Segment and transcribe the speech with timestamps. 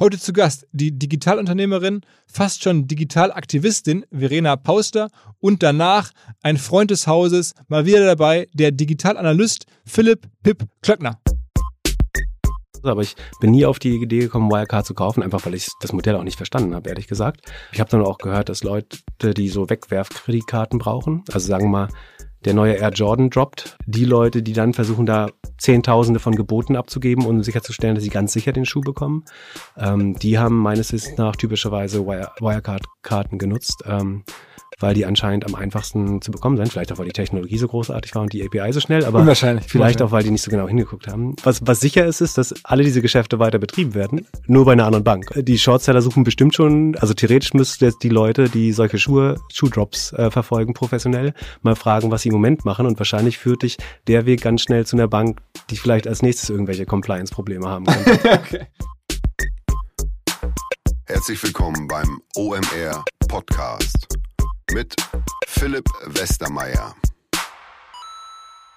[0.00, 7.06] Heute zu Gast die Digitalunternehmerin, fast schon Digitalaktivistin Verena Pauster und danach ein Freund des
[7.06, 11.20] Hauses, mal wieder dabei, der Digitalanalyst Philipp Pip Klöckner.
[12.82, 15.92] Aber ich bin nie auf die Idee gekommen, Wirecard zu kaufen, einfach weil ich das
[15.92, 17.42] Modell auch nicht verstanden habe, ehrlich gesagt.
[17.72, 18.96] Ich habe dann auch gehört, dass Leute,
[19.34, 21.88] die so Wegwerfkreditkarten brauchen, also sagen wir mal,
[22.44, 25.28] der neue Air Jordan droppt, die Leute, die dann versuchen, da
[25.58, 29.24] Zehntausende von Geboten abzugeben, um sicherzustellen, dass sie ganz sicher den Schuh bekommen,
[29.76, 33.82] ähm, die haben meines Wissens nach typischerweise Wirecard-Karten genutzt.
[33.86, 34.24] Ähm,
[34.80, 36.72] weil die anscheinend am einfachsten zu bekommen sind.
[36.72, 39.34] Vielleicht auch, weil die Technologie so großartig war und die API so schnell, aber
[39.66, 41.36] vielleicht auch, weil die nicht so genau hingeguckt haben.
[41.42, 44.86] Was, was sicher ist, ist, dass alle diese Geschäfte weiter betrieben werden, nur bei einer
[44.86, 45.32] anderen Bank.
[45.36, 50.12] Die Shortseller suchen bestimmt schon, also theoretisch müsste jetzt die Leute, die solche Schuhe, Schuhdrops
[50.14, 53.76] äh, verfolgen, professionell, mal fragen, was sie im Moment machen und wahrscheinlich führt dich
[54.06, 58.30] der Weg ganz schnell zu einer Bank, die vielleicht als nächstes irgendwelche Compliance-Probleme haben könnte.
[58.32, 58.66] okay.
[61.04, 64.19] Herzlich willkommen beim OMR Podcast
[64.72, 64.94] mit
[65.46, 66.94] Philipp Westermeier.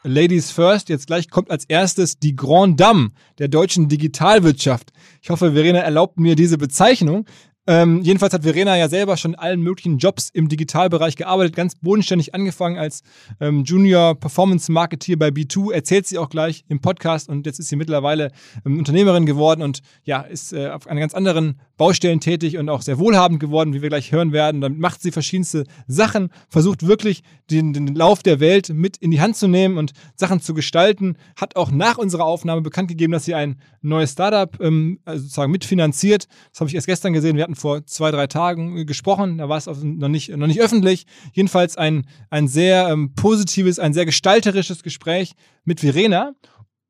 [0.04, 4.92] Ladies first, jetzt gleich kommt als erstes die Grand Dame der deutschen Digitalwirtschaft.
[5.22, 7.26] Ich hoffe, Verena erlaubt mir diese Bezeichnung.
[7.66, 11.76] Ähm, jedenfalls hat Verena ja selber schon in allen möglichen Jobs im Digitalbereich gearbeitet, ganz
[11.76, 13.04] bodenständig angefangen als
[13.40, 17.70] ähm, Junior Performance Marketeer bei B2, erzählt sie auch gleich im Podcast und jetzt ist
[17.70, 18.32] sie mittlerweile
[18.66, 22.82] ähm, Unternehmerin geworden und ja, ist äh, auf einer ganz anderen Baustellen tätig und auch
[22.82, 24.62] sehr wohlhabend geworden, wie wir gleich hören werden.
[24.62, 29.22] Damit macht sie verschiedenste Sachen, versucht wirklich den, den Lauf der Welt mit in die
[29.22, 31.18] Hand zu nehmen und Sachen zu gestalten.
[31.36, 35.52] Hat auch nach unserer Aufnahme bekannt gegeben, dass sie ein neues Startup ähm, also sozusagen
[35.52, 36.28] mitfinanziert.
[36.52, 37.38] Das habe ich erst gestern gesehen.
[37.38, 39.40] Wir hatten vor zwei, drei Tagen gesprochen.
[39.40, 41.06] Da war es noch nicht, noch nicht öffentlich.
[41.34, 45.34] Jedenfalls ein, ein sehr ähm, positives, ein sehr gestalterisches Gespräch
[45.66, 46.34] mit Verena.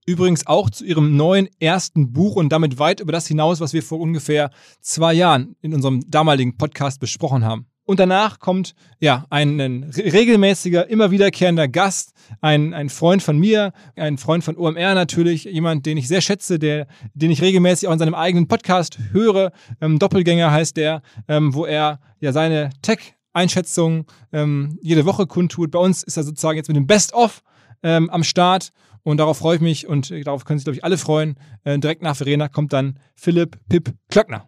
[0.05, 3.83] Übrigens auch zu ihrem neuen ersten Buch und damit weit über das hinaus, was wir
[3.83, 4.49] vor ungefähr
[4.81, 7.67] zwei Jahren in unserem damaligen Podcast besprochen haben.
[7.85, 14.17] Und danach kommt ja ein, regelmäßiger, immer wiederkehrender Gast, ein, ein Freund von mir, ein
[14.17, 17.99] Freund von OMR natürlich, jemand, den ich sehr schätze, der, den ich regelmäßig auch in
[17.99, 19.51] seinem eigenen Podcast höre.
[19.81, 25.71] Ähm, Doppelgänger heißt der, ähm, wo er ja seine Tech-Einschätzungen ähm, jede Woche kundtut.
[25.71, 27.43] Bei uns ist er sozusagen jetzt mit dem Best-of
[27.83, 28.71] ähm, am Start
[29.03, 31.35] und darauf freue ich mich und äh, darauf können sich, glaube ich, alle freuen.
[31.63, 34.47] Äh, direkt nach Verena kommt dann Philipp Pip Klöckner.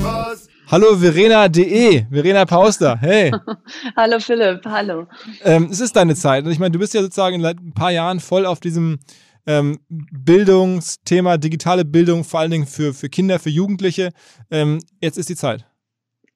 [0.00, 0.48] Was?
[0.70, 3.32] Hallo Verena.de, Verena Pauster, hey.
[3.96, 5.06] hallo Philipp, hallo.
[5.42, 6.44] Ähm, es ist deine Zeit.
[6.44, 8.98] Und ich meine, du bist ja sozusagen in ein paar Jahren voll auf diesem
[9.46, 14.10] ähm, Bildungsthema, digitale Bildung, vor allen Dingen für, für Kinder, für Jugendliche.
[14.50, 15.64] Ähm, jetzt ist die Zeit.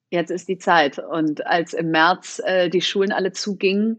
[0.09, 0.99] Jetzt ist die Zeit.
[0.99, 3.99] Und als im März äh, die Schulen alle zugingen,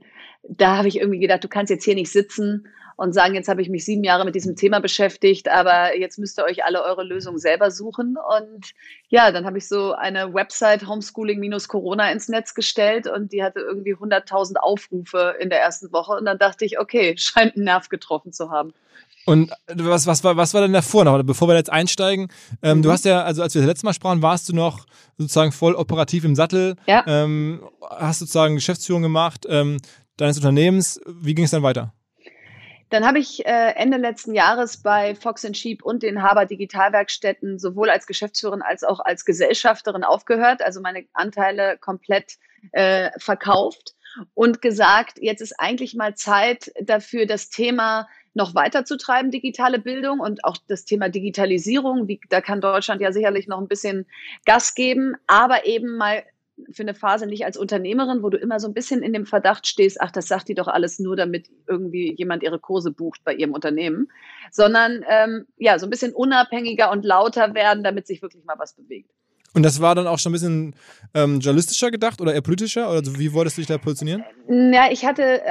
[0.50, 3.62] da habe ich irgendwie gedacht, du kannst jetzt hier nicht sitzen und sagen, jetzt habe
[3.62, 7.04] ich mich sieben Jahre mit diesem Thema beschäftigt, aber jetzt müsst ihr euch alle eure
[7.04, 8.18] Lösungen selber suchen.
[8.38, 8.72] Und
[9.10, 13.96] ja, dann habe ich so eine Website Homeschooling-Corona ins Netz gestellt und die hatte irgendwie
[13.96, 16.14] 100.000 Aufrufe in der ersten Woche.
[16.14, 18.74] Und dann dachte ich, okay, scheint einen Nerv getroffen zu haben.
[19.26, 22.28] Und was, was, war, was war denn davor noch, bevor wir jetzt einsteigen?
[22.62, 22.82] Ähm, mhm.
[22.82, 24.86] Du hast ja, also als wir das letzte Mal sprachen, warst du noch
[25.18, 26.76] sozusagen voll operativ im Sattel.
[26.88, 27.04] Ja.
[27.08, 29.78] Ähm, hast sozusagen Geschäftsführung gemacht ähm,
[30.18, 31.00] deines Unternehmens.
[31.06, 31.94] Wie ging es dann weiter?
[32.94, 37.90] Dann habe ich äh, Ende letzten Jahres bei Fox Sheep und den Haber Digitalwerkstätten sowohl
[37.90, 42.38] als Geschäftsführerin als auch als Gesellschafterin aufgehört, also meine Anteile komplett
[42.72, 43.96] äh, verkauft
[44.36, 50.46] und gesagt, jetzt ist eigentlich mal Zeit dafür, das Thema noch weiterzutreiben, digitale Bildung und
[50.46, 52.08] auch das Thema Digitalisierung.
[52.08, 54.06] Wie, da kann Deutschland ja sicherlich noch ein bisschen
[54.46, 56.24] Gas geben, aber eben mal
[56.72, 59.68] für eine Phase nicht als Unternehmerin, wo du immer so ein bisschen in dem Verdacht
[59.68, 63.34] stehst, ach, das sagt die doch alles nur, damit irgendwie jemand ihre Kurse bucht bei
[63.34, 64.10] ihrem Unternehmen,
[64.52, 68.76] sondern ähm, ja, so ein bisschen unabhängiger und lauter werden, damit sich wirklich mal was
[68.76, 69.10] bewegt.
[69.56, 70.76] Und das war dann auch schon ein bisschen
[71.14, 72.90] ähm, journalistischer gedacht oder eher politischer?
[72.90, 74.24] Oder wie wolltest du dich da positionieren?
[74.48, 75.42] Ja, ich hatte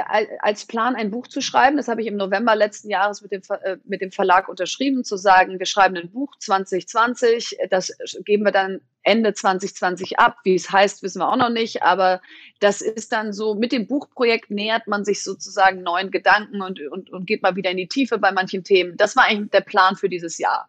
[0.41, 1.77] als Plan, ein Buch zu schreiben.
[1.77, 5.15] Das habe ich im November letzten Jahres mit dem, äh, mit dem Verlag unterschrieben, zu
[5.15, 7.57] sagen, wir schreiben ein Buch 2020.
[7.69, 10.37] Das geben wir dann Ende 2020 ab.
[10.43, 11.81] Wie es heißt, wissen wir auch noch nicht.
[11.83, 12.21] Aber
[12.59, 17.09] das ist dann so, mit dem Buchprojekt nähert man sich sozusagen neuen Gedanken und, und,
[17.09, 18.97] und geht mal wieder in die Tiefe bei manchen Themen.
[18.97, 20.67] Das war eigentlich der Plan für dieses Jahr.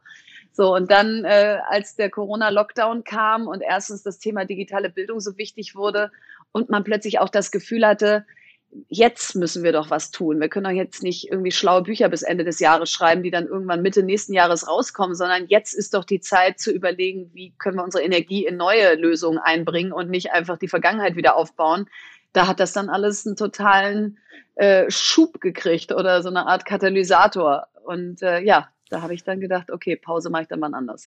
[0.56, 5.37] So, und dann, äh, als der Corona-Lockdown kam und erstens das Thema digitale Bildung so
[5.37, 6.12] wichtig wurde
[6.53, 8.25] und man plötzlich auch das Gefühl hatte,
[8.89, 10.41] jetzt müssen wir doch was tun.
[10.41, 13.49] Wir können doch jetzt nicht irgendwie schlaue Bücher bis Ende des Jahres schreiben, die dann
[13.49, 17.77] irgendwann Mitte nächsten Jahres rauskommen, sondern jetzt ist doch die Zeit zu überlegen, wie können
[17.77, 21.89] wir unsere Energie in neue Lösungen einbringen und nicht einfach die Vergangenheit wieder aufbauen.
[22.33, 24.19] Da hat das dann alles einen totalen
[24.55, 27.67] äh, Schub gekriegt oder so eine Art Katalysator.
[27.85, 31.08] Und äh, ja, da habe ich dann gedacht, okay, Pause mache ich dann mal anders.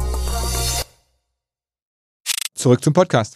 [2.61, 3.35] Zurück zum Podcast.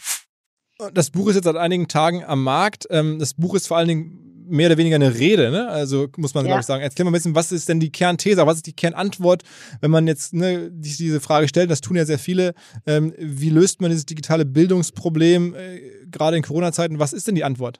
[0.94, 2.86] Das Buch ist jetzt seit einigen Tagen am Markt.
[2.92, 5.68] Ähm, das Buch ist vor allen Dingen mehr oder weniger eine Rede, ne?
[5.68, 6.50] Also muss man, ja.
[6.50, 6.84] glaube ich, sagen.
[6.84, 9.42] Erzähl mal ein bisschen, was ist denn die Kernthese, was ist die Kernantwort,
[9.82, 12.54] wenn man jetzt ne, diese Frage stellt, das tun ja sehr viele,
[12.86, 15.80] ähm, wie löst man dieses digitale Bildungsproblem, äh,
[16.12, 17.80] gerade in Corona-Zeiten, was ist denn die Antwort?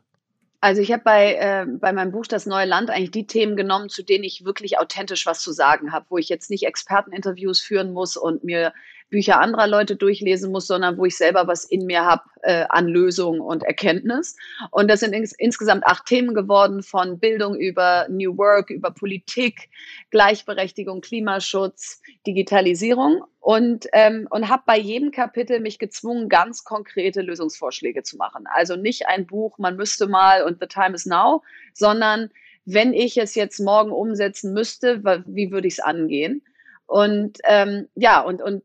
[0.62, 3.90] Also ich habe bei, äh, bei meinem Buch Das neue Land eigentlich die Themen genommen,
[3.90, 7.94] zu denen ich wirklich authentisch was zu sagen habe, wo ich jetzt nicht Experteninterviews führen
[7.94, 8.74] muss und mir
[9.10, 12.88] Bücher anderer Leute durchlesen muss, sondern wo ich selber was in mir habe äh, an
[12.88, 14.36] Lösung und Erkenntnis.
[14.72, 19.70] Und das sind ins, insgesamt acht Themen geworden, von Bildung über New Work, über Politik,
[20.12, 23.24] Gleichberechtigung, Klimaschutz, Digitalisierung.
[23.40, 28.46] Und, ähm, und habe bei jedem Kapitel mich gezwungen, ganz konkrete Lösungsvorschläge zu machen.
[28.48, 31.44] Also nicht ein Buch, man müsste mal und The Time is Now,
[31.74, 32.32] sondern
[32.66, 36.42] wenn ich es jetzt morgen umsetzen müsste, wie würde ich es angehen?
[36.88, 38.64] Und ähm, ja, und, und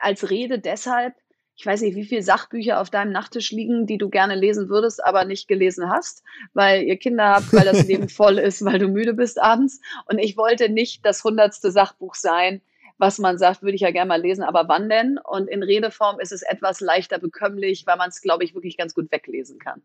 [0.00, 1.14] als Rede deshalb,
[1.56, 5.04] ich weiß nicht, wie viele Sachbücher auf deinem Nachttisch liegen, die du gerne lesen würdest,
[5.04, 6.22] aber nicht gelesen hast,
[6.54, 9.80] weil ihr Kinder habt, weil das Leben voll ist, weil du müde bist abends.
[10.06, 12.62] Und ich wollte nicht das hundertste Sachbuch sein,
[12.96, 15.18] was man sagt, würde ich ja gerne mal lesen, aber wann denn?
[15.18, 18.94] Und in Redeform ist es etwas leichter bekömmlich, weil man es, glaube ich, wirklich ganz
[18.94, 19.82] gut weglesen kann.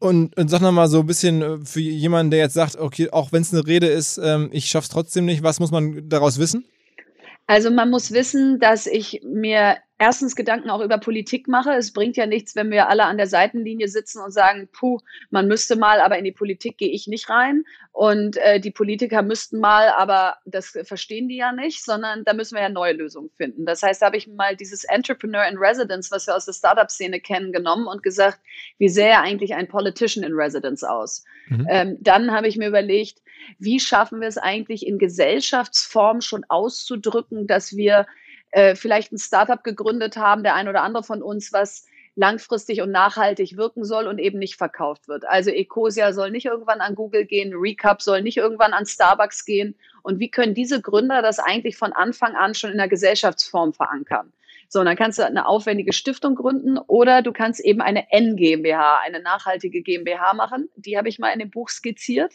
[0.00, 3.32] Und, und sag nochmal so ein bisschen äh, für jemanden, der jetzt sagt, okay, auch
[3.32, 6.64] wenn es eine Rede ist, ähm, ich schaff's trotzdem nicht, was muss man daraus wissen?
[7.50, 11.72] Also man muss wissen, dass ich mir erstens Gedanken auch über Politik mache.
[11.72, 14.98] Es bringt ja nichts, wenn wir alle an der Seitenlinie sitzen und sagen, puh,
[15.30, 17.64] man müsste mal, aber in die Politik gehe ich nicht rein.
[17.90, 22.54] Und äh, die Politiker müssten mal, aber das verstehen die ja nicht, sondern da müssen
[22.54, 23.66] wir ja neue Lösungen finden.
[23.66, 27.20] Das heißt, da habe ich mal dieses Entrepreneur in Residence, was wir aus der Startup-Szene
[27.20, 28.38] kennen, genommen und gesagt,
[28.78, 31.24] wie sähe eigentlich ein Politician in Residence aus?
[31.48, 31.66] Mhm.
[31.68, 33.20] Ähm, dann habe ich mir überlegt,
[33.58, 38.06] wie schaffen wir es eigentlich in Gesellschaftsform schon auszudrücken, dass wir
[38.50, 41.86] äh, vielleicht ein Startup gegründet haben, der ein oder andere von uns, was
[42.18, 45.24] langfristig und nachhaltig wirken soll und eben nicht verkauft wird.
[45.24, 49.76] Also Ecosia soll nicht irgendwann an Google gehen, Recap soll nicht irgendwann an Starbucks gehen.
[50.02, 54.32] Und wie können diese Gründer das eigentlich von Anfang an schon in der Gesellschaftsform verankern?
[54.68, 58.98] So, dann kannst du eine aufwendige Stiftung gründen oder du kannst eben eine N GmbH,
[58.98, 60.68] eine nachhaltige GmbH machen.
[60.74, 62.34] Die habe ich mal in dem Buch skizziert.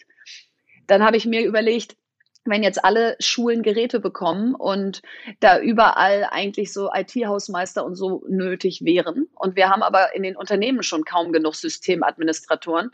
[0.88, 1.98] Dann habe ich mir überlegt,
[2.46, 5.02] wenn jetzt alle Schulen Geräte bekommen und
[5.40, 10.36] da überall eigentlich so IT-Hausmeister und so nötig wären und wir haben aber in den
[10.36, 12.92] Unternehmen schon kaum genug Systemadministratoren,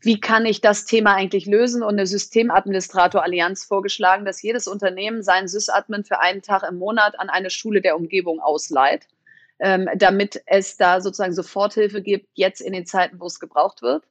[0.00, 5.48] wie kann ich das Thema eigentlich lösen und eine Systemadministrator-Allianz vorgeschlagen, dass jedes Unternehmen seinen
[5.48, 9.08] Sysadmin für einen Tag im Monat an eine Schule der Umgebung ausleiht,
[9.58, 14.04] ähm, damit es da sozusagen Soforthilfe gibt, jetzt in den Zeiten, wo es gebraucht wird.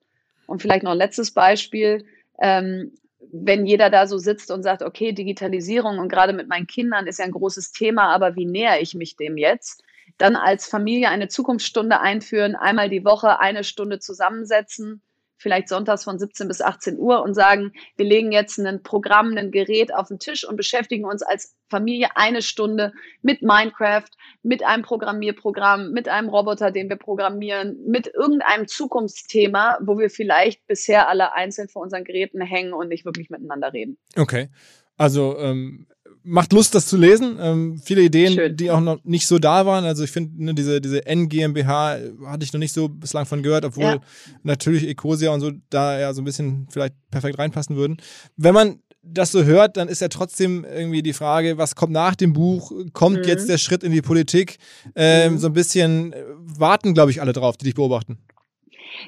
[0.48, 2.06] Und vielleicht noch ein letztes Beispiel.
[2.42, 2.94] Ähm,
[3.32, 7.20] wenn jeder da so sitzt und sagt, okay, Digitalisierung und gerade mit meinen Kindern ist
[7.20, 9.84] ja ein großes Thema, aber wie nähere ich mich dem jetzt?
[10.18, 15.02] Dann als Familie eine Zukunftsstunde einführen, einmal die Woche eine Stunde zusammensetzen,
[15.42, 19.52] vielleicht sonntags von 17 bis 18 Uhr und sagen, wir legen jetzt ein Programm, ein
[19.52, 24.10] Gerät auf den Tisch und beschäftigen uns als Familie eine Stunde mit Minecraft,
[24.44, 30.66] mit einem Programmierprogramm, mit einem Roboter, den wir programmieren, mit irgendeinem Zukunftsthema, wo wir vielleicht
[30.68, 33.98] bisher alle einzeln vor unseren Geräten hängen und nicht wirklich miteinander reden.
[34.18, 34.50] Okay.
[34.98, 35.88] Also ähm,
[36.24, 37.38] macht Lust, das zu lesen.
[37.40, 38.56] Ähm, viele Ideen, Schön.
[38.56, 39.86] die auch noch nicht so da waren.
[39.86, 43.66] Also ich finde, ne, diese, diese N-GmbH hatte ich noch nicht so bislang von gehört,
[43.66, 44.02] obwohl Ja.
[44.44, 47.98] natürlich Ecosia und so da ja so ein bisschen vielleicht perfekt reinpassen würden.
[48.38, 52.14] Wenn man das so hört, dann ist ja trotzdem irgendwie die Frage, was kommt nach
[52.16, 52.72] dem Buch?
[52.94, 53.24] Kommt Mhm.
[53.24, 54.58] jetzt der Schritt in die Politik?
[54.96, 55.38] Ähm, Mhm.
[55.40, 58.20] So ein bisschen warten, glaube ich, alle drauf, die dich beobachten.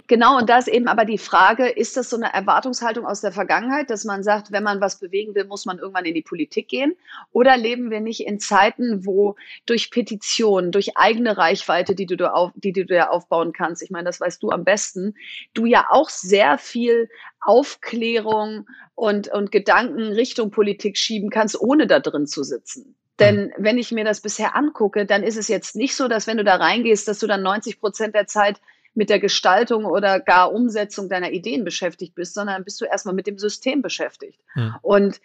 [0.07, 3.31] Genau, und da ist eben aber die Frage, ist das so eine Erwartungshaltung aus der
[3.31, 6.67] Vergangenheit, dass man sagt, wenn man was bewegen will, muss man irgendwann in die Politik
[6.67, 6.95] gehen?
[7.31, 9.35] Oder leben wir nicht in Zeiten, wo
[9.65, 13.91] durch Petitionen, durch eigene Reichweite, die du, da auf, die du dir aufbauen kannst, ich
[13.91, 15.15] meine, das weißt du am besten,
[15.53, 17.09] du ja auch sehr viel
[17.41, 22.95] Aufklärung und, und Gedanken Richtung Politik schieben kannst, ohne da drin zu sitzen?
[23.19, 26.37] Denn wenn ich mir das bisher angucke, dann ist es jetzt nicht so, dass wenn
[26.37, 28.59] du da reingehst, dass du dann 90 Prozent der Zeit
[28.95, 33.27] mit der Gestaltung oder gar Umsetzung deiner Ideen beschäftigt bist, sondern bist du erstmal mit
[33.27, 34.39] dem System beschäftigt.
[34.53, 34.75] Hm.
[34.81, 35.21] Und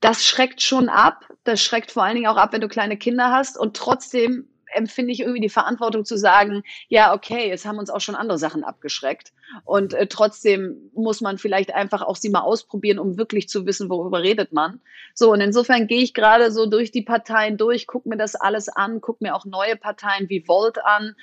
[0.00, 1.24] das schreckt schon ab.
[1.44, 3.58] Das schreckt vor allen Dingen auch ab, wenn du kleine Kinder hast.
[3.58, 8.00] Und trotzdem empfinde ich irgendwie die Verantwortung zu sagen, ja, okay, jetzt haben uns auch
[8.00, 9.32] schon andere Sachen abgeschreckt.
[9.64, 13.88] Und äh, trotzdem muss man vielleicht einfach auch sie mal ausprobieren, um wirklich zu wissen,
[13.90, 14.80] worüber redet man.
[15.14, 18.68] So, und insofern gehe ich gerade so durch die Parteien durch, gucke mir das alles
[18.68, 21.14] an, gucke mir auch neue Parteien wie Volt an,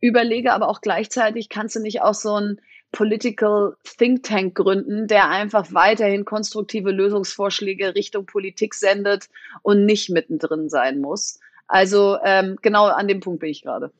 [0.00, 2.60] überlege aber auch gleichzeitig, kannst du nicht auch so ein
[2.92, 9.28] Political Think Tank gründen, der einfach weiterhin konstruktive Lösungsvorschläge Richtung Politik sendet
[9.62, 11.38] und nicht mittendrin sein muss.
[11.70, 13.90] Also ähm, genau an dem Punkt bin ich gerade.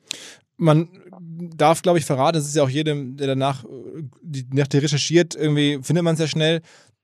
[0.57, 0.89] man
[1.55, 3.63] darf, glaube ich, verraten, das ist ja auch jedem, der danach
[4.21, 6.61] die, nach dir recherchiert, irgendwie findet man es ja schnell.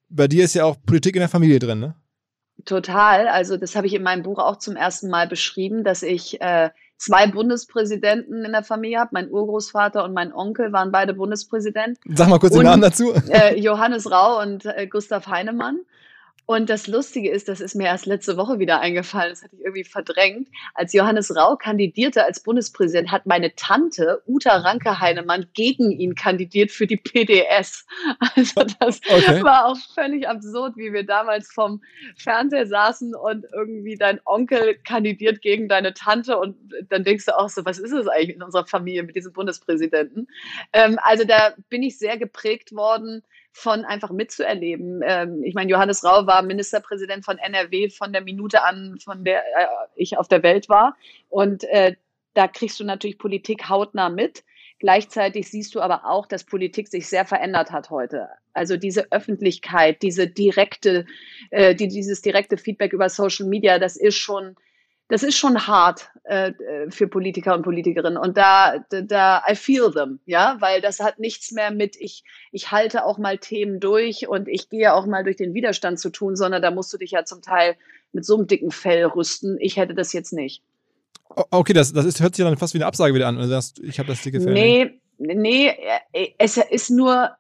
[0.10, 1.96] Bei dir ist ja auch Politik in der Familie drin, ne?
[2.66, 3.28] Total.
[3.28, 6.70] Also das habe ich in meinem Buch auch zum ersten Mal beschrieben, dass ich äh,
[6.98, 9.12] zwei Bundespräsidenten in der Familie habe.
[9.14, 12.00] Mein Urgroßvater und mein Onkel waren beide Bundespräsident.
[12.16, 13.14] Sag mal kurz den Und- Namen dazu.
[13.30, 15.80] Äh, Johannes Rau und äh, Gustav Heinemann.
[16.48, 19.62] Und das Lustige ist, das ist mir erst letzte Woche wieder eingefallen, das hatte ich
[19.64, 20.48] irgendwie verdrängt.
[20.74, 26.88] Als Johannes Rau kandidierte als Bundespräsident, hat meine Tante Uta Ranke-Heinemann gegen ihn kandidiert für
[26.88, 27.86] die PDS.
[28.36, 29.44] Also das Okay.
[29.44, 31.82] war auch völlig absurd, wie wir damals vom
[32.16, 36.56] Fernseher saßen und irgendwie dein Onkel kandidiert gegen deine Tante und
[36.90, 40.28] dann denkst du auch so, was ist es eigentlich in unserer Familie mit diesem Bundespräsidenten?
[40.72, 43.24] Ähm, also da bin ich sehr geprägt worden
[43.58, 45.02] von einfach mitzuerleben.
[45.04, 49.40] Ähm, ich meine, Johannes Rau war Ministerpräsident von NRW von der Minute an, von der
[49.40, 50.96] äh, ich auf der Welt war.
[51.28, 51.96] Und äh,
[52.36, 54.44] da kriegst du natürlich Politik hautnah mit.
[54.78, 58.30] Gleichzeitig siehst du aber auch, dass Politik sich sehr verändert hat heute.
[58.54, 61.08] Also diese Öffentlichkeit, diese direkte,
[61.50, 64.56] äh, die, dieses direkte Feedback über Social Media, das ist schon,
[65.10, 66.52] das ist schon hart äh,
[66.90, 68.18] für Politiker und Politikerinnen.
[68.18, 72.24] Und da, da, da, I feel them, ja, weil das hat nichts mehr mit, ich,
[72.52, 76.10] ich halte auch mal Themen durch und ich gehe auch mal durch den Widerstand zu
[76.10, 77.78] tun, sondern da musst du dich ja zum Teil
[78.12, 79.58] mit so einem dicken Fell rüsten.
[79.60, 80.62] Ich hätte das jetzt nicht.
[81.30, 83.38] Okay, das, das ist, hört sich dann fast wie eine Absage wieder an.
[83.38, 84.54] Also das, ich habe das dicke Fell.
[84.54, 85.68] Nee, nee,
[86.12, 87.32] äh, es ist nur,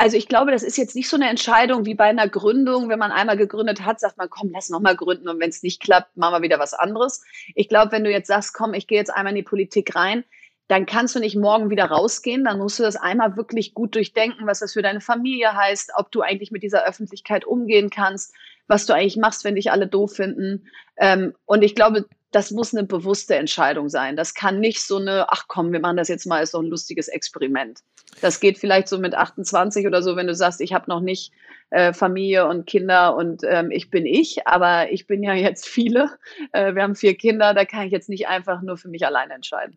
[0.00, 2.88] also ich glaube, das ist jetzt nicht so eine Entscheidung wie bei einer Gründung.
[2.88, 5.62] Wenn man einmal gegründet hat, sagt man, komm, lass noch mal gründen und wenn es
[5.62, 7.22] nicht klappt, machen wir wieder was anderes.
[7.54, 10.24] Ich glaube, wenn du jetzt sagst, komm, ich gehe jetzt einmal in die Politik rein,
[10.68, 12.44] dann kannst du nicht morgen wieder rausgehen.
[12.44, 16.10] Dann musst du das einmal wirklich gut durchdenken, was das für deine Familie heißt, ob
[16.10, 18.32] du eigentlich mit dieser Öffentlichkeit umgehen kannst,
[18.68, 20.66] was du eigentlich machst, wenn dich alle doof finden.
[20.96, 24.16] Ähm, und ich glaube, das muss eine bewusste Entscheidung sein.
[24.16, 26.70] Das kann nicht so eine, ach komm, wir machen das jetzt mal, ist doch ein
[26.70, 27.80] lustiges Experiment.
[28.20, 31.32] Das geht vielleicht so mit 28 oder so, wenn du sagst, ich habe noch nicht
[31.70, 36.10] äh, Familie und Kinder und ähm, ich bin ich, aber ich bin ja jetzt viele.
[36.52, 39.34] Äh, wir haben vier Kinder, da kann ich jetzt nicht einfach nur für mich alleine
[39.34, 39.76] entscheiden.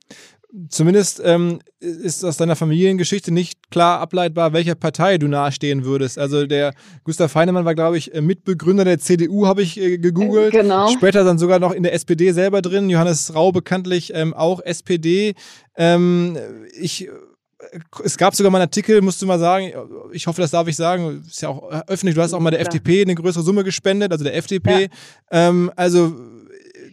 [0.70, 6.20] Zumindest ähm, ist aus deiner Familiengeschichte nicht klar ableitbar, welcher Partei du nahestehen würdest.
[6.20, 10.52] Also der Gustav Heinemann war, glaube ich, äh, Mitbegründer der CDU, habe ich äh, gegoogelt.
[10.52, 10.90] Genau.
[10.90, 12.88] Später dann sogar noch in der SPD selber drin.
[12.92, 15.34] Johannes Rau bekanntlich ähm, auch SPD.
[15.76, 16.38] Ähm,
[16.80, 17.12] ich, äh,
[18.04, 19.72] es gab sogar mal einen Artikel, musst du mal sagen,
[20.12, 22.60] ich hoffe, das darf ich sagen, ist ja auch öffentlich, du hast auch mal der
[22.60, 22.76] Klar.
[22.76, 24.84] FDP eine größere Summe gespendet, also der FDP.
[25.32, 25.50] Ja.
[25.50, 26.14] Ähm, also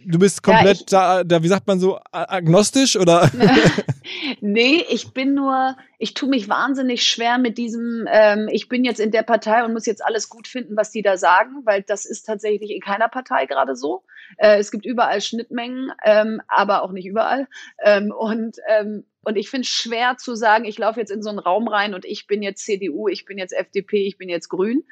[0.05, 3.29] du bist Ja, komplett ich- da, da, wie sagt man so, agnostisch oder?
[4.41, 8.99] nee, ich bin nur, ich tue mich wahnsinnig schwer mit diesem, ähm, ich bin jetzt
[8.99, 12.05] in der Partei und muss jetzt alles gut finden, was die da sagen, weil das
[12.05, 14.03] ist tatsächlich in keiner Partei gerade so.
[14.37, 17.47] Äh, es gibt überall Schnittmengen, ähm, aber auch nicht überall.
[17.83, 21.29] Ähm, und, ähm, und ich finde es schwer zu sagen, ich laufe jetzt in so
[21.29, 24.49] einen Raum rein und ich bin jetzt CDU, ich bin jetzt FDP, ich bin jetzt
[24.49, 24.83] Grün.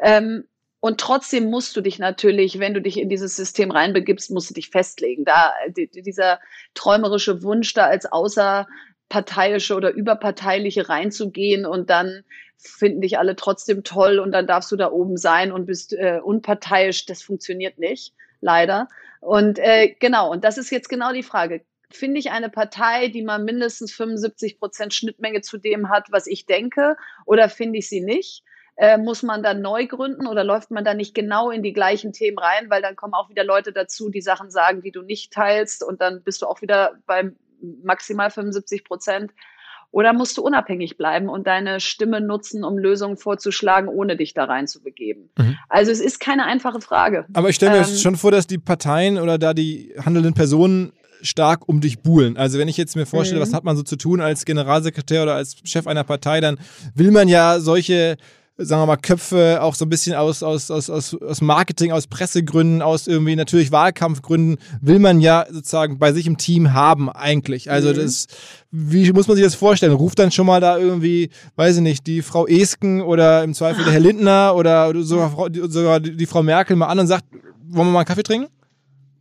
[0.00, 0.44] Ähm,
[0.84, 4.54] und trotzdem musst du dich natürlich, wenn du dich in dieses System reinbegibst, musst du
[4.54, 5.24] dich festlegen.
[5.24, 6.40] Da die, dieser
[6.74, 12.24] träumerische Wunsch, da als außerparteiische oder überparteiliche reinzugehen und dann
[12.56, 16.18] finden dich alle trotzdem toll und dann darfst du da oben sein und bist äh,
[16.20, 18.12] unparteiisch, das funktioniert nicht.
[18.40, 18.88] leider.
[19.20, 21.64] Und äh, genau, und das ist jetzt genau die Frage.
[21.92, 26.44] Finde ich eine Partei, die mal mindestens 75 Prozent Schnittmenge zu dem hat, was ich
[26.44, 28.42] denke, oder finde ich sie nicht?
[28.76, 32.12] Äh, muss man dann neu gründen oder läuft man da nicht genau in die gleichen
[32.12, 35.32] Themen rein, weil dann kommen auch wieder Leute dazu, die Sachen sagen, die du nicht
[35.32, 37.36] teilst und dann bist du auch wieder beim
[37.82, 39.32] maximal 75 Prozent.
[39.90, 44.44] Oder musst du unabhängig bleiben und deine Stimme nutzen, um Lösungen vorzuschlagen, ohne dich da
[44.44, 45.28] rein zu begeben?
[45.36, 45.58] Mhm.
[45.68, 47.26] Also es ist keine einfache Frage.
[47.34, 50.92] Aber ich stelle mir ähm, schon vor, dass die Parteien oder da die handelnden Personen
[51.20, 52.38] stark um dich buhlen.
[52.38, 53.42] Also wenn ich jetzt mir vorstelle, mhm.
[53.42, 56.58] was hat man so zu tun als Generalsekretär oder als Chef einer Partei, dann
[56.94, 58.16] will man ja solche
[58.58, 62.82] sagen wir mal, Köpfe auch so ein bisschen aus, aus, aus, aus, Marketing, aus Pressegründen,
[62.82, 67.70] aus irgendwie natürlich Wahlkampfgründen, will man ja sozusagen bei sich im Team haben eigentlich.
[67.70, 67.96] Also mhm.
[67.96, 68.26] das,
[68.70, 69.92] wie muss man sich das vorstellen?
[69.92, 73.84] Ruft dann schon mal da irgendwie, weiß ich nicht, die Frau Esken oder im Zweifel
[73.84, 75.30] der Herr Lindner oder sogar,
[75.68, 77.24] sogar die Frau Merkel mal an und sagt,
[77.68, 78.48] wollen wir mal einen Kaffee trinken?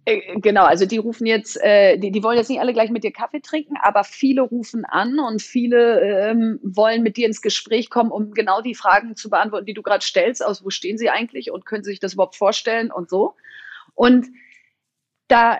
[0.06, 3.04] Äh, genau, also die rufen jetzt, äh, die, die wollen jetzt nicht alle gleich mit
[3.04, 7.90] dir Kaffee trinken, aber viele rufen an und viele ähm, wollen mit dir ins Gespräch
[7.90, 11.10] kommen, um genau die Fragen zu beantworten, die du gerade stellst, aus wo stehen sie
[11.10, 13.36] eigentlich und können sie sich das überhaupt vorstellen und so.
[13.94, 14.28] Und
[15.28, 15.60] da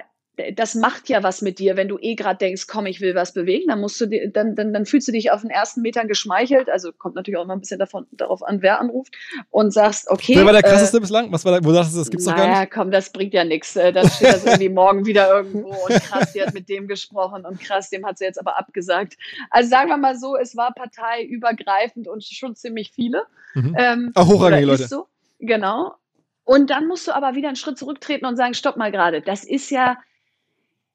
[0.56, 3.34] das macht ja was mit dir, wenn du eh gerade denkst, komm, ich will was
[3.34, 6.08] bewegen, dann musst du dir, dann, dann, dann fühlst du dich auf den ersten Metern
[6.08, 9.14] geschmeichelt, also kommt natürlich auch immer ein bisschen davon, darauf an, wer anruft
[9.50, 10.36] und sagst, okay.
[10.36, 11.32] Wer war der äh, krasseste äh, bislang?
[11.32, 12.72] Was war da, wo sagst du, das gibt's naja, doch gar nicht?
[12.72, 13.76] komm, das bringt ja nichts.
[13.76, 17.46] Äh, dann steht das irgendwie morgen wieder irgendwo und krass, die hat mit dem gesprochen
[17.46, 19.18] und krass, dem hat sie jetzt aber abgesagt.
[19.50, 23.24] Also sagen wir mal so, es war parteiübergreifend und schon ziemlich viele.
[23.54, 23.76] Mhm.
[23.78, 24.88] Ähm, Auch hochrangige Leute.
[24.88, 25.08] So.
[25.40, 25.96] Genau.
[26.44, 29.22] Und dann musst du aber wieder einen Schritt zurücktreten und sagen, stopp mal gerade.
[29.22, 29.98] Das ist ja,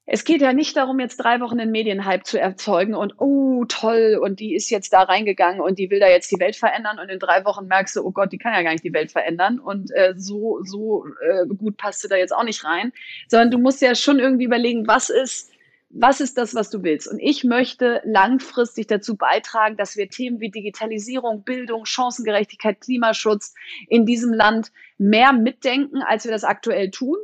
[0.09, 4.17] es geht ja nicht darum, jetzt drei Wochen einen Medienhype zu erzeugen und oh toll
[4.19, 7.09] und die ist jetzt da reingegangen und die will da jetzt die Welt verändern und
[7.09, 9.59] in drei Wochen merkst du, oh Gott, die kann ja gar nicht die Welt verändern
[9.59, 12.93] und äh, so so äh, gut passt du da jetzt auch nicht rein,
[13.27, 15.51] sondern du musst ja schon irgendwie überlegen, was ist
[15.89, 17.07] was ist das, was du willst?
[17.07, 23.55] Und ich möchte langfristig dazu beitragen, dass wir Themen wie Digitalisierung, Bildung, Chancengerechtigkeit, Klimaschutz
[23.87, 27.17] in diesem Land mehr mitdenken, als wir das aktuell tun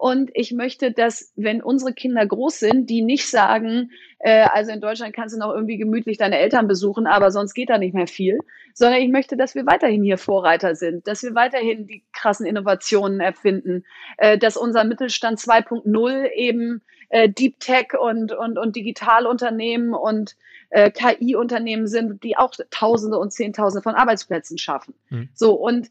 [0.00, 4.80] und ich möchte, dass, wenn unsere Kinder groß sind, die nicht sagen, äh, also in
[4.80, 8.06] Deutschland kannst du noch irgendwie gemütlich deine Eltern besuchen, aber sonst geht da nicht mehr
[8.06, 8.38] viel,
[8.72, 13.20] sondern ich möchte, dass wir weiterhin hier Vorreiter sind, dass wir weiterhin die krassen Innovationen
[13.20, 13.84] erfinden,
[14.16, 20.34] äh, dass unser Mittelstand 2.0 eben äh, Deep Tech und, und, und Digitalunternehmen und
[20.70, 24.94] äh, KI-Unternehmen sind, die auch Tausende und Zehntausende von Arbeitsplätzen schaffen.
[25.10, 25.28] Mhm.
[25.34, 25.90] So, und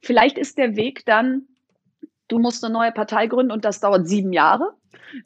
[0.00, 1.42] vielleicht ist der Weg dann,
[2.30, 4.74] du musst eine neue Partei gründen und das dauert sieben Jahre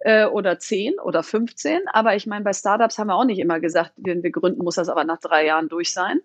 [0.01, 1.83] äh, oder zehn oder 15.
[1.93, 4.77] Aber ich meine, bei Startups haben wir auch nicht immer gesagt, wenn wir gründen, muss
[4.77, 6.21] das aber nach drei Jahren durch sein.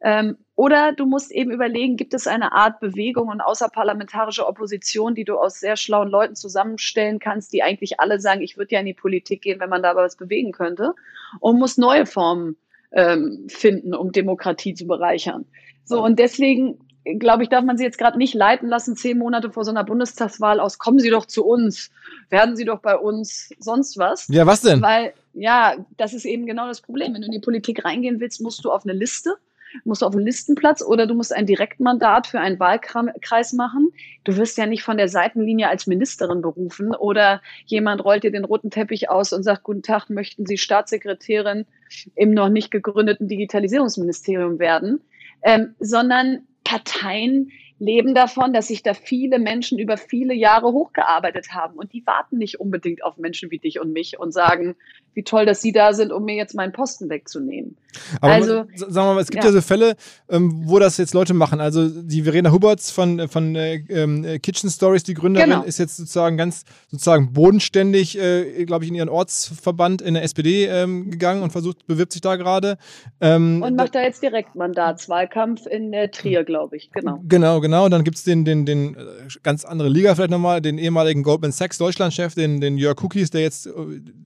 [0.00, 5.24] Ähm, oder du musst eben überlegen, gibt es eine Art Bewegung und außerparlamentarische Opposition, die
[5.24, 8.86] du aus sehr schlauen Leuten zusammenstellen kannst, die eigentlich alle sagen, ich würde ja in
[8.86, 10.94] die Politik gehen, wenn man da was bewegen könnte,
[11.40, 12.56] und muss neue Formen
[12.92, 15.46] ähm, finden, um Demokratie zu bereichern.
[15.84, 16.78] So, und deswegen
[17.18, 19.84] glaube ich, darf man sie jetzt gerade nicht leiten lassen, zehn Monate vor so einer
[19.84, 21.90] Bundestagswahl aus, kommen Sie doch zu uns,
[22.30, 24.28] werden Sie doch bei uns, sonst was.
[24.28, 24.82] Ja, was denn?
[24.82, 27.14] Weil, ja, das ist eben genau das Problem.
[27.14, 29.36] Wenn du in die Politik reingehen willst, musst du auf eine Liste,
[29.84, 33.90] musst du auf einen Listenplatz oder du musst ein Direktmandat für einen Wahlkreis machen.
[34.24, 38.44] Du wirst ja nicht von der Seitenlinie als Ministerin berufen oder jemand rollt dir den
[38.44, 41.66] roten Teppich aus und sagt, guten Tag, möchten Sie Staatssekretärin
[42.14, 45.00] im noch nicht gegründeten Digitalisierungsministerium werden,
[45.42, 51.78] ähm, sondern Parteien leben davon, dass sich da viele Menschen über viele Jahre hochgearbeitet haben.
[51.78, 54.76] Und die warten nicht unbedingt auf Menschen wie dich und mich und sagen,
[55.18, 57.76] wie toll, dass sie da sind, um mir jetzt meinen Posten wegzunehmen.
[58.20, 59.96] Aber also, man, sagen wir mal, es gibt ja, ja so Fälle,
[60.28, 61.60] ähm, wo das jetzt Leute machen.
[61.60, 65.62] Also die Verena Huberts von, von äh, ähm, Kitchen Stories, die Gründerin, genau.
[65.64, 70.66] ist jetzt sozusagen ganz sozusagen bodenständig, äh, glaube ich, in ihren Ortsverband in der SPD
[70.66, 72.78] ähm, gegangen und versucht, bewirbt sich da gerade.
[73.20, 76.92] Ähm, und macht da jetzt Direktmandatswahlkampf in äh, Trier, glaube ich.
[76.92, 77.18] Genau.
[77.24, 77.88] Genau, genau.
[77.88, 79.00] Dann gibt es den, den, den äh,
[79.42, 83.40] ganz andere Liga vielleicht nochmal, den ehemaligen Goldman Sachs Deutschlandchef, den, den Jörg Cookies, der
[83.40, 83.72] jetzt äh,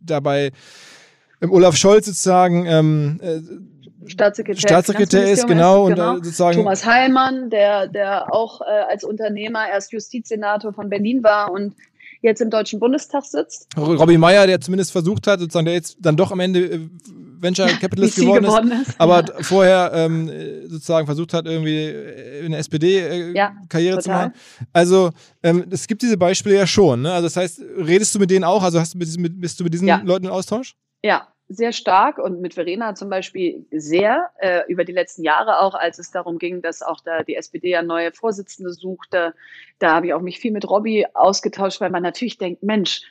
[0.02, 0.52] dabei
[1.50, 3.40] Olaf Scholz sozusagen ähm, äh,
[4.06, 6.14] Staatssekretär, Staatssekretär ist, genau, ist, genau.
[6.14, 11.22] Und, äh, sozusagen Thomas Heilmann, der, der auch äh, als Unternehmer erst Justizsenator von Berlin
[11.22, 11.74] war und
[12.20, 13.68] jetzt im Deutschen Bundestag sitzt.
[13.76, 16.80] Robby Meyer, der zumindest versucht hat, sozusagen, der jetzt dann doch am Ende äh,
[17.40, 19.42] Venture Capitalist geworden, geworden, ist, aber ja.
[19.42, 20.30] vorher ähm,
[20.68, 21.88] sozusagen versucht hat, irgendwie
[22.44, 23.52] in der SPD äh, ja,
[23.98, 24.32] zu machen.
[24.72, 25.10] Also
[25.42, 27.02] ähm, es gibt diese Beispiele ja schon.
[27.02, 27.12] Ne?
[27.12, 28.62] Also das heißt, redest du mit denen auch?
[28.62, 30.00] Also hast du mit, mit, bist du mit diesen ja.
[30.04, 30.76] Leuten in Austausch?
[31.02, 35.74] Ja, sehr stark und mit Verena zum Beispiel sehr äh, über die letzten Jahre auch,
[35.74, 39.34] als es darum ging, dass auch da die SPD ja neue Vorsitzende suchte.
[39.78, 43.02] Da habe ich auch mich viel mit Robby ausgetauscht, weil man natürlich denkt, Mensch,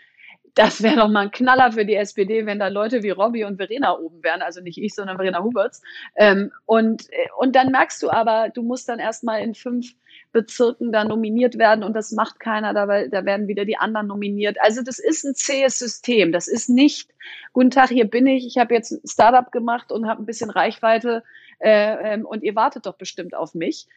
[0.56, 3.58] das wäre doch mal ein Knaller für die SPD, wenn da Leute wie Robby und
[3.58, 4.42] Verena oben wären.
[4.42, 5.82] Also nicht ich, sondern Verena Huberts.
[6.16, 9.94] Ähm, und, äh, und dann merkst du aber, du musst dann erstmal in fünf
[10.32, 14.58] Bezirken da nominiert werden und das macht keiner, da, da werden wieder die anderen nominiert.
[14.62, 16.32] Also das ist ein zähes System.
[16.32, 17.10] Das ist nicht,
[17.54, 20.50] guten Tag, hier bin ich, ich habe jetzt ein Startup gemacht und habe ein bisschen
[20.50, 21.24] Reichweite
[21.60, 23.88] äh, ähm, und ihr wartet doch bestimmt auf mich.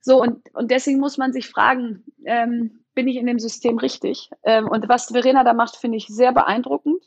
[0.00, 4.30] So, und, und deswegen muss man sich fragen, ähm, bin ich in dem System richtig?
[4.44, 7.02] Ähm, und was Verena da macht, finde ich sehr beeindruckend.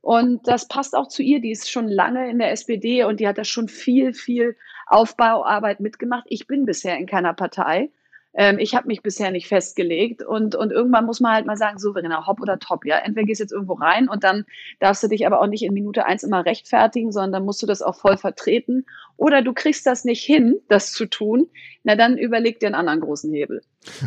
[0.00, 1.40] Und das passt auch zu ihr.
[1.40, 4.56] Die ist schon lange in der SPD und die hat da schon viel, viel
[4.86, 6.24] Aufbauarbeit mitgemacht.
[6.28, 7.90] Ich bin bisher in keiner Partei.
[8.38, 11.78] Ähm, ich habe mich bisher nicht festgelegt und, und irgendwann muss man halt mal sagen,
[11.78, 12.98] so Verena, hopp oder top, ja.
[12.98, 14.44] Entweder gehst du jetzt irgendwo rein und dann
[14.78, 17.66] darfst du dich aber auch nicht in Minute eins immer rechtfertigen, sondern dann musst du
[17.66, 18.84] das auch voll vertreten.
[19.16, 21.46] Oder du kriegst das nicht hin, das zu tun,
[21.82, 23.62] na dann überleg dir einen anderen großen Hebel.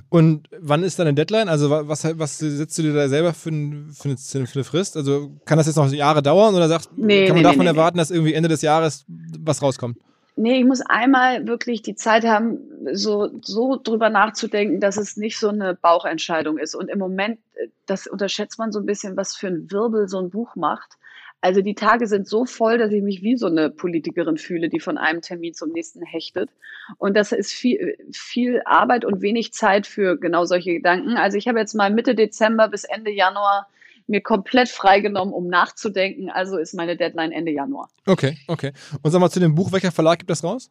[0.09, 1.49] Und wann ist deine Deadline?
[1.49, 4.95] Also was, was setzt du dir da selber für, für, eine, für eine Frist?
[4.95, 7.67] Also kann das jetzt noch Jahre dauern oder sagt, nee, kann man nee, davon nee,
[7.67, 9.97] erwarten, dass irgendwie Ende des Jahres was rauskommt?
[10.41, 12.59] Nee, ich muss einmal wirklich die Zeit haben,
[12.93, 16.75] so, so drüber nachzudenken, dass es nicht so eine Bauchentscheidung ist.
[16.75, 20.17] Und im Moment, äh, das unterschätzt man so ein bisschen, was für ein Wirbel so
[20.17, 20.93] ein Buch macht.
[21.41, 24.79] Also die Tage sind so voll, dass ich mich wie so eine Politikerin fühle, die
[24.79, 26.49] von einem Termin zum nächsten hechtet.
[26.97, 31.17] Und das ist viel, viel Arbeit und wenig Zeit für genau solche Gedanken.
[31.17, 33.67] Also ich habe jetzt mal Mitte Dezember bis Ende Januar
[34.09, 36.29] mir komplett freigenommen, um nachzudenken.
[36.29, 37.89] Also ist meine Deadline Ende Januar.
[38.05, 38.73] Okay, okay.
[39.01, 40.69] Und sag mal zu dem Buch, welcher Verlag gibt das raus?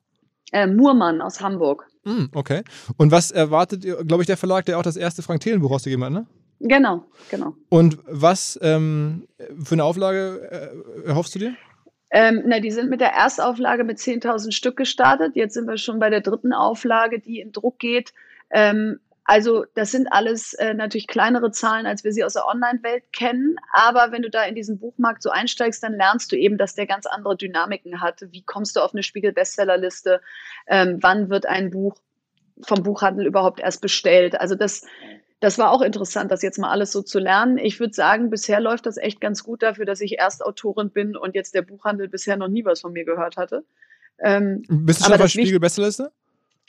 [0.53, 1.87] Äh, Murmann aus Hamburg.
[2.05, 2.63] Mm, okay.
[2.97, 6.05] Und was erwartet, glaube ich, der Verlag, der auch das erste Frank Thelen Buch rausgegeben
[6.05, 6.27] hat, ne?
[6.61, 7.55] Genau, genau.
[7.69, 9.29] Und was ähm,
[9.63, 10.73] für eine Auflage
[11.05, 11.55] äh, erhoffst du dir?
[12.11, 15.37] Ähm, na, die sind mit der Erstauflage mit 10.000 Stück gestartet.
[15.37, 18.13] Jetzt sind wir schon bei der dritten Auflage, die in Druck geht.
[18.51, 23.13] Ähm, also das sind alles äh, natürlich kleinere Zahlen, als wir sie aus der Online-Welt
[23.13, 23.57] kennen.
[23.75, 26.87] Aber wenn du da in diesen Buchmarkt so einsteigst, dann lernst du eben, dass der
[26.87, 28.23] ganz andere Dynamiken hat.
[28.31, 30.23] Wie kommst du auf eine Spiegel-Bestsellerliste?
[30.67, 31.99] Ähm, wann wird ein Buch
[32.63, 34.41] vom Buchhandel überhaupt erst bestellt?
[34.41, 34.87] Also das,
[35.41, 37.59] das war auch interessant, das jetzt mal alles so zu lernen.
[37.59, 41.35] Ich würde sagen, bisher läuft das echt ganz gut dafür, dass ich Erstautorin bin und
[41.35, 43.63] jetzt der Buchhandel bisher noch nie was von mir gehört hatte.
[44.21, 46.13] Ähm, Bist du schon auf der Spiegel-Bestsellerliste?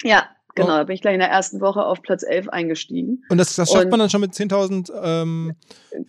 [0.04, 0.78] Ja, Genau, oh.
[0.78, 3.24] da bin ich gleich in der ersten Woche auf Platz 11 eingestiegen.
[3.30, 5.56] Und das, das schafft und, man dann schon mit 10.000 ähm,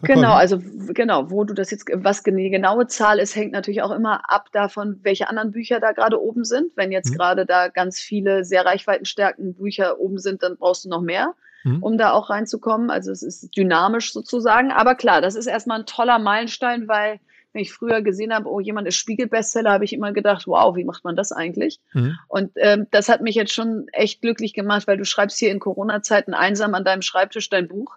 [0.03, 3.91] Genau, also genau, wo du das jetzt, was die genaue Zahl ist, hängt natürlich auch
[3.91, 6.73] immer ab davon, welche anderen Bücher da gerade oben sind.
[6.77, 7.17] Wenn jetzt mhm.
[7.17, 11.83] gerade da ganz viele sehr reichweitenstärken Bücher oben sind, dann brauchst du noch mehr, mhm.
[11.83, 12.91] um da auch reinzukommen.
[12.91, 14.71] Also es ist dynamisch sozusagen.
[14.71, 17.21] Aber klar, das ist erstmal ein toller Meilenstein, weil
[17.53, 20.85] wenn ich früher gesehen habe, oh, jemand ist Spiegelbestseller, habe ich immer gedacht, wow, wie
[20.85, 21.81] macht man das eigentlich?
[21.93, 22.19] Mhm.
[22.29, 25.59] Und ähm, das hat mich jetzt schon echt glücklich gemacht, weil du schreibst hier in
[25.59, 27.97] Corona-Zeiten einsam an deinem Schreibtisch dein Buch.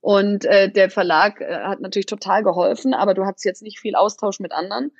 [0.00, 3.94] Und äh, der Verlag äh, hat natürlich total geholfen, aber du hast jetzt nicht viel
[3.94, 4.92] Austausch mit anderen.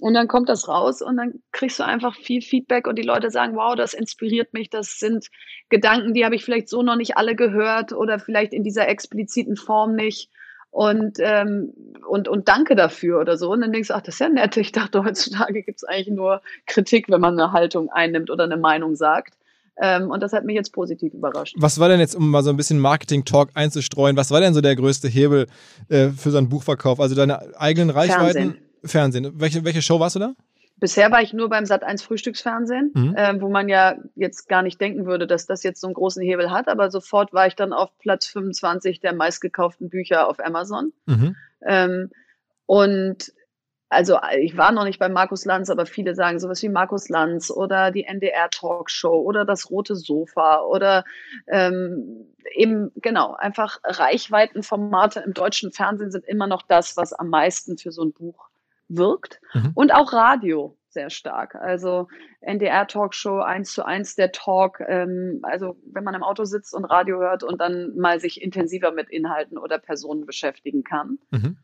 [0.00, 3.30] Und dann kommt das raus und dann kriegst du einfach viel Feedback und die Leute
[3.30, 5.26] sagen, wow, das inspiriert mich, das sind
[5.70, 9.56] Gedanken, die habe ich vielleicht so noch nicht alle gehört oder vielleicht in dieser expliziten
[9.56, 10.30] Form nicht
[10.70, 11.72] und, ähm,
[12.08, 13.50] und, und danke dafür oder so.
[13.50, 14.56] Und dann denkst du, ach, das ist ja nett.
[14.56, 18.56] Ich dachte, heutzutage gibt es eigentlich nur Kritik, wenn man eine Haltung einnimmt oder eine
[18.56, 19.34] Meinung sagt.
[19.80, 21.54] Ähm, und das hat mich jetzt positiv überrascht.
[21.58, 24.60] Was war denn jetzt, um mal so ein bisschen Marketing-Talk einzustreuen, was war denn so
[24.60, 25.46] der größte Hebel
[25.88, 26.98] äh, für so einen Buchverkauf?
[26.98, 28.32] Also deine eigenen Reichweiten?
[28.32, 28.58] Fernsehen.
[28.84, 29.32] Fernsehen.
[29.40, 30.34] Welche, welche Show warst du da?
[30.80, 33.16] Bisher war ich nur beim Sat 1 Frühstücksfernsehen, mhm.
[33.16, 36.22] äh, wo man ja jetzt gar nicht denken würde, dass das jetzt so einen großen
[36.22, 40.92] Hebel hat, aber sofort war ich dann auf Platz 25 der meistgekauften Bücher auf Amazon.
[41.06, 41.36] Mhm.
[41.66, 42.10] Ähm,
[42.66, 43.32] und
[43.88, 47.50] also ich war noch nicht bei Markus Lanz, aber viele sagen sowas wie Markus Lanz
[47.50, 51.04] oder die NDR Talkshow oder das rote Sofa oder
[51.46, 57.78] ähm, eben genau einfach Reichweitenformate im deutschen Fernsehen sind immer noch das, was am meisten
[57.78, 58.50] für so ein Buch
[58.88, 59.40] wirkt.
[59.54, 59.72] Mhm.
[59.74, 61.54] Und auch Radio sehr stark.
[61.54, 62.08] Also
[62.40, 64.80] NDR-Talkshow eins zu eins der Talk.
[64.86, 68.90] Ähm, also wenn man im Auto sitzt und Radio hört und dann mal sich intensiver
[68.90, 71.18] mit Inhalten oder Personen beschäftigen kann.
[71.30, 71.58] Mhm.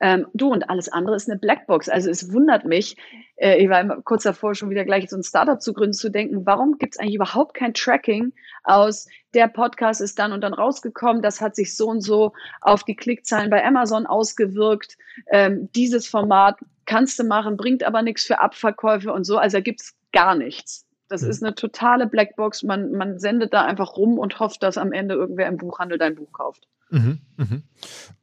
[0.00, 1.88] Ähm, du und alles andere ist eine Blackbox.
[1.88, 2.96] Also es wundert mich,
[3.36, 6.46] äh, ich war kurz davor schon wieder gleich so ein Startup zu gründen, zu denken,
[6.46, 8.32] warum gibt es eigentlich überhaupt kein Tracking
[8.64, 12.84] aus, der Podcast ist dann und dann rausgekommen, das hat sich so und so auf
[12.84, 14.96] die Klickzahlen bei Amazon ausgewirkt.
[15.30, 19.36] Ähm, dieses Format kannst du machen, bringt aber nichts für Abverkäufe und so.
[19.36, 20.87] Also da gibt es gar nichts.
[21.08, 21.30] Das mhm.
[21.30, 22.62] ist eine totale Blackbox.
[22.62, 26.14] Man, man sendet da einfach rum und hofft, dass am Ende irgendwer im Buchhandel dein
[26.14, 26.68] Buch kauft.
[26.90, 27.62] Mhm, mhm.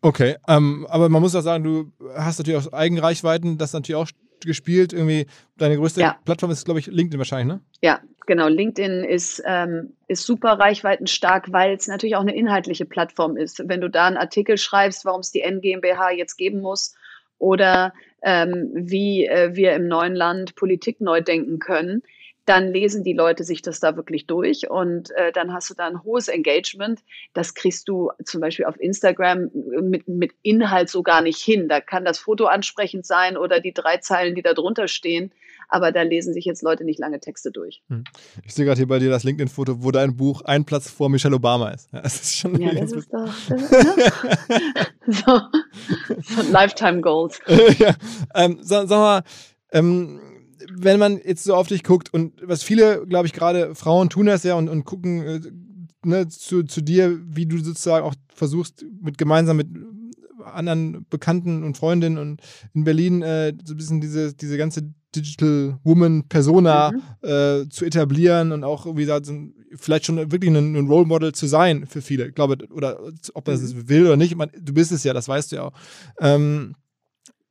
[0.02, 4.10] Okay, ähm, aber man muss auch sagen, du hast natürlich auch Eigenreichweiten, das natürlich auch
[4.44, 4.94] gespielt.
[4.94, 6.18] Irgendwie deine größte ja.
[6.26, 7.62] Plattform ist, glaube ich, LinkedIn wahrscheinlich, ne?
[7.82, 8.48] Ja, genau.
[8.48, 13.62] LinkedIn ist, ähm, ist super reichweitenstark, weil es natürlich auch eine inhaltliche Plattform ist.
[13.66, 16.96] Wenn du da einen Artikel schreibst, warum es die NGMBH jetzt geben muss
[17.38, 17.94] oder
[18.24, 22.02] ähm, wie äh, wir im neuen Land Politik neu denken können,
[22.46, 25.88] dann lesen die Leute sich das da wirklich durch und äh, dann hast du da
[25.88, 27.02] ein hohes Engagement.
[27.34, 29.50] Das kriegst du zum Beispiel auf Instagram
[29.82, 31.68] mit, mit Inhalt so gar nicht hin.
[31.68, 35.32] Da kann das Foto ansprechend sein oder die drei Zeilen, die da drunter stehen.
[35.68, 37.82] Aber da lesen sich jetzt Leute nicht lange Texte durch.
[37.90, 38.04] Hm.
[38.46, 41.36] Ich sehe gerade hier bei dir das LinkedIn-Foto, wo dein Buch ein Platz vor Michelle
[41.36, 41.92] Obama ist.
[41.92, 44.12] Ja, das ist schon ja, das ist doch das ist, ne?
[45.08, 45.42] so,
[46.22, 47.40] so Lifetime Goals.
[47.80, 47.96] ja,
[48.36, 49.24] ähm, sag, sag mal,
[49.72, 50.20] ähm,
[50.72, 54.26] wenn man jetzt so auf dich guckt und was viele, glaube ich, gerade Frauen tun
[54.26, 55.40] das ja und, und gucken äh,
[56.06, 59.68] ne, zu, zu dir, wie du sozusagen auch versuchst, mit gemeinsam mit
[60.44, 62.42] anderen Bekannten und Freundinnen und
[62.74, 67.28] in Berlin äh, so ein bisschen diese, diese ganze Digital Woman Persona mhm.
[67.28, 69.32] äh, zu etablieren und auch wie gesagt,
[69.76, 72.28] vielleicht schon wirklich ein, ein, Role Model zu sein für viele.
[72.28, 73.00] Ich glaube, oder
[73.34, 73.90] ob das mhm.
[73.90, 75.74] will oder nicht, man, du bist es ja, das weißt du ja auch.
[76.20, 76.76] Ähm,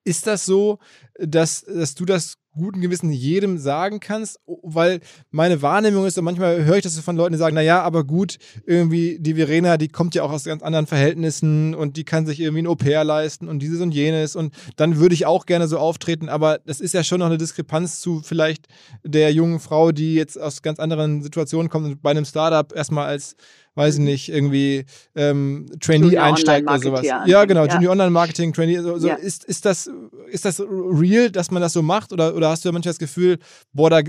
[0.05, 0.79] ist das so,
[1.19, 6.65] dass, dass du das guten Gewissen jedem sagen kannst, weil meine Wahrnehmung ist, und manchmal
[6.65, 10.15] höre ich das von Leuten, die sagen, naja, aber gut, irgendwie die Verena, die kommt
[10.15, 13.61] ja auch aus ganz anderen Verhältnissen und die kann sich irgendwie ein Au-pair leisten und
[13.61, 17.05] dieses und jenes und dann würde ich auch gerne so auftreten, aber das ist ja
[17.05, 18.67] schon noch eine Diskrepanz zu vielleicht
[19.03, 23.07] der jungen Frau, die jetzt aus ganz anderen Situationen kommt und bei einem Startup erstmal
[23.07, 23.37] als
[23.75, 24.85] weiß ich nicht, irgendwie
[25.15, 27.03] ähm, Trainee einsteigt oder sowas.
[27.05, 27.75] Ja, genau, ja.
[27.75, 28.79] Junior Online Marketing, Trainee.
[28.79, 29.09] So, so.
[29.09, 29.15] Ja.
[29.15, 29.91] Ist, ist, das,
[30.29, 32.13] ist das real, dass man das so macht?
[32.13, 33.39] Oder, oder hast du manchmal das Gefühl,
[33.73, 34.01] boah, da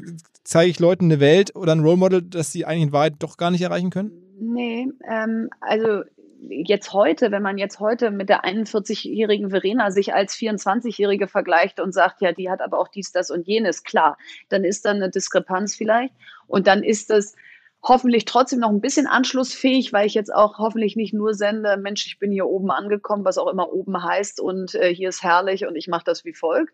[0.44, 3.38] zeige ich Leuten eine Welt oder ein Role Model, das sie eigentlich in Wahrheit doch
[3.38, 4.12] gar nicht erreichen können?
[4.40, 6.04] Nee, ähm, also
[6.50, 11.94] jetzt heute, wenn man jetzt heute mit der 41-jährigen Verena sich als 24-jährige vergleicht und
[11.94, 14.18] sagt, ja, die hat aber auch dies, das und jenes, klar,
[14.50, 16.14] dann ist da eine Diskrepanz vielleicht.
[16.48, 17.36] Und dann ist das,
[17.88, 22.08] hoffentlich trotzdem noch ein bisschen anschlussfähig, weil ich jetzt auch hoffentlich nicht nur sende, Mensch,
[22.08, 25.68] ich bin hier oben angekommen, was auch immer oben heißt und äh, hier ist herrlich
[25.68, 26.74] und ich mache das wie folgt.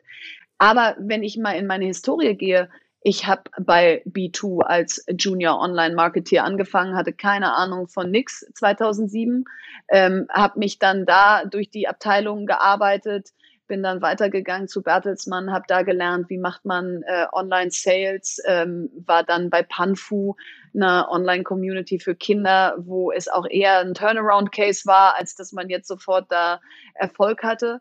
[0.57, 2.69] Aber wenn ich mal in meine Historie gehe,
[3.03, 9.45] ich habe bei B2 als Junior Online Marketeer angefangen, hatte keine Ahnung von nix 2007,
[9.89, 13.29] ähm, habe mich dann da durch die Abteilungen gearbeitet,
[13.71, 19.23] bin dann weitergegangen zu Bertelsmann, habe da gelernt, wie macht man äh, Online-Sales, ähm, war
[19.23, 20.35] dann bei Panfu,
[20.75, 25.87] einer Online-Community für Kinder, wo es auch eher ein Turnaround-Case war, als dass man jetzt
[25.87, 26.59] sofort da
[26.95, 27.79] Erfolg hatte.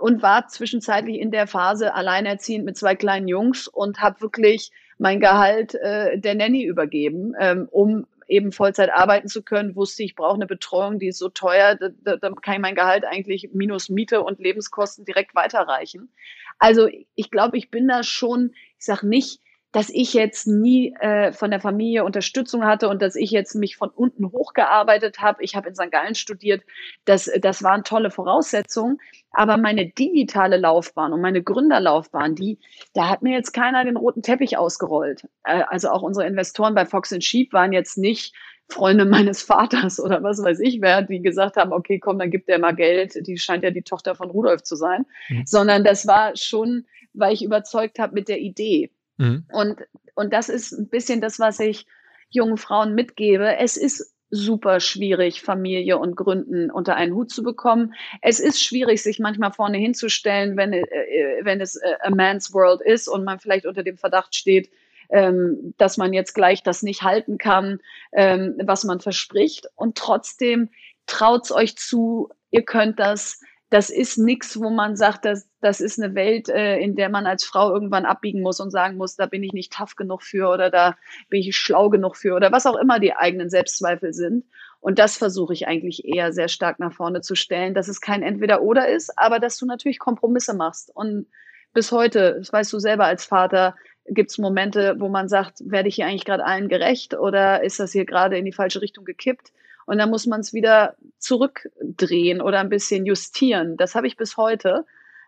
[0.00, 5.20] Und war zwischenzeitlich in der Phase alleinerziehend mit zwei kleinen Jungs und habe wirklich mein
[5.20, 10.36] Gehalt äh, der Nanny übergeben, ähm, um eben Vollzeit arbeiten zu können, wusste ich, brauche
[10.36, 13.88] eine Betreuung, die ist so teuer, da, da, da kann ich mein Gehalt eigentlich minus
[13.88, 16.10] Miete und Lebenskosten direkt weiterreichen.
[16.58, 19.40] Also ich glaube, ich bin da schon, ich sage nicht,
[19.72, 23.76] dass ich jetzt nie äh, von der Familie Unterstützung hatte und dass ich jetzt mich
[23.76, 25.44] von unten hochgearbeitet habe.
[25.44, 25.92] Ich habe in St.
[25.92, 26.62] Gallen studiert.
[27.04, 28.98] Das, das waren tolle Voraussetzungen.
[29.30, 32.58] Aber meine digitale Laufbahn und meine Gründerlaufbahn, die,
[32.94, 35.28] da hat mir jetzt keiner den roten Teppich ausgerollt.
[35.44, 38.34] Äh, also auch unsere Investoren bei Fox Sheep waren jetzt nicht
[38.68, 42.48] Freunde meines Vaters oder was weiß ich wer, die gesagt haben, okay, komm, dann gibt
[42.48, 43.14] der mal Geld.
[43.26, 45.06] Die scheint ja die Tochter von Rudolf zu sein.
[45.28, 45.42] Mhm.
[45.46, 48.90] Sondern das war schon, weil ich überzeugt habe mit der Idee.
[49.20, 49.44] Mhm.
[49.52, 49.80] Und,
[50.14, 51.86] und das ist ein bisschen das, was ich
[52.30, 53.56] jungen Frauen mitgebe.
[53.56, 57.94] Es ist super schwierig, Familie und Gründen unter einen Hut zu bekommen.
[58.22, 62.54] Es ist schwierig, sich manchmal vorne hinzustellen, wenn, äh, äh, wenn es äh, a man's
[62.54, 64.70] world ist und man vielleicht unter dem Verdacht steht,
[65.10, 67.80] ähm, dass man jetzt gleich das nicht halten kann,
[68.12, 69.66] ähm, was man verspricht.
[69.74, 70.70] Und trotzdem
[71.06, 76.02] traut's euch zu, ihr könnt das, das ist nichts, wo man sagt, das, das ist
[76.02, 79.26] eine Welt, äh, in der man als Frau irgendwann abbiegen muss und sagen muss, da
[79.26, 80.96] bin ich nicht tough genug für oder da
[81.28, 84.44] bin ich schlau genug für oder was auch immer die eigenen Selbstzweifel sind.
[84.80, 88.22] Und das versuche ich eigentlich eher sehr stark nach vorne zu stellen, dass es kein
[88.22, 90.90] Entweder-Oder ist, aber dass du natürlich Kompromisse machst.
[90.94, 91.26] Und
[91.72, 95.88] bis heute, das weißt du selber als Vater, gibt es Momente, wo man sagt, werde
[95.88, 99.04] ich hier eigentlich gerade allen gerecht oder ist das hier gerade in die falsche Richtung
[99.04, 99.52] gekippt?
[99.90, 103.76] Und dann muss man es wieder zurückdrehen oder ein bisschen justieren.
[103.76, 104.86] Das habe ich bis heute.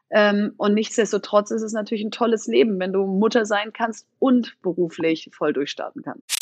[0.09, 4.55] Ähm, und nichtsdestotrotz ist es natürlich ein tolles Leben, wenn du Mutter sein kannst und
[4.63, 6.42] beruflich voll durchstarten kannst.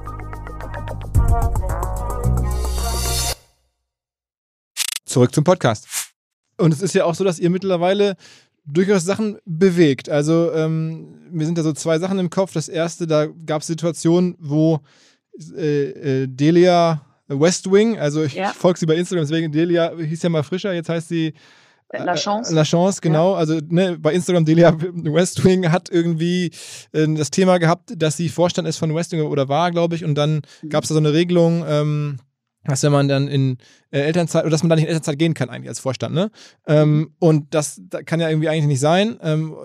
[5.11, 5.87] Zurück zum Podcast.
[6.57, 8.15] Und es ist ja auch so, dass ihr mittlerweile
[8.65, 10.09] durchaus Sachen bewegt.
[10.09, 12.53] Also ähm, mir sind da so zwei Sachen im Kopf.
[12.53, 14.79] Das erste, da gab es Situationen, wo
[15.55, 18.51] äh, äh, Delia Westwing, also ich, ja.
[18.51, 21.33] ich folge sie bei Instagram, deswegen Delia hieß ja mal frischer, jetzt heißt sie
[21.89, 22.53] äh, La Chance.
[22.53, 23.33] La Chance, genau.
[23.33, 23.37] Ja.
[23.37, 26.51] Also ne, bei Instagram Delia Westwing hat irgendwie
[26.91, 30.15] äh, das Thema gehabt, dass sie Vorstand ist von Westwing oder war, glaube ich, und
[30.15, 30.69] dann mhm.
[30.69, 32.19] gab es da so eine Regelung, ähm,
[32.65, 33.57] dass wenn man dann in
[33.89, 36.31] äh, Elternzeit oder dass man dann nicht in Elternzeit gehen kann eigentlich als Vorstand, ne?
[36.67, 39.17] Ähm, und das, das, kann ja irgendwie eigentlich nicht sein.
[39.21, 39.55] Ähm,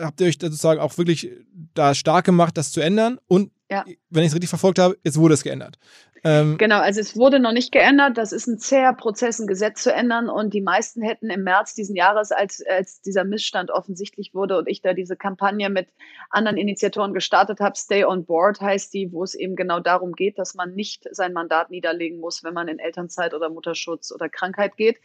[0.00, 1.30] habt ihr euch sozusagen auch wirklich
[1.74, 3.18] da stark gemacht, das zu ändern?
[3.26, 3.84] Und ja.
[4.10, 5.78] wenn ich es richtig verfolgt habe, jetzt wurde es geändert.
[6.26, 8.16] Ähm, genau, also es wurde noch nicht geändert.
[8.16, 10.30] Das ist ein zäher Prozess, ein Gesetz zu ändern.
[10.30, 14.66] Und die meisten hätten im März diesen Jahres, als, als dieser Missstand offensichtlich wurde und
[14.66, 15.88] ich da diese Kampagne mit
[16.30, 20.38] anderen Initiatoren gestartet habe, Stay on Board heißt die, wo es eben genau darum geht,
[20.38, 24.78] dass man nicht sein Mandat niederlegen muss, wenn man in Elternzeit oder Mutterschutz oder Krankheit
[24.78, 24.96] geht.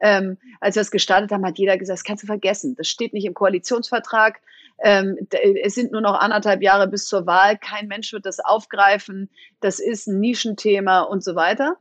[0.00, 2.74] Ähm, als wir es gestartet haben, hat jeder gesagt, das kannst du vergessen.
[2.74, 4.40] Das steht nicht im Koalitionsvertrag.
[4.82, 5.16] Ähm,
[5.62, 7.56] es sind nur noch anderthalb Jahre bis zur Wahl.
[7.58, 9.30] Kein Mensch wird das aufgreifen.
[9.60, 11.76] Das ist ein Nischenthema und so weiter.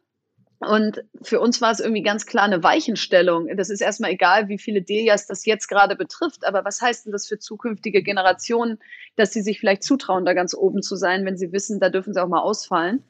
[0.59, 3.49] Und für uns war es irgendwie ganz klar eine Weichenstellung.
[3.57, 6.45] Das ist erstmal egal, wie viele Delias das jetzt gerade betrifft.
[6.45, 8.79] Aber was heißt denn das für zukünftige Generationen,
[9.15, 12.13] dass sie sich vielleicht zutrauen, da ganz oben zu sein, wenn sie wissen, da dürfen
[12.13, 13.03] sie auch mal ausfallen?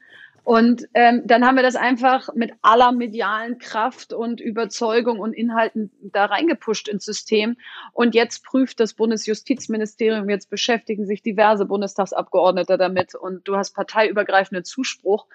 [0.44, 5.90] Und ähm, dann haben wir das einfach mit aller medialen Kraft und Überzeugung und Inhalten
[6.02, 7.56] da reingepusht ins System.
[7.94, 14.66] Und jetzt prüft das Bundesjustizministerium, jetzt beschäftigen sich diverse Bundestagsabgeordnete damit und du hast parteiübergreifenden
[14.66, 15.26] Zuspruch.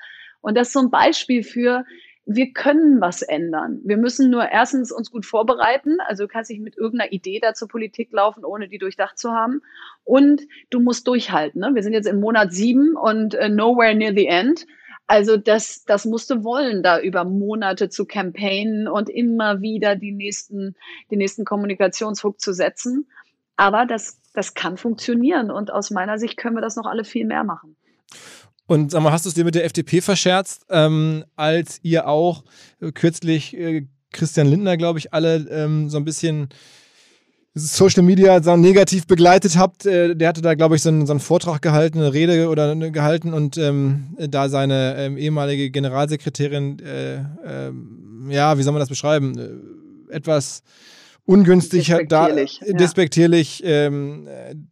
[0.42, 1.86] Und das ist so ein Beispiel für,
[2.32, 3.82] wir können was ändern.
[3.84, 5.98] Wir müssen nur erstens uns gut vorbereiten.
[6.08, 9.32] Also du kannst nicht mit irgendeiner Idee da zur Politik laufen, ohne die durchdacht zu
[9.32, 9.64] haben.
[10.04, 11.62] Und du musst durchhalten.
[11.62, 11.72] Ne?
[11.74, 14.68] Wir sind jetzt im Monat sieben und uh, nowhere near the end.
[15.10, 20.76] Also das, das musste wollen, da über Monate zu campaignen und immer wieder die nächsten,
[21.10, 23.08] den nächsten Kommunikationshook zu setzen.
[23.56, 27.26] Aber das, das kann funktionieren und aus meiner Sicht können wir das noch alle viel
[27.26, 27.76] mehr machen.
[28.68, 32.44] Und sag mal, hast du es dir mit der FDP verscherzt, ähm, als ihr auch
[32.94, 36.50] kürzlich äh, Christian Lindner, glaube ich, alle ähm, so ein bisschen
[37.56, 39.86] Social Media so negativ begleitet habt.
[39.86, 42.72] Äh, der hatte da, glaube ich, so einen, so einen, Vortrag gehalten, eine Rede oder
[42.72, 47.72] eine, gehalten und ähm, da seine ähm, ehemalige Generalsekretärin, äh, äh,
[48.30, 50.64] ja, wie soll man das beschreiben, äh, etwas
[51.26, 52.74] ungünstig despektierlich, da, ja.
[52.74, 54.28] despektierlich ähm,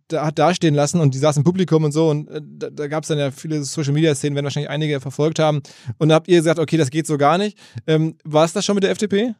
[0.07, 2.87] da hat dastehen lassen und die saß im Publikum und so und äh, da, da
[2.87, 5.61] gab es dann ja viele Social Media Szenen, werden wahrscheinlich einige verfolgt haben
[5.99, 7.59] und da habt ihr gesagt, okay, das geht so gar nicht.
[7.85, 9.35] Ähm, War es das schon mit der FDP?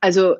[0.00, 0.36] Also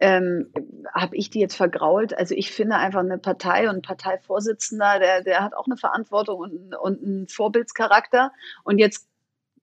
[0.00, 0.50] ähm,
[0.92, 2.16] habe ich die jetzt vergrault?
[2.16, 6.38] Also ich finde einfach eine Partei und ein Parteivorsitzender, der, der hat auch eine Verantwortung
[6.38, 8.32] und, und einen Vorbildscharakter.
[8.64, 9.08] Und jetzt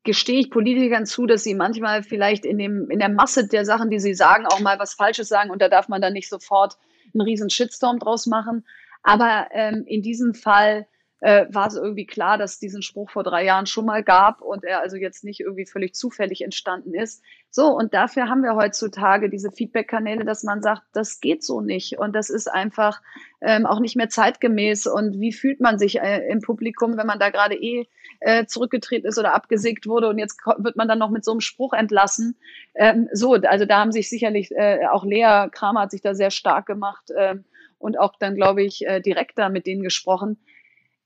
[0.04, 3.90] gestehe ich Politikern zu, dass sie manchmal vielleicht in, dem, in der Masse der Sachen,
[3.90, 6.78] die sie sagen, auch mal was Falsches sagen und da darf man dann nicht sofort
[7.14, 8.66] einen riesen Shitstorm draus machen.
[9.04, 10.88] Aber ähm, in diesem Fall
[11.22, 14.42] äh, war es irgendwie klar, dass es diesen Spruch vor drei Jahren schon mal gab
[14.42, 17.24] und er also jetzt nicht irgendwie völlig zufällig entstanden ist.
[17.52, 22.00] So, und dafür haben wir heutzutage diese Feedback-Kanäle, dass man sagt, das geht so nicht
[22.00, 23.02] und das ist einfach
[23.40, 24.88] ähm, auch nicht mehr zeitgemäß.
[24.88, 27.88] Und wie fühlt man sich äh, im Publikum, wenn man da gerade eh
[28.20, 31.42] äh, zurückgetreten ist oder abgesägt wurde und jetzt wird man dann noch mit so einem
[31.42, 32.36] Spruch entlassen?
[32.74, 36.32] Ähm, so, also da haben sich sicherlich äh, auch Lea Kramer hat sich da sehr
[36.32, 37.36] stark gemacht äh,
[37.78, 40.38] und auch dann, glaube ich, äh, direkter mit denen gesprochen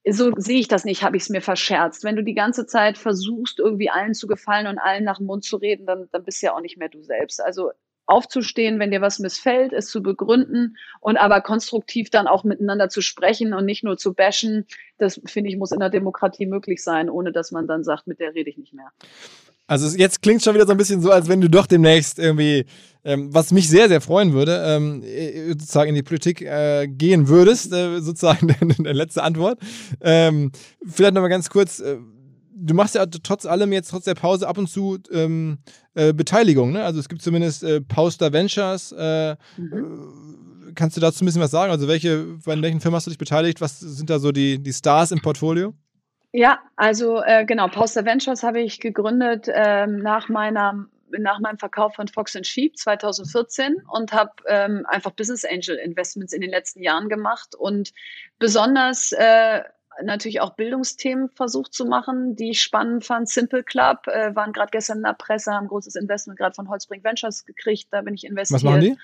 [0.09, 2.03] so sehe ich das nicht, habe ich es mir verscherzt.
[2.03, 5.43] Wenn du die ganze Zeit versuchst, irgendwie allen zu gefallen und allen nach dem Mund
[5.43, 7.41] zu reden, dann, dann bist du ja auch nicht mehr du selbst.
[7.41, 7.71] Also
[8.08, 13.01] aufzustehen, wenn dir was missfällt, es zu begründen und aber konstruktiv dann auch miteinander zu
[13.01, 17.10] sprechen und nicht nur zu bashen, das finde ich muss in der Demokratie möglich sein,
[17.10, 18.91] ohne dass man dann sagt, mit der rede ich nicht mehr.
[19.67, 22.65] Also jetzt klingt schon wieder so ein bisschen so, als wenn du doch demnächst irgendwie,
[23.03, 27.27] ähm, was mich sehr, sehr freuen würde, ähm, äh, sozusagen in die Politik äh, gehen
[27.27, 29.59] würdest, äh, sozusagen deine letzte Antwort.
[30.01, 30.51] Ähm,
[30.85, 31.97] vielleicht nochmal ganz kurz, äh,
[32.55, 35.57] du machst ja trotz allem jetzt, trotz der Pause ab und zu ähm,
[35.95, 36.83] äh, Beteiligung, ne?
[36.83, 38.91] Also es gibt zumindest äh, Pauster Ventures.
[38.91, 40.73] Äh, mhm.
[40.75, 41.71] Kannst du dazu ein bisschen was sagen?
[41.71, 43.61] Also welche, bei welchen Firmen hast du dich beteiligt?
[43.61, 45.73] Was sind da so die, die Stars im Portfolio?
[46.38, 50.86] Ja, also äh, genau, Pauster Ventures habe ich gegründet ähm, nach meiner
[51.17, 56.42] nach meinem Verkauf von Fox Sheep 2014 und habe ähm, einfach Business Angel Investments in
[56.42, 57.94] den letzten Jahren gemacht und
[58.38, 59.62] besonders äh,
[60.04, 63.29] natürlich auch Bildungsthemen versucht zu machen, die ich spannend fand.
[63.29, 66.67] Simple Club äh, waren gerade gestern in der Presse, haben ein großes Investment gerade von
[66.67, 68.62] Holzbrink Ventures gekriegt, da bin ich investiert.
[68.62, 68.98] Was machen die?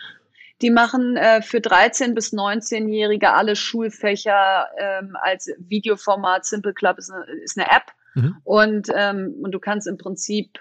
[0.62, 6.46] Die machen äh, für 13- bis 19-Jährige alle Schulfächer ähm, als Videoformat.
[6.46, 7.92] Simple Club ist eine, ist eine App.
[8.14, 8.38] Mhm.
[8.44, 10.60] Und, ähm, und du kannst im Prinzip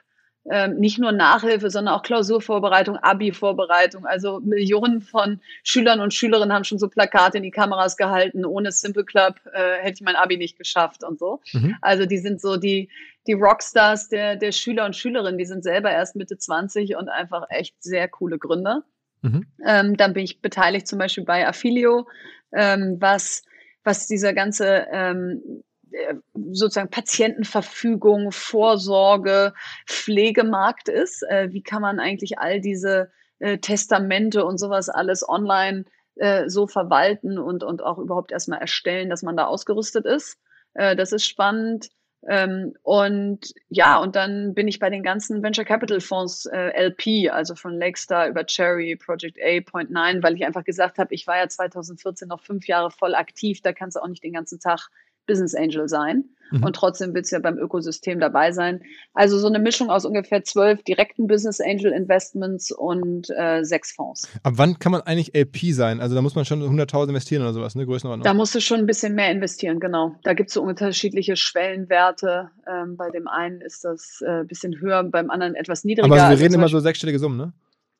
[0.50, 4.06] ähm, nicht nur Nachhilfe, sondern auch Klausurvorbereitung, Abi-Vorbereitung.
[4.06, 8.46] Also Millionen von Schülern und Schülerinnen haben schon so Plakate in die Kameras gehalten.
[8.46, 11.40] Ohne Simple Club äh, hätte ich mein Abi nicht geschafft und so.
[11.52, 11.76] Mhm.
[11.82, 12.88] Also die sind so die,
[13.26, 15.36] die Rockstars der, der Schüler und Schülerinnen.
[15.36, 18.84] Die sind selber erst Mitte 20 und einfach echt sehr coole Gründer.
[19.22, 19.46] Mhm.
[19.64, 22.08] Ähm, dann bin ich beteiligt zum Beispiel bei Affilio,
[22.52, 23.42] ähm, was,
[23.84, 25.62] was dieser ganze ähm,
[25.92, 26.14] äh,
[26.52, 29.52] sozusagen Patientenverfügung, Vorsorge,
[29.86, 31.22] Pflegemarkt ist.
[31.28, 33.10] Äh, wie kann man eigentlich all diese
[33.40, 35.84] äh, Testamente und sowas alles online
[36.16, 40.38] äh, so verwalten und, und auch überhaupt erstmal erstellen, dass man da ausgerüstet ist.
[40.74, 41.88] Äh, das ist spannend.
[42.28, 47.30] Ähm, und ja, und dann bin ich bei den ganzen Venture Capital Fonds äh, LP,
[47.30, 51.26] also von Lakestar über Cherry, Project A, Point Nine, weil ich einfach gesagt habe, ich
[51.26, 54.60] war ja 2014 noch fünf Jahre voll aktiv, da kannst du auch nicht den ganzen
[54.60, 54.90] Tag
[55.30, 56.24] Business Angel sein.
[56.50, 56.64] Mhm.
[56.64, 58.82] Und trotzdem willst du ja beim Ökosystem dabei sein.
[59.14, 64.28] Also so eine Mischung aus ungefähr zwölf direkten Business Angel Investments und äh, sechs Fonds.
[64.42, 66.00] Ab wann kann man eigentlich LP sein?
[66.00, 67.86] Also da muss man schon 100.000 investieren oder sowas, ne?
[67.86, 68.24] Größenordnung.
[68.24, 70.16] Da musst du schon ein bisschen mehr investieren, genau.
[70.24, 72.50] Da gibt es so unterschiedliche Schwellenwerte.
[72.68, 76.12] Ähm, bei dem einen ist das äh, ein bisschen höher, beim anderen etwas niedriger.
[76.12, 77.52] Aber also wir reden immer so sechsstellige Summen, ne?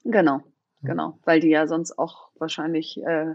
[0.04, 0.40] Genau,
[0.82, 1.18] genau.
[1.24, 3.34] Weil die ja sonst auch wahrscheinlich äh,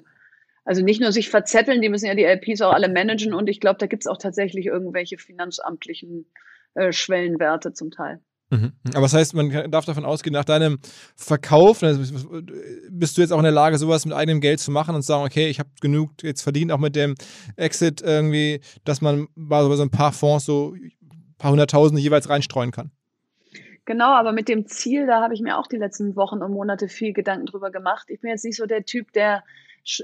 [0.65, 3.59] also nicht nur sich verzetteln, die müssen ja die LPs auch alle managen und ich
[3.59, 6.25] glaube, da gibt es auch tatsächlich irgendwelche finanzamtlichen
[6.73, 8.19] äh, Schwellenwerte zum Teil.
[8.49, 8.73] Mhm.
[8.89, 10.79] Aber das heißt, man darf davon ausgehen, nach deinem
[11.15, 11.81] Verkauf
[12.89, 15.07] bist du jetzt auch in der Lage, sowas mit eigenem Geld zu machen und zu
[15.07, 17.15] sagen, okay, ich habe genug jetzt verdient, auch mit dem
[17.55, 22.71] Exit irgendwie, dass man bei so ein paar Fonds so ein paar hunderttausende jeweils reinstreuen
[22.71, 22.91] kann.
[23.85, 26.87] Genau, aber mit dem Ziel, da habe ich mir auch die letzten Wochen und Monate
[26.87, 28.09] viel Gedanken drüber gemacht.
[28.09, 29.43] Ich bin jetzt nicht so der Typ, der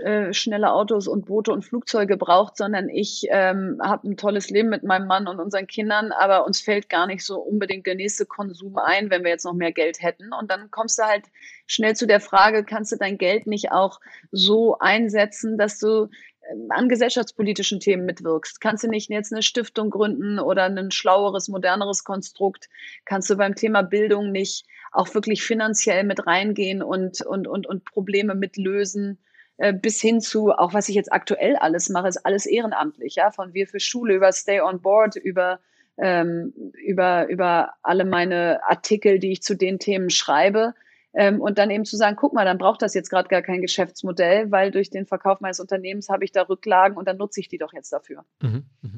[0.04, 4.70] äh, schnelle Autos und Boote und Flugzeuge braucht, sondern ich ähm, habe ein tolles Leben
[4.70, 8.26] mit meinem Mann und unseren Kindern, aber uns fällt gar nicht so unbedingt der nächste
[8.26, 10.34] Konsum ein, wenn wir jetzt noch mehr Geld hätten.
[10.34, 11.26] Und dann kommst du halt
[11.66, 14.00] schnell zu der Frage, kannst du dein Geld nicht auch
[14.32, 16.10] so einsetzen, dass du
[16.52, 18.62] ähm, an gesellschaftspolitischen Themen mitwirkst.
[18.62, 22.70] Kannst du nicht jetzt eine Stiftung gründen oder ein schlaueres, moderneres Konstrukt?
[23.06, 27.86] Kannst du beim Thema Bildung nicht auch wirklich finanziell mit reingehen und, und, und, und
[27.86, 29.18] Probleme mitlösen?
[29.62, 33.30] Äh, bis hin zu, auch was ich jetzt aktuell alles mache, ist alles ehrenamtlich, ja,
[33.30, 35.60] von wir für Schule über Stay on Board, über
[35.98, 36.52] ähm,
[36.84, 40.74] über, über alle meine Artikel, die ich zu den Themen schreibe.
[41.14, 43.62] Ähm, und dann eben zu sagen, guck mal, dann braucht das jetzt gerade gar kein
[43.62, 47.48] Geschäftsmodell, weil durch den Verkauf meines Unternehmens habe ich da Rücklagen und dann nutze ich
[47.48, 48.26] die doch jetzt dafür.
[48.42, 48.90] Mhm, mh.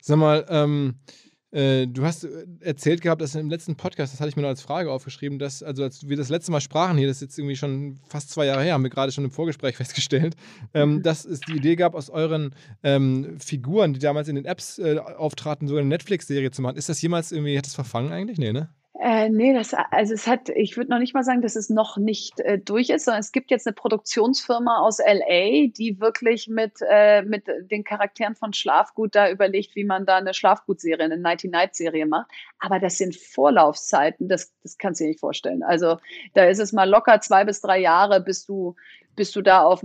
[0.00, 0.94] Sag mal, ähm,
[1.52, 4.48] äh, du hast äh, erzählt gehabt, dass im letzten Podcast, das hatte ich mir noch
[4.48, 7.38] als Frage aufgeschrieben, dass, also als wir das letzte Mal sprachen hier, das ist jetzt
[7.38, 10.34] irgendwie schon fast zwei Jahre her, haben wir gerade schon im Vorgespräch festgestellt,
[10.74, 11.02] ähm, mhm.
[11.02, 14.98] dass es die Idee gab, aus euren ähm, Figuren, die damals in den Apps äh,
[14.98, 16.76] auftraten, so eine Netflix-Serie zu machen.
[16.76, 18.38] Ist das jemals irgendwie, hat das verfangen eigentlich?
[18.38, 18.68] Nee, ne?
[18.98, 21.98] Äh, nee, das, also es hat, ich würde noch nicht mal sagen, dass es noch
[21.98, 26.78] nicht äh, durch ist, sondern es gibt jetzt eine Produktionsfirma aus LA, die wirklich mit,
[26.88, 32.06] äh, mit den Charakteren von Schlafgut da überlegt, wie man da eine Schlafgutserie, eine Nighty-Night-Serie
[32.06, 32.30] macht.
[32.58, 35.62] Aber das sind Vorlaufzeiten, das, das kannst du dir nicht vorstellen.
[35.62, 35.98] Also
[36.32, 38.76] da ist es mal locker zwei bis drei Jahre, bis du,
[39.14, 39.84] bis du da auf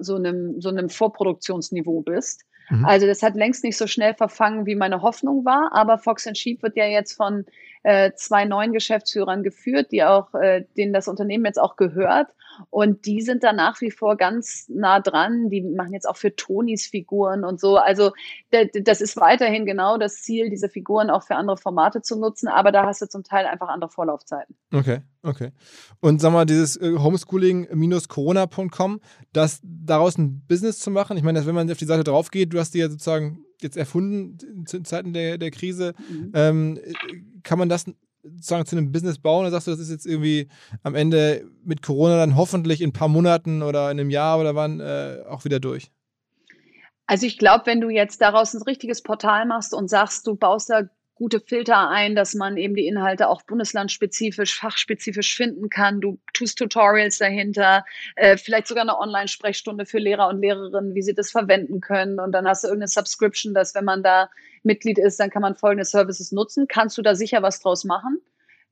[0.00, 2.42] so einem, so einem Vorproduktionsniveau bist.
[2.70, 2.84] Mhm.
[2.84, 5.70] Also das hat längst nicht so schnell verfangen, wie meine Hoffnung war.
[5.72, 7.44] Aber Fox Sheep wird ja jetzt von
[7.82, 12.28] äh, zwei neuen Geschäftsführern geführt, die auch, äh, denen das Unternehmen jetzt auch gehört.
[12.68, 15.48] Und die sind da nach wie vor ganz nah dran.
[15.48, 17.76] Die machen jetzt auch für Tonis Figuren und so.
[17.76, 18.12] Also
[18.50, 22.48] das ist weiterhin genau das Ziel, diese Figuren auch für andere Formate zu nutzen.
[22.48, 24.56] Aber da hast du zum Teil einfach andere Vorlaufzeiten.
[24.72, 25.52] Okay, okay.
[26.00, 29.00] Und sag mal, dieses äh, Homeschooling-corona.com,
[29.32, 32.52] das daraus ein Business zu machen, ich meine, wenn man auf die Seite drauf geht,
[32.52, 34.38] du hast die ja sozusagen jetzt erfunden
[34.72, 35.94] in Zeiten der, der Krise.
[36.08, 36.32] Mhm.
[36.34, 36.80] Ähm,
[37.42, 37.86] kann man das
[38.22, 40.48] sozusagen zu einem Business bauen oder sagst du, das ist jetzt irgendwie
[40.82, 44.54] am Ende mit Corona dann hoffentlich in ein paar Monaten oder in einem Jahr oder
[44.54, 45.90] wann äh, auch wieder durch?
[47.06, 50.70] Also ich glaube, wenn du jetzt daraus ein richtiges Portal machst und sagst, du baust
[50.70, 50.82] da
[51.20, 56.00] gute Filter ein, dass man eben die Inhalte auch bundeslandspezifisch, fachspezifisch finden kann.
[56.00, 57.84] Du tust Tutorials dahinter,
[58.16, 62.18] äh, vielleicht sogar eine Online-Sprechstunde für Lehrer und Lehrerinnen, wie sie das verwenden können.
[62.18, 64.30] Und dann hast du irgendeine Subscription, dass wenn man da
[64.62, 66.68] Mitglied ist, dann kann man folgende Services nutzen.
[66.68, 68.22] Kannst du da sicher was draus machen?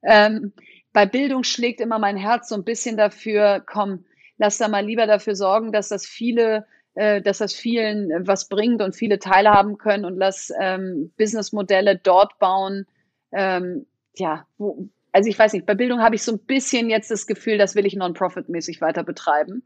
[0.01, 0.51] Ähm,
[0.91, 4.05] bei Bildung schlägt immer mein Herz so ein bisschen dafür, komm,
[4.39, 6.65] lass da mal lieber dafür sorgen, dass das viele
[6.99, 11.97] äh, dass das vielen äh, was bringt und viele teilhaben können und lass ähm, Businessmodelle
[11.97, 12.87] dort bauen.
[13.31, 13.85] Ähm,
[14.15, 17.25] ja, wo, also ich weiß nicht, bei Bildung habe ich so ein bisschen jetzt das
[17.25, 19.63] Gefühl, das will ich non-profit-mäßig weiter betreiben,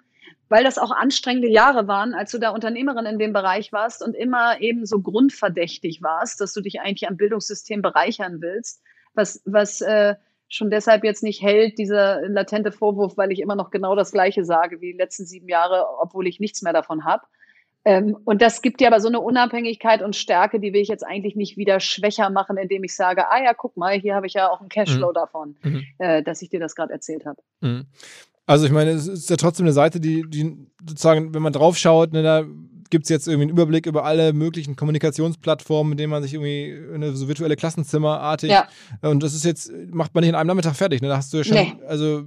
[0.47, 4.13] weil das auch anstrengende Jahre waren, als du da Unternehmerin in dem Bereich warst und
[4.13, 8.84] immer eben so grundverdächtig warst, dass du dich eigentlich am Bildungssystem bereichern willst,
[9.15, 10.13] was, was äh,
[10.54, 14.45] schon deshalb jetzt nicht hält, dieser latente Vorwurf, weil ich immer noch genau das Gleiche
[14.45, 17.24] sage wie die letzten sieben Jahre, obwohl ich nichts mehr davon habe.
[17.86, 21.06] Ähm, und das gibt dir aber so eine Unabhängigkeit und Stärke, die will ich jetzt
[21.06, 24.36] eigentlich nicht wieder schwächer machen, indem ich sage, ah ja, guck mal, hier habe ich
[24.36, 25.14] ja auch einen Cashflow mhm.
[25.14, 25.84] davon, mhm.
[25.97, 27.41] Äh, dass ich dir das gerade erzählt habe.
[27.62, 27.88] Mhm.
[28.45, 31.78] Also ich meine, es ist ja trotzdem eine Seite, die, die sozusagen, wenn man drauf
[31.78, 32.43] schaut, ne, da
[32.94, 36.78] gibt es jetzt irgendwie einen Überblick über alle möglichen Kommunikationsplattformen, mit denen man sich irgendwie
[36.94, 38.52] eine so virtuelle Klassenzimmerartig.
[38.52, 38.68] Ja.
[39.02, 41.02] Und das ist jetzt, macht man nicht in einem Nachmittag fertig.
[41.02, 41.08] Ne?
[41.08, 41.74] Da hast du ja schon, nee.
[41.88, 42.24] also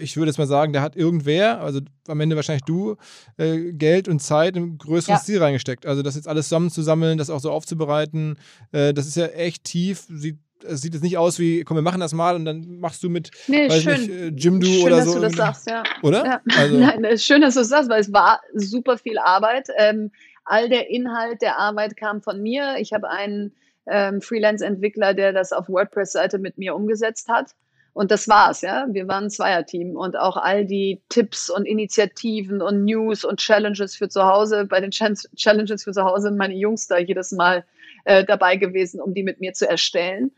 [0.00, 2.94] ich würde jetzt mal sagen, da hat irgendwer, also am Ende wahrscheinlich du,
[3.38, 5.20] äh, Geld und Zeit im größeren ja.
[5.20, 5.84] Stil reingesteckt.
[5.84, 8.36] Also das jetzt alles zusammenzusammeln, das auch so aufzubereiten,
[8.70, 11.82] äh, das ist ja echt tief, sieht es sieht jetzt nicht aus wie, komm, wir
[11.82, 14.00] machen das mal und dann machst du mit, nee, weiß schön.
[14.00, 15.14] nicht, äh, Jimdo schön, oder dass so.
[15.14, 15.82] du das sagst, ja.
[16.02, 16.24] Oder?
[16.24, 16.40] Ja.
[16.56, 16.78] Also.
[17.00, 19.68] Nein, schön, dass du das sagst, weil es war super viel Arbeit.
[19.76, 20.10] Ähm,
[20.44, 22.76] all der Inhalt der Arbeit kam von mir.
[22.78, 23.52] Ich habe einen
[23.86, 27.52] ähm, Freelance-Entwickler, der das auf WordPress-Seite mit mir umgesetzt hat.
[27.92, 28.86] Und das war's, ja.
[28.90, 33.96] Wir waren ein Zweierteam und auch all die Tipps und Initiativen und News und Challenges
[33.96, 34.66] für zu Hause.
[34.66, 37.64] Bei den Challenges für zu Hause sind meine Jungs da jedes Mal
[38.04, 40.30] äh, dabei gewesen, um die mit mir zu erstellen.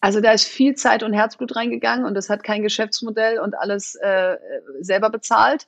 [0.00, 3.96] Also da ist viel Zeit und Herzblut reingegangen und das hat kein Geschäftsmodell und alles
[3.96, 4.36] äh,
[4.80, 5.66] selber bezahlt.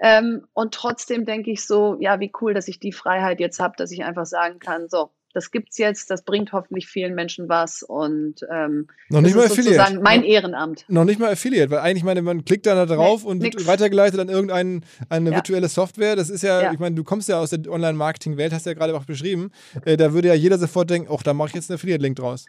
[0.00, 3.74] Ähm, und trotzdem denke ich so, ja, wie cool, dass ich die Freiheit jetzt habe,
[3.76, 7.82] dass ich einfach sagen kann, so, das gibt's jetzt, das bringt hoffentlich vielen Menschen was
[7.82, 10.84] und ähm, noch nicht das mal ist sozusagen mein Ehrenamt.
[10.88, 13.66] Noch nicht mal Affiliate, weil eigentlich meine, man klickt da drauf nee, und nix.
[13.66, 15.36] weitergeleitet an irgendeine eine ja.
[15.36, 16.16] virtuelle Software.
[16.16, 18.96] Das ist ja, ja, ich meine, du kommst ja aus der Online-Marketing-Welt, hast ja gerade
[18.96, 19.50] auch beschrieben.
[19.84, 22.46] Äh, da würde ja jeder sofort denken, oh, da mache ich jetzt einen Affiliate-Link draus.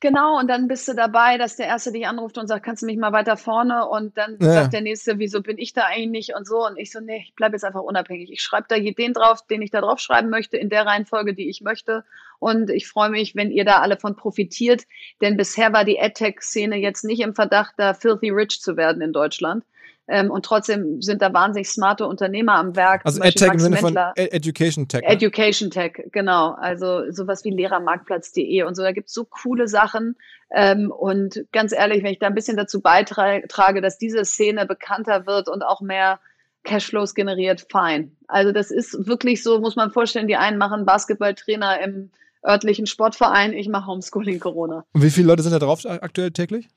[0.00, 2.86] Genau, und dann bist du dabei, dass der Erste dich anruft und sagt, kannst du
[2.86, 3.84] mich mal weiter vorne?
[3.88, 4.52] Und dann ja.
[4.52, 6.64] sagt der Nächste, wieso bin ich da eigentlich nicht und so.
[6.64, 8.30] Und ich so, nee, ich bleibe jetzt einfach unabhängig.
[8.30, 11.48] Ich schreibe da den drauf, den ich da drauf schreiben möchte, in der Reihenfolge, die
[11.48, 12.04] ich möchte.
[12.38, 14.84] Und ich freue mich, wenn ihr da alle von profitiert.
[15.20, 19.12] Denn bisher war die AdTech-Szene jetzt nicht im Verdacht, da filthy rich zu werden in
[19.12, 19.64] Deutschland.
[20.08, 23.02] Ähm, und trotzdem sind da wahnsinnig smarte Unternehmer am Werk.
[23.04, 25.02] Also EdTech im Sinne von Education Tech.
[25.02, 25.08] Ne?
[25.08, 26.52] Education Tech, genau.
[26.52, 28.82] Also sowas wie Lehrermarktplatz.de und so.
[28.82, 30.16] Da gibt's so coole Sachen.
[30.50, 35.26] Ähm, und ganz ehrlich, wenn ich da ein bisschen dazu beitrage, dass diese Szene bekannter
[35.26, 36.20] wird und auch mehr
[36.64, 38.16] Cashflows generiert, fein.
[38.28, 42.10] Also das ist wirklich so, muss man vorstellen, die einen machen Basketballtrainer im
[42.46, 44.84] örtlichen Sportverein, ich mache Homeschooling Corona.
[44.92, 46.68] Und wie viele Leute sind da drauf aktuell täglich?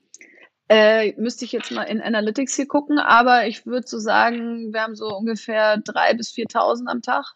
[0.74, 4.80] Äh, müsste ich jetzt mal in Analytics hier gucken, aber ich würde so sagen, wir
[4.80, 7.34] haben so ungefähr 3.000 bis 4.000 am Tag.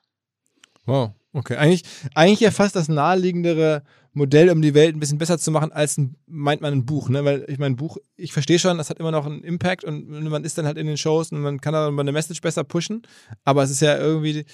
[0.87, 1.57] Wow, okay.
[1.57, 1.83] Eigentlich,
[2.15, 3.83] eigentlich ja fast das naheliegendere
[4.15, 7.11] Modell, um die Welt ein bisschen besser zu machen, als ein, meint man ein Buch.
[7.11, 7.27] Ne?
[7.27, 10.43] Weil ich mein Buch, ich verstehe schon, das hat immer noch einen Impact und man
[10.43, 13.03] ist dann halt in den Shows und man kann dann eine Message besser pushen.
[13.45, 14.47] Aber es ist ja irgendwie,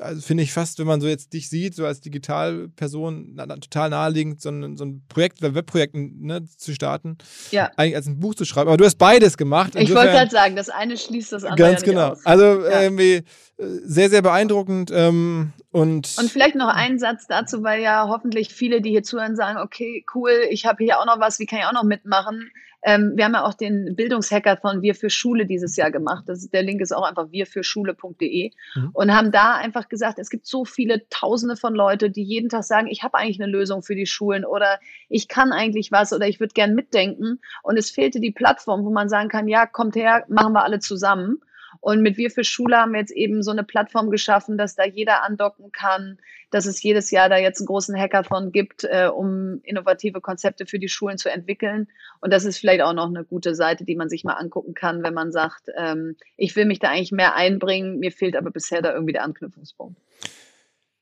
[0.00, 3.90] also finde ich fast, wenn man so jetzt dich sieht, so als Digitalperson, na, total
[3.90, 7.18] naheliegend, so ein, so ein Projekt, Webprojekt ne, zu starten,
[7.50, 7.70] ja.
[7.76, 8.68] eigentlich als ein Buch zu schreiben.
[8.68, 9.74] Aber du hast beides gemacht.
[9.76, 11.70] Ich wollte gerade sagen, das eine schließt das andere.
[11.70, 12.12] Ganz genau.
[12.12, 12.24] Aus.
[12.24, 12.82] Also ja.
[12.82, 13.22] irgendwie äh,
[13.58, 14.90] sehr, sehr beeindruckend.
[14.94, 19.36] Ähm, und, und vielleicht noch einen Satz dazu, weil ja hoffentlich viele, die hier zuhören,
[19.36, 22.50] sagen, okay, cool, ich habe hier auch noch was, wie kann ich auch noch mitmachen?
[22.82, 26.28] Ähm, wir haben ja auch den Bildungshacker von Wir für Schule dieses Jahr gemacht.
[26.28, 28.90] Ist, der Link ist auch einfach wirfürschule.de mhm.
[28.92, 32.64] und haben da einfach gesagt, es gibt so viele Tausende von Leute, die jeden Tag
[32.64, 34.78] sagen, ich habe eigentlich eine Lösung für die Schulen oder
[35.08, 37.40] ich kann eigentlich was oder ich würde gern mitdenken.
[37.62, 40.80] Und es fehlte die Plattform, wo man sagen kann, ja, kommt her, machen wir alle
[40.80, 41.40] zusammen.
[41.80, 44.84] Und mit Wir für Schule haben wir jetzt eben so eine Plattform geschaffen, dass da
[44.84, 46.18] jeder andocken kann,
[46.50, 50.78] dass es jedes Jahr da jetzt einen großen Hackathon gibt, äh, um innovative Konzepte für
[50.78, 51.88] die Schulen zu entwickeln.
[52.20, 55.02] Und das ist vielleicht auch noch eine gute Seite, die man sich mal angucken kann,
[55.02, 58.82] wenn man sagt, ähm, ich will mich da eigentlich mehr einbringen, mir fehlt aber bisher
[58.82, 59.98] da irgendwie der Anknüpfungspunkt.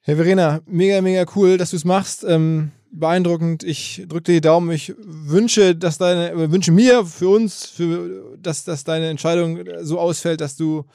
[0.08, 2.24] Hey Verena, mega, mega cool, dass du es machst.
[2.24, 3.62] Ähm, beeindruckend.
[3.62, 4.70] Ich drücke dir die Daumen.
[4.70, 10.40] Ich wünsche, dass deine, wünsche mir für uns, für, dass, dass deine Entscheidung so ausfällt,
[10.40, 10.86] dass du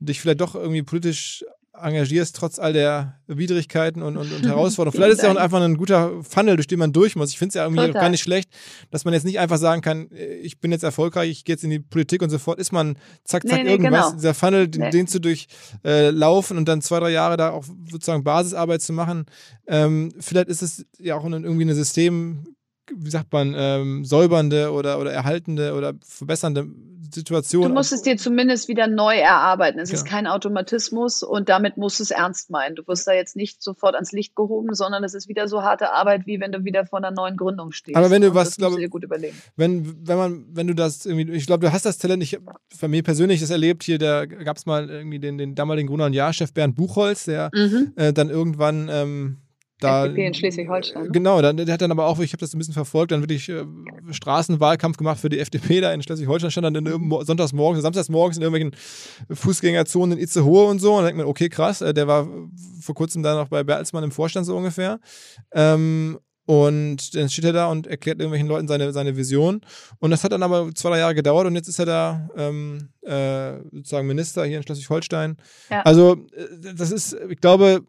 [0.00, 1.44] dich vielleicht doch irgendwie politisch
[1.82, 4.96] engagierst, trotz all der Widrigkeiten und, und, und Herausforderungen.
[4.96, 7.30] Vielleicht ist es ja auch einfach ein guter Funnel, durch den man durch muss.
[7.30, 8.02] Ich finde es ja irgendwie Total.
[8.02, 8.50] gar nicht schlecht,
[8.90, 11.64] dass man jetzt nicht einfach sagen kann, äh, ich bin jetzt erfolgreich, ich gehe jetzt
[11.64, 14.06] in die Politik und sofort ist man zack, zack, nee, nee, irgendwas.
[14.06, 14.16] Genau.
[14.16, 14.90] Dieser Funnel, nee.
[14.90, 19.26] den zu durchlaufen äh, und dann zwei, drei Jahre da auch sozusagen Basisarbeit zu machen.
[19.66, 22.44] Ähm, vielleicht ist es ja auch irgendwie ein System,
[22.90, 26.68] wie sagt man, ähm, säubernde oder, oder erhaltende oder verbessernde
[27.14, 27.68] Situation.
[27.68, 29.78] Du musst es dir zumindest wieder neu erarbeiten.
[29.78, 29.96] Es ja.
[29.96, 32.74] ist kein Automatismus und damit musst du es ernst meinen.
[32.74, 35.92] Du wirst da jetzt nicht sofort ans Licht gehoben, sondern es ist wieder so harte
[35.92, 37.96] Arbeit, wie wenn du wieder vor einer neuen Gründung stehst.
[37.96, 39.36] Aber wenn du und was, glaube ich, gut überlegen.
[39.56, 42.38] Wenn, wenn man, wenn du das irgendwie, ich glaube, du hast das Talent, ich
[42.74, 46.06] für mich persönlich das erlebt, hier, da gab es mal irgendwie den, den damaligen Gruner
[46.06, 47.92] und Jahrchef Bernd Buchholz, der mhm.
[47.96, 49.41] äh, dann irgendwann ähm,
[49.82, 51.04] da, FDP in Schleswig-Holstein.
[51.04, 51.10] Ne?
[51.10, 53.48] Genau, dann, der hat dann aber auch, ich habe das ein bisschen verfolgt, dann wirklich
[53.48, 53.64] äh,
[54.10, 58.36] Straßenwahlkampf gemacht für die FDP da in Schleswig-Holstein, stand dann in, sonntags morgens, samstags morgens
[58.36, 58.76] in irgendwelchen
[59.30, 60.92] Fußgängerzonen in Itzehoe und so.
[60.92, 62.28] Und dann denkt man, okay, krass, äh, der war
[62.80, 65.00] vor kurzem da noch bei Bertelsmann im Vorstand so ungefähr.
[65.52, 69.60] Ähm, und dann steht er da und erklärt irgendwelchen Leuten seine, seine Vision.
[70.00, 72.88] Und das hat dann aber zwei, drei Jahre gedauert und jetzt ist er da ähm,
[73.02, 75.36] äh, sozusagen Minister hier in Schleswig-Holstein.
[75.70, 75.82] Ja.
[75.82, 77.82] Also, äh, das ist, ich glaube,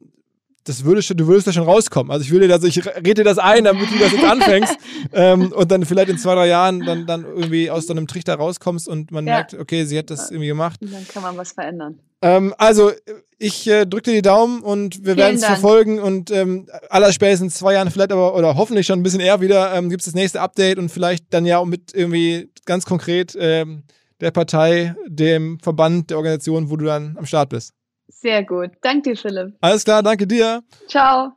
[0.66, 2.12] das würdest du, du würdest da schon rauskommen.
[2.12, 4.78] Also ich will dir das, ich rede dir das ein, damit du das jetzt anfängst
[5.14, 8.36] ähm, und dann vielleicht in zwei, drei Jahren dann, dann irgendwie aus so einem Trichter
[8.36, 9.36] rauskommst und man ja.
[9.36, 10.82] merkt, okay, sie hat das irgendwie gemacht.
[10.82, 12.00] Und dann kann man was verändern.
[12.22, 12.92] Ähm, also
[13.38, 17.74] ich äh, drücke dir die Daumen und wir werden es verfolgen und ähm, allerspätestens zwei
[17.74, 20.40] Jahren vielleicht aber oder hoffentlich schon ein bisschen eher wieder ähm, gibt es das nächste
[20.40, 23.84] Update und vielleicht dann ja mit irgendwie ganz konkret ähm,
[24.22, 27.74] der Partei, dem Verband, der Organisation, wo du dann am Start bist.
[28.22, 28.72] Sehr gut.
[28.82, 29.56] Danke dir, Philipp.
[29.62, 30.64] Alles klar, danke dir.
[30.88, 31.34] Ciao.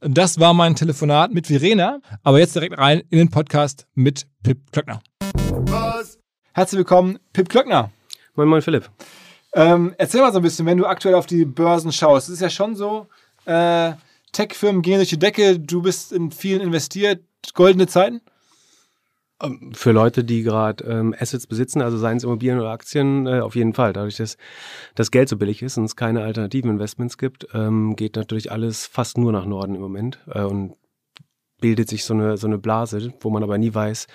[0.00, 4.72] Das war mein Telefonat mit Verena, aber jetzt direkt rein in den Podcast mit Pip
[4.72, 5.00] Klöckner.
[6.52, 7.90] Herzlich willkommen, Pip Klöckner.
[8.34, 8.90] Moin, moin, Philipp.
[9.54, 12.28] Ähm, erzähl mal so ein bisschen, wenn du aktuell auf die Börsen schaust.
[12.28, 13.06] Es ist ja schon so,
[13.44, 13.92] äh,
[14.32, 17.22] Tech-Firmen gehen durch die Decke, du bist in vielen investiert,
[17.54, 18.20] goldene Zeiten?
[19.42, 23.40] Ähm, für Leute, die gerade ähm, Assets besitzen, also seien es Immobilien oder Aktien, äh,
[23.40, 23.92] auf jeden Fall.
[23.92, 24.36] Dadurch, dass
[24.94, 28.86] das Geld so billig ist und es keine alternativen Investments gibt, ähm, geht natürlich alles
[28.86, 30.74] fast nur nach Norden im Moment äh, und
[31.60, 34.06] bildet sich so eine, so eine Blase, wo man aber nie weiß,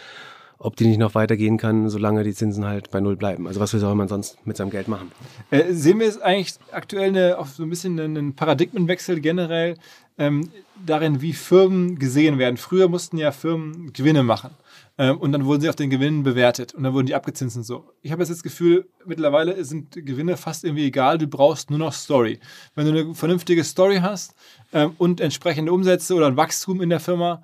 [0.57, 3.47] ob die nicht noch weitergehen kann, solange die Zinsen halt bei Null bleiben.
[3.47, 5.11] Also was soll man sonst mit seinem Geld machen?
[5.51, 9.76] Äh, sehen wir jetzt eigentlich aktuell eine, auch so ein bisschen einen Paradigmenwechsel generell
[10.17, 10.49] ähm,
[10.86, 12.57] darin, wie Firmen gesehen werden.
[12.57, 14.51] Früher mussten ja Firmen Gewinne machen.
[14.97, 17.63] Ähm, und dann wurden sie auf den Gewinnen bewertet und dann wurden die abgezinst und
[17.63, 17.91] so.
[18.01, 21.93] Ich habe jetzt das Gefühl, mittlerweile sind Gewinne fast irgendwie egal, du brauchst nur noch
[21.93, 22.39] Story.
[22.75, 24.35] Wenn du eine vernünftige Story hast
[24.71, 27.43] ähm, und entsprechende Umsätze oder ein Wachstum in der Firma,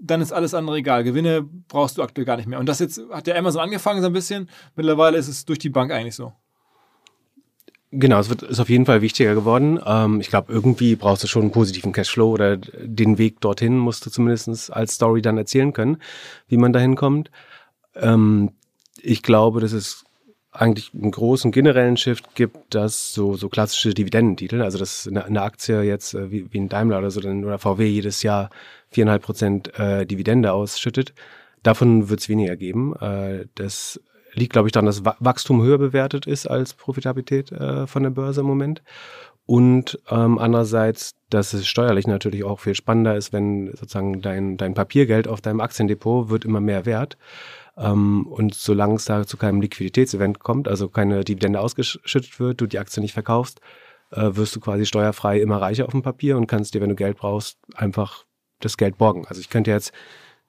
[0.00, 1.04] dann ist alles andere egal.
[1.04, 2.58] Gewinne brauchst du aktuell gar nicht mehr.
[2.58, 4.48] Und das jetzt hat ja Amazon angefangen so ein bisschen.
[4.76, 6.32] Mittlerweile ist es durch die Bank eigentlich so.
[7.90, 9.80] Genau, es wird, ist auf jeden Fall wichtiger geworden.
[9.84, 14.04] Ähm, ich glaube, irgendwie brauchst du schon einen positiven Cashflow oder den Weg dorthin musst
[14.04, 15.96] du zumindest als Story dann erzählen können,
[16.48, 17.30] wie man dahin kommt.
[17.94, 18.50] Ähm,
[19.00, 20.04] ich glaube, dass es
[20.52, 25.42] eigentlich einen großen generellen Shift gibt, dass so, so klassische Dividendentitel, also dass eine, eine
[25.42, 28.50] Aktie jetzt äh, wie, wie ein Daimler oder so oder VW jedes Jahr
[28.90, 31.14] viereinhalb Prozent äh, Dividende ausschüttet,
[31.62, 32.94] davon wird es weniger geben.
[32.96, 34.00] Äh, das
[34.32, 38.40] liegt, glaube ich, daran, dass Wachstum höher bewertet ist als Profitabilität äh, von der Börse
[38.40, 38.82] im Moment.
[39.46, 44.74] Und ähm, andererseits, dass es steuerlich natürlich auch viel spannender ist, wenn sozusagen dein, dein
[44.74, 47.16] Papiergeld auf deinem Aktiendepot wird immer mehr wert.
[47.78, 52.66] Ähm, und solange es da zu keinem Liquiditätsevent kommt, also keine Dividende ausgeschüttet wird, du
[52.66, 53.60] die Aktie nicht verkaufst,
[54.10, 56.94] äh, wirst du quasi steuerfrei immer reicher auf dem Papier und kannst dir, wenn du
[56.94, 58.24] Geld brauchst, einfach
[58.60, 59.26] das Geld borgen.
[59.28, 59.92] Also ich könnte jetzt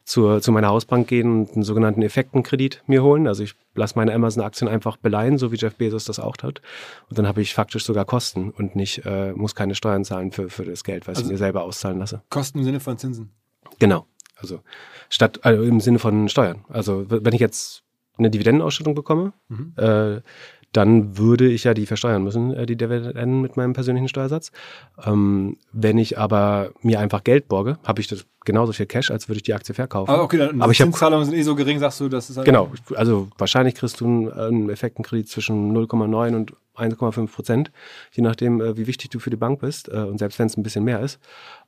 [0.09, 3.27] zur, zu meiner Hausbank gehen und einen sogenannten Effektenkredit mir holen.
[3.27, 6.63] Also ich lasse meine Amazon-Aktien einfach beleihen, so wie Jeff Bezos das auch hat.
[7.09, 10.49] Und dann habe ich faktisch sogar Kosten und nicht, äh, muss keine Steuern zahlen für,
[10.49, 12.23] für das Geld, was also ich mir selber auszahlen lasse.
[12.31, 13.29] Kosten im Sinne von Zinsen?
[13.77, 14.07] Genau.
[14.35, 14.61] Also
[15.09, 16.65] statt also im Sinne von Steuern.
[16.69, 17.83] Also wenn ich jetzt
[18.17, 19.73] eine Dividendenausschüttung bekomme, mhm.
[19.77, 20.21] äh,
[20.71, 24.51] dann würde ich ja die versteuern müssen, äh, die Dividenden mit meinem persönlichen Steuersatz.
[25.03, 29.27] Ähm, wenn ich aber mir einfach Geld borge, habe ich das genauso viel Cash, als
[29.27, 30.11] würde ich die Aktie verkaufen.
[30.11, 32.45] Ah, okay, dann aber die Zinszahlungen sind eh so gering, sagst du, dass es halt
[32.45, 37.71] Genau, also wahrscheinlich kriegst du einen, einen Effektenkredit zwischen 0,9 und 1,5 Prozent,
[38.13, 39.89] je nachdem, äh, wie wichtig du für die Bank bist.
[39.89, 41.19] Äh, und selbst wenn es ein bisschen mehr ist.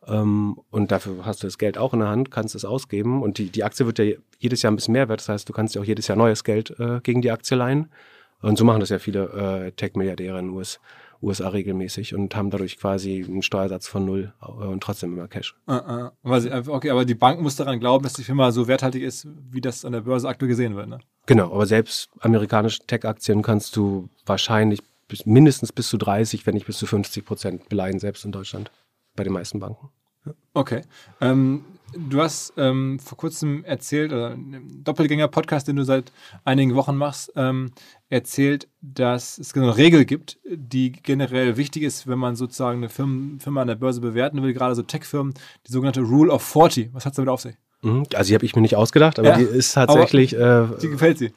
[0.08, 3.22] Ähm, und dafür hast du das Geld auch in der Hand, kannst es ausgeben.
[3.22, 4.06] Und die, die Aktie wird ja
[4.40, 5.20] jedes Jahr ein bisschen mehr wert.
[5.20, 7.90] Das heißt, du kannst dir auch jedes Jahr neues Geld äh, gegen die Aktie leihen.
[8.42, 10.66] Und so machen das ja viele äh, Tech-Milliardäre in den
[11.22, 15.56] USA regelmäßig und haben dadurch quasi einen Steuersatz von null äh, und trotzdem immer Cash.
[15.68, 16.74] Uh, uh.
[16.74, 19.86] Okay, aber die Bank muss daran glauben, dass die Firma so werthaltig ist, wie das
[19.86, 21.00] an der Börse aktuell gesehen wird, ne?
[21.28, 26.66] Genau, aber selbst amerikanische Tech-Aktien kannst du wahrscheinlich bis, mindestens bis zu 30, wenn nicht
[26.66, 28.72] bis zu 50 Prozent beleihen, selbst in Deutschland,
[29.16, 29.90] bei den meisten Banken.
[30.54, 30.82] Okay.
[31.20, 31.66] Ähm,
[31.96, 36.12] du hast ähm, vor kurzem erzählt, oder im Doppelgänger-Podcast, den du seit
[36.44, 37.72] einigen Wochen machst, ähm,
[38.10, 43.40] erzählt, dass es eine Regel gibt, die generell wichtig ist, wenn man sozusagen eine Firma,
[43.40, 45.34] Firma an der Börse bewerten will, gerade so Tech-Firmen,
[45.68, 46.94] die sogenannte Rule of 40.
[46.94, 47.56] Was hat es damit auf sich?
[47.82, 48.04] Mhm.
[48.14, 50.34] Also die habe ich mir nicht ausgedacht, aber ja, die ist tatsächlich.
[50.34, 51.32] Äh, die gefällt sie.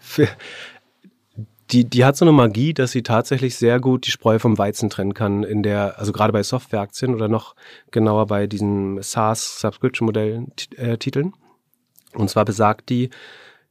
[1.71, 4.91] Die, die hat so eine Magie, dass sie tatsächlich sehr gut die Spreu vom Weizen
[4.91, 7.57] trennen kann in der, also gerade bei Softwareaktien oder noch
[7.91, 11.29] genauer bei diesen SaaS-Subscription-Modell-Titeln.
[11.29, 13.09] Äh, und zwar besagt die,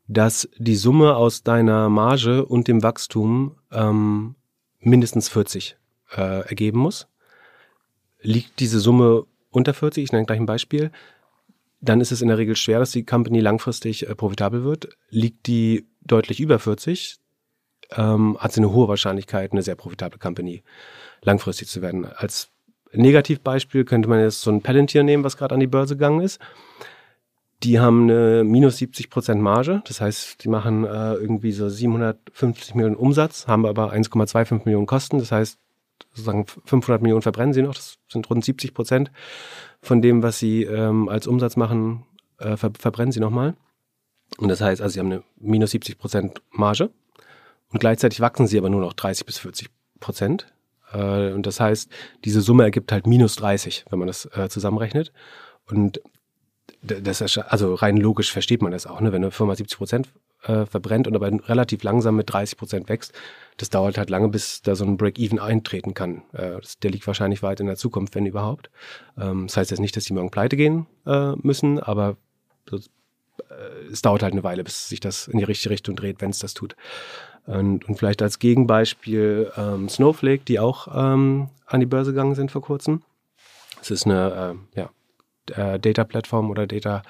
[0.08, 4.36] dass die Summe aus deiner Marge und dem Wachstum ähm,
[4.80, 5.78] mindestens 40
[6.16, 7.08] äh, ergeben muss.
[8.22, 10.92] Liegt diese Summe unter 40, ich nenne gleich ein Beispiel,
[11.80, 14.90] dann ist es in der Regel schwer, dass die Company langfristig äh, profitabel wird.
[15.10, 17.18] Liegt die deutlich über 40,
[17.98, 20.64] ähm, hat sie eine hohe Wahrscheinlichkeit, eine sehr profitable Company
[21.22, 22.06] langfristig zu werden.
[22.06, 22.50] Als
[22.94, 26.40] Negativbeispiel könnte man jetzt so ein Palantir nehmen, was gerade an die Börse gegangen ist.
[27.64, 32.76] Die haben eine minus 70 Prozent Marge, das heißt, die machen äh, irgendwie so 750
[32.76, 35.58] Millionen Umsatz, haben aber 1,25 Millionen Kosten, das heißt,
[36.10, 39.12] sozusagen 500 Millionen verbrennen sie noch, das sind rund 70 Prozent
[39.82, 42.06] von dem, was sie ähm, als Umsatz machen,
[42.38, 43.56] äh, ver verbrennen sie nochmal.
[44.38, 46.90] Und das heißt, also sie haben eine minus 70 Prozent Marge
[47.74, 49.70] und gleichzeitig wachsen sie aber nur noch 30 bis 40
[50.00, 50.46] Prozent.
[50.94, 51.90] Äh, und das heißt,
[52.24, 55.12] diese Summe ergibt halt minus 30, wenn man das äh, zusammenrechnet.
[55.66, 56.00] Und
[56.84, 59.12] das ist, also rein logisch versteht man das auch, ne?
[59.12, 60.10] wenn eine Firma 70 Prozent
[60.44, 63.14] äh, verbrennt und aber relativ langsam mit 30 Prozent wächst,
[63.58, 66.24] das dauert halt lange, bis da so ein Break-Even eintreten kann.
[66.34, 68.70] Der liegt wahrscheinlich weit in der Zukunft, wenn überhaupt.
[69.18, 70.86] Ähm, das heißt jetzt nicht, dass die morgen pleite gehen
[71.42, 72.18] müssen, aber
[73.92, 76.40] es dauert halt eine Weile, bis sich das in die richtige Richtung dreht, wenn es
[76.40, 76.76] das tut.
[77.46, 82.52] Und, und vielleicht als Gegenbeispiel ähm, Snowflake, die auch ähm, an die Börse gegangen sind
[82.52, 83.02] vor kurzem.
[83.82, 87.04] Es ist eine äh, ja, äh, Data Platform oder Data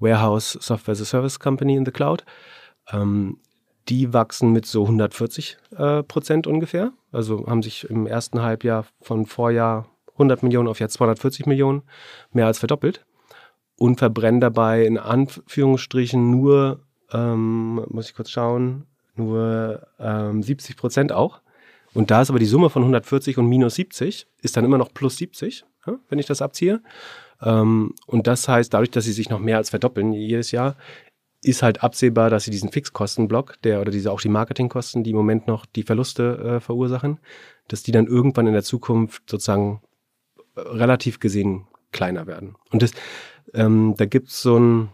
[0.00, 2.24] Warehouse Software as a Service Company in the Cloud.
[2.90, 3.38] Ähm,
[3.88, 6.92] die wachsen mit so 140 äh, Prozent ungefähr.
[7.12, 11.82] Also haben sich im ersten Halbjahr von Vorjahr 100 Millionen auf jetzt 240 Millionen
[12.32, 13.04] mehr als verdoppelt
[13.78, 16.80] und verbrennen dabei in Anführungsstrichen nur,
[17.12, 18.86] ähm, muss ich kurz schauen,
[19.18, 21.40] nur ähm, 70 Prozent auch.
[21.94, 24.92] Und da ist aber die Summe von 140 und minus 70, ist dann immer noch
[24.92, 26.82] plus 70, ja, wenn ich das abziehe.
[27.42, 30.76] Ähm, und das heißt, dadurch, dass sie sich noch mehr als verdoppeln jedes Jahr,
[31.42, 35.16] ist halt absehbar, dass sie diesen Fixkostenblock, der oder diese auch die Marketingkosten, die im
[35.16, 37.18] Moment noch die Verluste äh, verursachen,
[37.68, 39.80] dass die dann irgendwann in der Zukunft sozusagen
[40.56, 42.56] äh, relativ gesehen kleiner werden.
[42.70, 42.92] Und das,
[43.54, 44.88] ähm, da gibt's so ein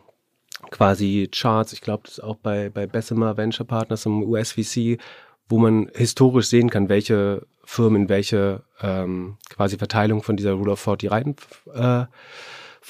[0.72, 4.98] quasi Charts, ich glaube, das ist auch bei, bei Bessemer Venture Partners im USVC,
[5.48, 10.72] wo man historisch sehen kann, welche Firmen in welche ähm, quasi Verteilung von dieser Rule
[10.72, 12.08] of 40 reinfallen.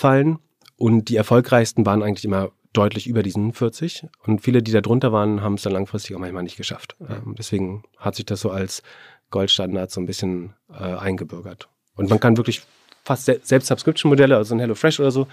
[0.03, 0.39] Äh,
[0.77, 4.07] und die erfolgreichsten waren eigentlich immer deutlich über diesen 40.
[4.25, 6.97] Und viele, die da drunter waren, haben es dann langfristig auch manchmal nicht geschafft.
[7.01, 8.83] Ähm, deswegen hat sich das so als
[9.31, 11.69] Goldstandard so ein bisschen äh, eingebürgert.
[11.97, 12.63] Und man kann wirklich
[13.05, 15.27] fast se selbst Subscription-Modelle, also ein HelloFresh oder so,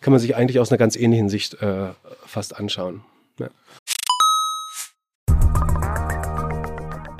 [0.00, 1.88] kann man sich eigentlich aus einer ganz ähnlichen Sicht äh,
[2.26, 3.02] fast anschauen.
[3.38, 3.48] Ja.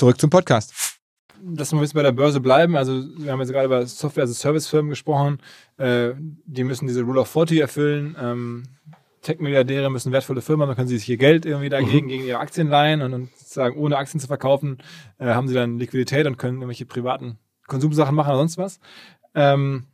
[0.00, 0.98] Zurück zum Podcast.
[1.44, 2.74] Lass mal ein bisschen bei der Börse bleiben.
[2.74, 5.42] Also, wir haben jetzt gerade über Software- as Service-Firmen gesprochen.
[5.76, 8.16] Äh, die müssen diese Rule of 40 erfüllen.
[8.18, 8.62] Ähm,
[9.20, 12.08] Tech-Milliardäre müssen wertvolle Firmen haben, dann können sie sich ihr Geld irgendwie dagegen mhm.
[12.08, 14.78] gegen ihre Aktien leihen und, und sozusagen ohne Aktien zu verkaufen,
[15.18, 18.80] äh, haben sie dann Liquidität und können irgendwelche privaten Konsumsachen machen oder sonst was.
[19.34, 19.84] Ähm,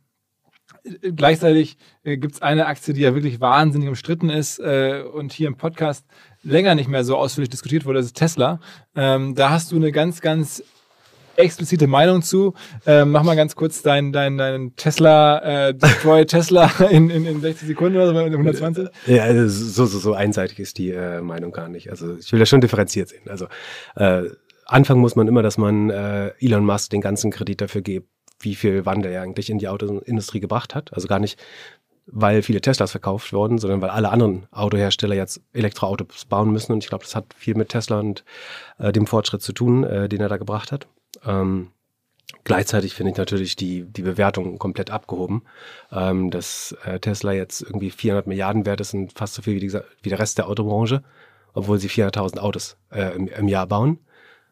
[1.15, 5.47] gleichzeitig äh, gibt es eine Aktie, die ja wirklich wahnsinnig umstritten ist äh, und hier
[5.47, 6.05] im Podcast
[6.43, 8.59] länger nicht mehr so ausführlich diskutiert wurde, das ist Tesla.
[8.95, 10.63] Ähm, da hast du eine ganz, ganz
[11.37, 12.53] explizite Meinung zu.
[12.85, 17.41] Ähm, mach mal ganz kurz deinen dein, dein Tesla, äh, Destroy Tesla in, in, in
[17.41, 18.89] 60 Sekunden oder so, 120?
[19.05, 21.89] Ja, also so, so, so einseitig ist die äh, Meinung gar nicht.
[21.89, 23.29] Also ich will das schon differenziert sehen.
[23.29, 23.47] Also
[23.95, 24.23] äh,
[24.65, 28.09] anfangen muss man immer, dass man äh, Elon Musk den ganzen Kredit dafür gibt,
[28.39, 30.93] wie viel Wandel er eigentlich in die Autoindustrie gebracht hat.
[30.93, 31.39] Also gar nicht,
[32.05, 36.71] weil viele Teslas verkauft wurden, sondern weil alle anderen Autohersteller jetzt Elektroautos bauen müssen.
[36.71, 38.23] Und ich glaube, das hat viel mit Tesla und
[38.79, 40.87] äh, dem Fortschritt zu tun, äh, den er da gebracht hat.
[41.25, 41.71] Ähm,
[42.43, 45.43] Gleichzeitig finde ich natürlich die, die Bewertung komplett abgehoben.
[45.91, 49.67] Ähm, dass äh, Tesla jetzt irgendwie 400 Milliarden wert ist und fast so viel wie,
[49.67, 51.03] die, wie der Rest der Autobranche,
[51.53, 53.99] obwohl sie 400.000 Autos äh, im, im, Jahr bauen.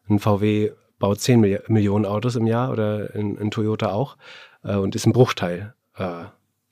[0.08, 4.16] Ein VW baut 10 Milli Millionen Autos im Jahr oder ein, ein Toyota auch
[4.64, 6.24] äh, und ist ein Bruchteil äh,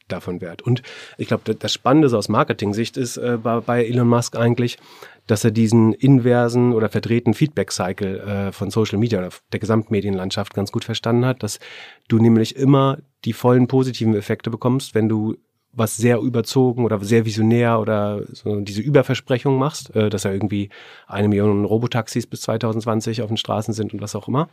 [0.09, 0.63] davon wert.
[0.63, 0.83] Und
[1.17, 4.79] ich glaube, das Spannende aus Marketing-Sicht ist äh, bei, bei, Elon Musk eigentlich,
[5.27, 10.73] dass er diesen inversen oder verdrehten Feedback-Cycle äh, von Social Media oder der Gesamtmedienlandschaft ganz
[10.73, 11.59] gut verstanden hat, dass
[12.09, 15.37] du nämlich immer die vollen positiven Effekte bekommst, wenn du
[15.77, 20.71] was sehr überzogen oder sehr visionär oder so diese Überversprechung machst, äh, dass er irgendwie
[21.07, 24.49] eine Million Robotaxis bis 2020 auf den Straßen sind und was auch immer.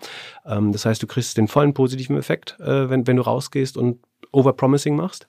[0.45, 3.99] Ähm, das heißt, du kriegst den vollen positiven Effekt, äh, wenn, wenn du rausgehst und
[4.31, 5.27] Overpromising machst.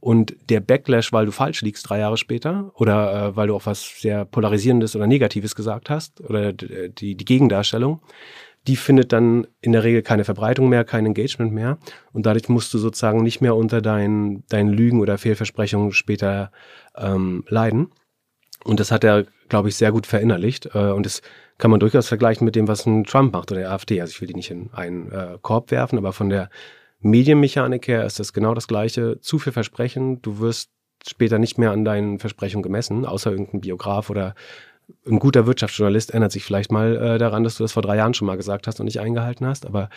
[0.00, 3.64] Und der Backlash, weil du falsch liegst drei Jahre später oder äh, weil du auch
[3.64, 8.00] was sehr Polarisierendes oder Negatives gesagt hast oder die, die Gegendarstellung,
[8.66, 11.78] die findet dann in der Regel keine Verbreitung mehr, kein Engagement mehr.
[12.12, 16.50] Und dadurch musst du sozusagen nicht mehr unter deinen, deinen Lügen oder Fehlversprechungen später
[16.96, 17.92] ähm, leiden.
[18.64, 20.74] Und das hat er, glaube ich, sehr gut verinnerlicht.
[20.74, 21.20] Äh, und das
[21.58, 24.00] kann man durchaus vergleichen mit dem, was ein Trump macht oder der AfD.
[24.00, 26.48] Also ich will die nicht in einen äh, Korb werfen, aber von der
[27.00, 29.20] Medienmechanik her ist das genau das Gleiche.
[29.20, 30.70] Zu viel Versprechen, du wirst
[31.06, 34.34] später nicht mehr an deinen Versprechungen gemessen, außer irgendein Biograf oder
[35.06, 38.14] ein guter Wirtschaftsjournalist erinnert sich vielleicht mal äh, daran, dass du das vor drei Jahren
[38.14, 39.66] schon mal gesagt hast und nicht eingehalten hast.
[39.66, 39.88] Aber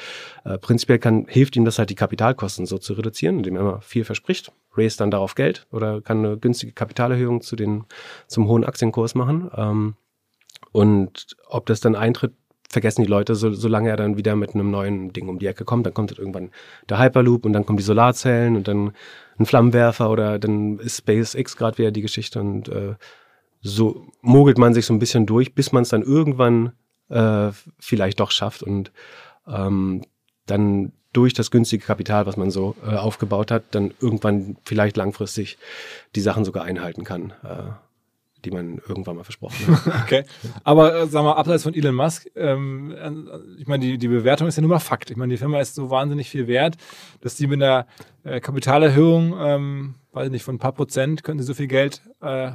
[0.43, 3.81] äh, prinzipiell kann, hilft ihm das halt, die Kapitalkosten so zu reduzieren, indem er immer
[3.81, 7.85] viel verspricht, raise dann darauf Geld oder kann eine günstige Kapitalerhöhung zu den,
[8.27, 9.49] zum hohen Aktienkurs machen.
[9.55, 9.95] Ähm,
[10.71, 12.33] und ob das dann eintritt,
[12.69, 15.63] vergessen die Leute, so, solange er dann wieder mit einem neuen Ding um die Ecke
[15.63, 15.85] kommt.
[15.85, 16.51] Dann kommt halt irgendwann
[16.89, 18.91] der Hyperloop und dann kommen die Solarzellen und dann
[19.39, 22.95] ein Flammenwerfer oder dann ist SpaceX gerade wieder die Geschichte und äh,
[23.61, 26.73] so mogelt man sich so ein bisschen durch, bis man es dann irgendwann
[27.09, 28.91] äh, vielleicht doch schafft und
[29.47, 30.03] ähm,
[30.45, 35.57] dann durch das günstige Kapital, was man so äh, aufgebaut hat, dann irgendwann vielleicht langfristig
[36.15, 37.71] die Sachen sogar einhalten kann, äh,
[38.45, 40.03] die man irgendwann mal versprochen hat.
[40.03, 40.25] okay.
[40.63, 44.47] Aber äh, sag mal, abseits von Elon Musk, ähm, äh, ich meine, die, die Bewertung
[44.47, 45.09] ist ja nur mal Fakt.
[45.09, 46.75] Ich meine, die Firma ist so wahnsinnig viel wert,
[47.21, 47.87] dass die mit einer
[48.23, 52.01] äh, Kapitalerhöhung, ähm, weiß ich nicht, von ein paar Prozent können sie so viel Geld
[52.21, 52.51] äh,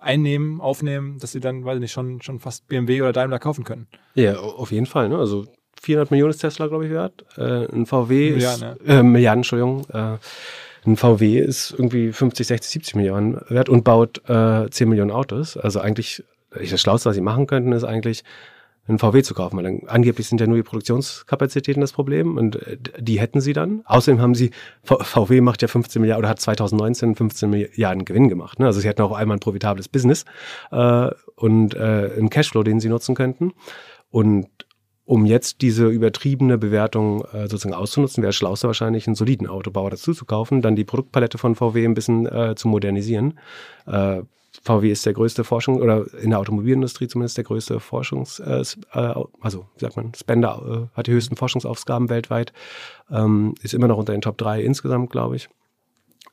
[0.00, 3.64] einnehmen, aufnehmen, dass sie dann, weiß ich nicht, schon, schon fast BMW oder Daimler kaufen
[3.64, 3.86] können.
[4.14, 5.08] Ja, auf jeden Fall.
[5.08, 5.18] Ne?
[5.18, 5.46] Also
[5.80, 7.24] 400 Millionen ist Tesla, glaube ich, wert.
[7.36, 9.00] Äh, ein VW Milliarden, ist, ja.
[9.00, 9.84] äh, Milliarden, Entschuldigung.
[9.92, 10.18] Äh,
[10.86, 15.56] ein VW ist irgendwie 50, 60, 70 Millionen wert und baut äh, 10 Millionen Autos.
[15.56, 18.22] Also eigentlich, das Schlauste, was sie machen könnten, ist eigentlich
[18.88, 22.56] einen VW zu kaufen, weil dann, angeblich sind ja nur die Produktionskapazitäten das Problem und
[22.56, 23.82] äh, die hätten sie dann.
[23.86, 24.50] Außerdem haben sie,
[24.82, 28.58] VW macht ja 15 Milliarden oder hat 2019 15 Milliarden Gewinn gemacht.
[28.58, 28.66] Ne?
[28.66, 30.24] Also sie hätten auch einmal ein profitables Business
[30.70, 33.52] äh, und äh, einen Cashflow, den sie nutzen könnten.
[34.10, 34.48] Und
[35.04, 40.12] um jetzt diese übertriebene Bewertung äh, sozusagen auszunutzen, wäre schlauster wahrscheinlich, einen soliden Autobauer dazu
[40.12, 43.38] zu kaufen, dann die Produktpalette von VW ein bisschen äh, zu modernisieren.
[43.86, 44.22] Äh,
[44.62, 49.14] VW ist der größte Forschung oder in der Automobilindustrie zumindest der größte Forschungs, äh, äh,
[49.40, 52.52] also wie sagt man, Spender äh, hat die höchsten Forschungsausgaben weltweit,
[53.10, 55.48] ähm, ist immer noch unter den Top 3 insgesamt, glaube ich.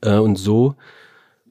[0.02, 0.76] Äh, und so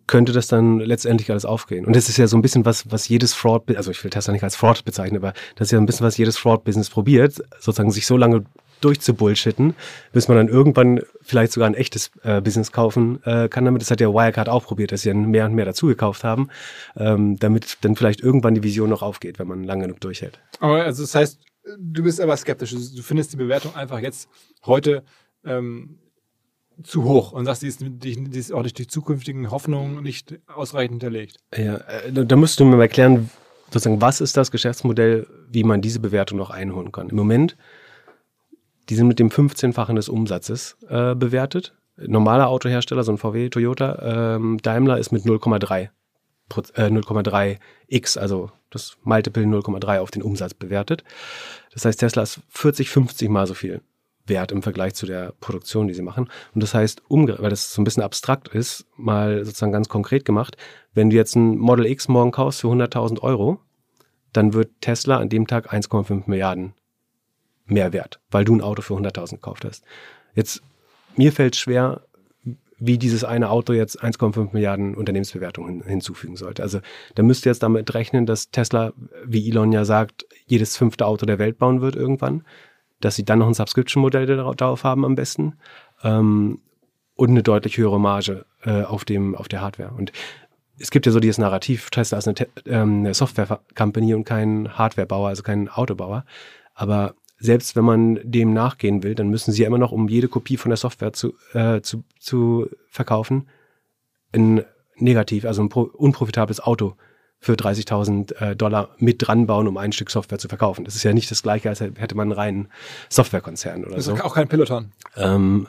[0.06, 1.86] könnte das dann letztendlich alles aufgehen.
[1.86, 4.32] Und das ist ja so ein bisschen was, was jedes Fraud, also ich will Tesla
[4.32, 7.90] nicht als Fraud bezeichnen, aber das ist ja ein bisschen was jedes Fraud-Business probiert, sozusagen
[7.90, 8.44] sich so lange
[8.84, 9.74] durchzubullshitten,
[10.12, 13.82] bis man dann irgendwann vielleicht sogar ein echtes äh, Business kaufen äh, kann damit.
[13.82, 16.48] Das hat ja Wirecard auch probiert, dass sie dann mehr und mehr dazu gekauft haben,
[16.96, 20.40] ähm, damit dann vielleicht irgendwann die Vision noch aufgeht, wenn man lang genug durchhält.
[20.60, 21.40] Aber also das heißt,
[21.78, 22.70] du bist aber skeptisch.
[22.70, 24.28] Du findest die Bewertung einfach jetzt
[24.64, 25.02] heute
[25.44, 25.98] ähm,
[26.82, 30.38] zu hoch und sagst, die ist, die, die ist auch durch die zukünftigen Hoffnungen nicht
[30.46, 31.38] ausreichend hinterlegt.
[31.56, 33.30] Ja, äh, da müsstest du mir mal erklären,
[33.66, 37.08] sozusagen, was ist das Geschäftsmodell, wie man diese Bewertung noch einholen kann.
[37.08, 37.56] Im Moment,
[38.88, 41.74] die sind mit dem 15-fachen des Umsatzes äh, bewertet.
[41.96, 45.90] Normaler Autohersteller, so ein VW, Toyota, ähm, Daimler ist mit 0,3
[46.74, 51.04] äh, 0,3x, also das Multiple 0,3 auf den Umsatz bewertet.
[51.72, 53.80] Das heißt, Tesla ist 40, 50 mal so viel
[54.26, 56.28] wert im Vergleich zu der Produktion, die sie machen.
[56.54, 60.56] Und das heißt, weil das so ein bisschen abstrakt ist, mal sozusagen ganz konkret gemacht,
[60.94, 63.58] wenn du jetzt ein Model X morgen kaufst für 100.000 Euro,
[64.32, 66.74] dann wird Tesla an dem Tag 1,5 Milliarden
[67.66, 69.84] mehr wert, weil du ein Auto für 100.000 gekauft hast.
[70.34, 70.62] Jetzt,
[71.16, 72.02] mir fällt schwer,
[72.78, 76.62] wie dieses eine Auto jetzt 1,5 Milliarden Unternehmensbewertungen hinzufügen sollte.
[76.62, 76.80] Also
[77.14, 78.92] da müsst ihr jetzt damit rechnen, dass Tesla,
[79.24, 82.42] wie Elon ja sagt, jedes fünfte Auto der Welt bauen wird irgendwann
[83.02, 85.58] dass sie dann noch ein Subscription-Modell darauf haben am besten
[86.02, 86.60] ähm,
[87.14, 89.90] und eine deutlich höhere Marge äh, auf, dem, auf der Hardware.
[89.90, 90.12] Und
[90.78, 95.28] es gibt ja so dieses Narrativ, Tesla ist eine, ähm, eine Software-Company und kein Hardware-Bauer,
[95.28, 96.24] also kein Autobauer.
[96.74, 100.28] Aber selbst wenn man dem nachgehen will, dann müssen sie ja immer noch, um jede
[100.28, 103.48] Kopie von der Software zu, äh, zu, zu verkaufen,
[104.32, 104.64] ein
[104.96, 106.94] negativ, also ein unprofitables Auto
[107.40, 110.84] für 30.000 äh, Dollar mit dran bauen, um ein Stück Software zu verkaufen.
[110.84, 112.68] Das ist ja nicht das gleiche, als hätte man einen reinen
[113.08, 114.12] Softwarekonzern oder das so.
[114.12, 114.92] Das ist auch kein Peloton.
[115.16, 115.66] Ähm,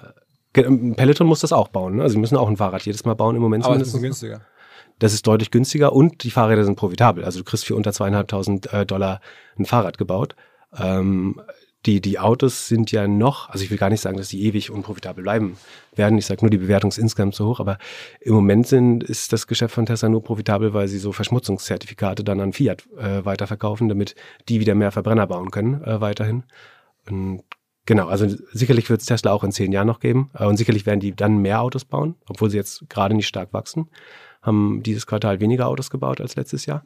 [0.54, 1.96] Peloton muss das auch bauen.
[1.96, 2.04] Ne?
[2.04, 3.66] Also sie müssen auch ein Fahrrad jedes Mal bauen im Moment.
[3.66, 4.42] Aber das ist günstiger.
[5.00, 7.26] Das ist deutlich günstiger und die Fahrräder sind profitabel.
[7.26, 9.20] Also du kriegst für unter zweieinhalbtausend äh, Dollar
[9.58, 10.36] ein Fahrrad gebaut.
[10.78, 11.42] Ähm,
[11.86, 14.72] die, die Autos sind ja noch, also ich will gar nicht sagen, dass die ewig
[14.72, 15.58] unprofitabel bleiben
[15.96, 16.18] werden.
[16.18, 17.78] Ich sage nur, die Bewertung ist insgesamt zu hoch, aber
[18.22, 22.40] im Moment sind, ist das Geschäft von Tesla nur profitabel, weil sie so Verschmutzungszertifikate dann
[22.40, 24.16] an Fiat äh, weiterverkaufen, damit
[24.48, 26.44] die wieder mehr Verbrenner bauen können äh, weiterhin.
[27.10, 27.44] Und
[27.86, 30.86] genau, also sicherlich wird es Tesla auch in zehn Jahren noch geben äh, und sicherlich
[30.86, 33.90] werden die dann mehr Autos bauen, obwohl sie jetzt gerade nicht stark wachsen,
[34.42, 36.86] haben dieses Quartal weniger Autos gebaut als letztes Jahr.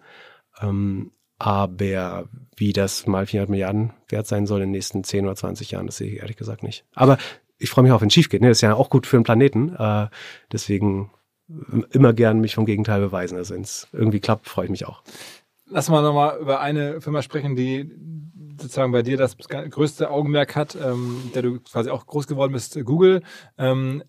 [0.59, 5.35] Ähm, aber wie das mal 400 Milliarden wert sein soll in den nächsten 10 oder
[5.35, 6.85] 20 Jahren, das sehe ich ehrlich gesagt nicht.
[6.95, 7.17] Aber
[7.59, 8.41] ich freue mich auch, wenn es schief geht.
[8.41, 8.49] Ne?
[8.49, 9.75] Das ist ja auch gut für den Planeten.
[9.75, 10.07] Äh,
[10.51, 11.11] deswegen
[11.91, 13.37] immer gern mich vom Gegenteil beweisen.
[13.37, 15.01] Also wenn es irgendwie klappt, freue ich mich auch.
[15.65, 17.91] Lass mal nochmal über eine Firma sprechen, die
[18.59, 22.77] sozusagen bei dir das größte Augenmerk hat, ähm, der du quasi auch groß geworden bist,
[22.83, 23.21] Google.
[23.57, 24.03] Ähm,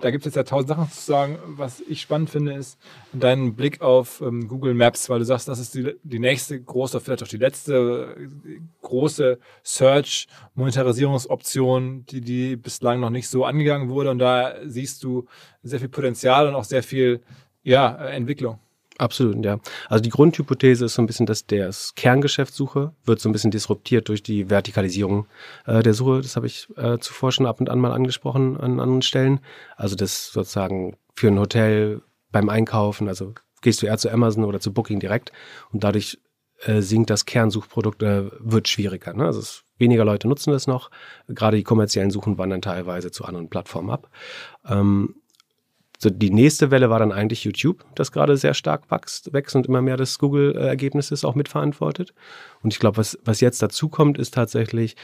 [0.00, 1.40] da gibt es jetzt ja tausend Sachen zu sagen.
[1.44, 2.78] Was ich spannend finde, ist
[3.12, 7.00] dein Blick auf ähm, Google Maps, weil du sagst, das ist die, die nächste große,
[7.00, 8.14] vielleicht auch die letzte
[8.82, 14.10] große Search-Monetarisierungsoption, die, die bislang noch nicht so angegangen wurde.
[14.10, 15.26] Und da siehst du
[15.64, 17.20] sehr viel Potenzial und auch sehr viel
[17.64, 18.60] ja, Entwicklung.
[18.98, 19.60] Absolut, ja.
[19.88, 24.08] Also die Grundhypothese ist so ein bisschen, dass das Kerngeschäftssuche wird so ein bisschen disruptiert
[24.08, 25.26] durch die Vertikalisierung
[25.66, 26.20] äh, der Suche.
[26.20, 29.38] Das habe ich äh, zuvor schon ab und an mal angesprochen an anderen Stellen.
[29.76, 34.58] Also das sozusagen für ein Hotel beim Einkaufen, also gehst du eher zu Amazon oder
[34.58, 35.30] zu Booking direkt
[35.70, 36.18] und dadurch
[36.64, 39.14] äh, sinkt das Kernsuchprodukt, äh, wird schwieriger.
[39.14, 39.26] Ne?
[39.26, 40.90] Also es, weniger Leute nutzen das noch.
[41.28, 44.10] Gerade die kommerziellen Suchen wandern teilweise zu anderen Plattformen ab.
[44.68, 45.14] Ähm,
[46.00, 49.66] so, die nächste Welle war dann eigentlich YouTube, das gerade sehr stark wächst, wächst und
[49.66, 52.14] immer mehr des Google-Ergebnisses auch mitverantwortet.
[52.62, 54.94] Und ich glaube, was, was jetzt dazu kommt, ist tatsächlich,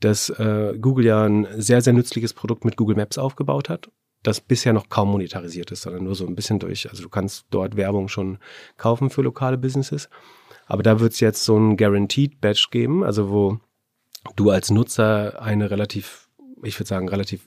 [0.00, 3.90] dass äh, Google ja ein sehr, sehr nützliches Produkt mit Google Maps aufgebaut hat,
[4.24, 6.90] das bisher noch kaum monetarisiert ist, sondern nur so ein bisschen durch.
[6.90, 8.38] Also du kannst dort Werbung schon
[8.76, 10.08] kaufen für lokale Businesses.
[10.66, 13.60] Aber da wird es jetzt so ein Guaranteed Badge geben, also wo
[14.34, 16.28] du als Nutzer eine relativ,
[16.62, 17.46] ich würde sagen, relativ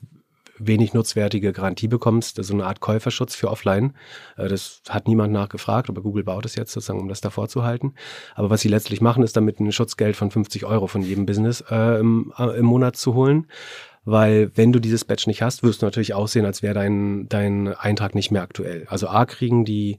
[0.58, 3.94] wenig nutzwertige Garantie bekommst, so eine Art Käuferschutz für Offline.
[4.36, 7.64] Äh, das hat niemand nachgefragt, aber Google baut es jetzt sozusagen, um das davor zu
[7.64, 7.94] halten.
[8.34, 11.64] Aber was sie letztlich machen, ist damit ein Schutzgeld von 50 Euro von jedem Business
[11.70, 13.46] äh, im, äh, im Monat zu holen
[14.06, 17.68] weil wenn du dieses Badge nicht hast, wirst du natürlich aussehen, als wäre dein, dein
[17.68, 18.86] Eintrag nicht mehr aktuell.
[18.88, 19.98] Also A kriegen die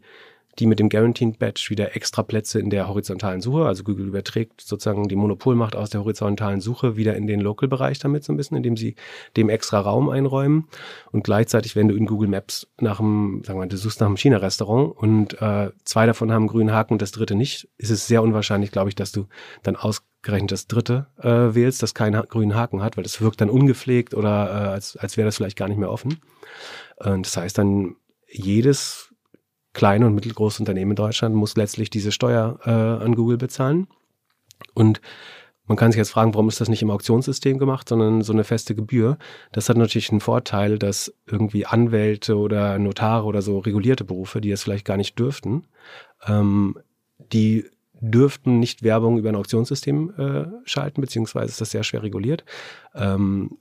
[0.59, 3.65] die mit dem Guaranteed Badge wieder extra Plätze in der horizontalen Suche.
[3.65, 8.23] Also Google überträgt sozusagen die Monopolmacht aus der horizontalen Suche wieder in den Local-Bereich damit
[8.23, 8.95] so ein bisschen, indem sie
[9.35, 10.67] dem extra Raum einräumen.
[11.11, 14.07] Und gleichzeitig, wenn du in Google Maps nach einem, sagen wir mal, du suchst nach
[14.07, 17.91] einem China-Restaurant und äh, zwei davon haben einen grünen Haken und das dritte nicht, ist
[17.91, 19.27] es sehr unwahrscheinlich, glaube ich, dass du
[19.63, 23.49] dann ausgerechnet das dritte äh, wählst, das keinen grünen Haken hat, weil das wirkt dann
[23.49, 26.19] ungepflegt oder äh, als, als wäre das vielleicht gar nicht mehr offen.
[26.97, 27.95] Und das heißt dann,
[28.27, 29.14] jedes
[29.75, 33.87] kleine und mittelgroße Unternehmen in Deutschland muss letztlich diese Steuer äh, an Google bezahlen.
[34.73, 35.01] Und
[35.67, 38.43] man kann sich jetzt fragen, warum ist das nicht im Auktionssystem gemacht, sondern so eine
[38.43, 39.17] feste Gebühr.
[39.51, 44.49] Das hat natürlich einen Vorteil, dass irgendwie Anwälte oder Notare oder so regulierte Berufe, die
[44.49, 45.67] das vielleicht gar nicht dürften,
[46.27, 46.77] ähm,
[47.33, 52.45] die dürften nicht Werbung über ein Auktionssystem äh, schalten, beziehungsweise ist das sehr schwer reguliert.
[52.93, 53.57] Ähm,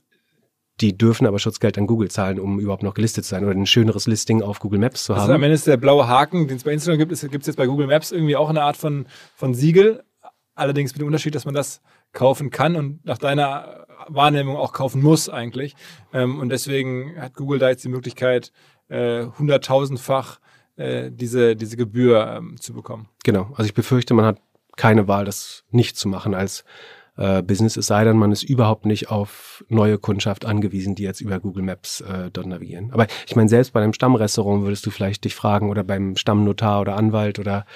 [0.81, 3.67] die dürfen aber Schutzgeld an Google zahlen, um überhaupt noch gelistet zu sein oder ein
[3.67, 5.23] schöneres Listing auf Google Maps zu haben.
[5.23, 7.57] Also am Ende ist der blaue Haken, den es bei Instagram gibt, gibt es jetzt
[7.57, 9.07] bei Google Maps irgendwie auch eine Art von,
[9.37, 10.03] von Siegel.
[10.57, 11.81] Allerdings mit dem Unterschied, dass man das
[12.13, 15.75] kaufen kann und nach deiner Wahrnehmung auch kaufen muss eigentlich.
[16.13, 18.53] Ähm, und deswegen hat Google da jetzt die Möglichkeit,
[18.89, 20.39] äh, hunderttausendfach
[20.77, 23.09] äh, diese, diese Gebühr ähm, zu bekommen.
[23.25, 23.51] Genau.
[23.51, 24.41] Also ich befürchte, man hat
[24.77, 26.65] keine Wahl, das nicht zu machen als
[27.17, 31.21] äh, Business, es sei denn, man ist überhaupt nicht auf neue Kundschaft angewiesen, die jetzt
[31.21, 32.91] über Google Maps äh, dort navigieren.
[32.93, 36.81] Aber ich meine, selbst bei einem Stammrestaurant würdest du vielleicht dich fragen oder beim Stammnotar
[36.81, 37.67] oder Anwalt oder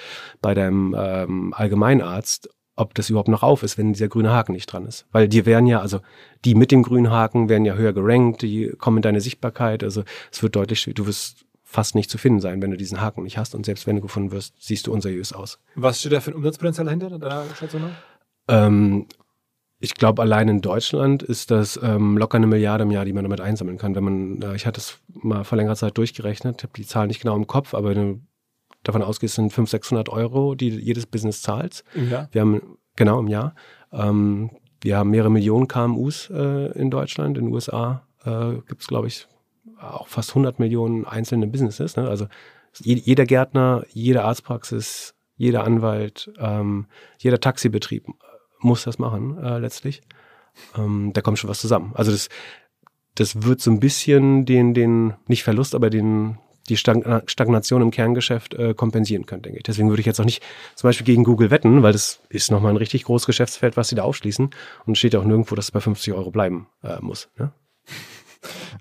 [0.41, 4.67] bei deinem ähm, Allgemeinarzt, ob das überhaupt noch auf ist, wenn dieser grüne Haken nicht
[4.67, 5.05] dran ist.
[5.11, 5.99] Weil die werden ja, also
[6.45, 10.03] die mit dem grünen Haken werden ja höher gerankt, die kommen in deine Sichtbarkeit, also
[10.31, 13.37] es wird deutlich, du wirst fast nicht zu finden sein, wenn du diesen Haken nicht
[13.37, 15.59] hast und selbst wenn du gefunden wirst, siehst du unseriös aus.
[15.75, 17.91] Was steht da für ein Umsatzpotenzial dahinter, deiner Schätzung nach?
[18.47, 19.05] Ähm,
[19.79, 23.23] ich glaube, allein in Deutschland ist das ähm, locker eine Milliarde im Jahr, die man
[23.23, 23.95] damit einsammeln kann.
[23.95, 27.21] Wenn man, äh, ich hatte es mal vor längerer Zeit durchgerechnet, habe die Zahl nicht
[27.21, 28.21] genau im Kopf, aber wenn du
[28.83, 31.83] davon ausgehst, sind 500, 600 Euro, die jedes Business zahlt.
[31.95, 32.27] Jahr?
[32.31, 33.55] Wir haben, genau, im Jahr.
[33.93, 34.51] Ähm,
[34.81, 37.37] wir haben mehrere Millionen KMUs äh, in Deutschland.
[37.37, 39.27] In den USA äh, gibt es, glaube ich,
[39.79, 41.95] auch fast 100 Millionen einzelne Businesses.
[41.95, 42.07] Ne?
[42.07, 42.27] Also
[42.81, 48.05] jeder Gärtner, jede Arztpraxis, jeder Anwalt, ähm, jeder Taxibetrieb
[48.59, 50.01] muss das machen, äh, letztlich.
[50.77, 51.91] Ähm, da kommt schon was zusammen.
[51.95, 52.29] Also das,
[53.15, 56.37] das wird so ein bisschen den, den, nicht Verlust, aber den,
[56.69, 59.63] die Stagnation im Kerngeschäft äh, kompensieren können, denke ich.
[59.63, 60.43] Deswegen würde ich jetzt auch nicht
[60.75, 63.95] zum Beispiel gegen Google wetten, weil das ist nochmal ein richtig großes Geschäftsfeld, was sie
[63.95, 64.49] da aufschließen.
[64.85, 67.29] Und steht auch nirgendwo, dass es bei 50 Euro bleiben äh, muss.
[67.37, 67.51] Ne?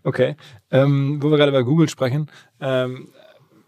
[0.05, 0.37] Okay.
[0.71, 3.09] Ähm, wo wir gerade über Google sprechen, ähm,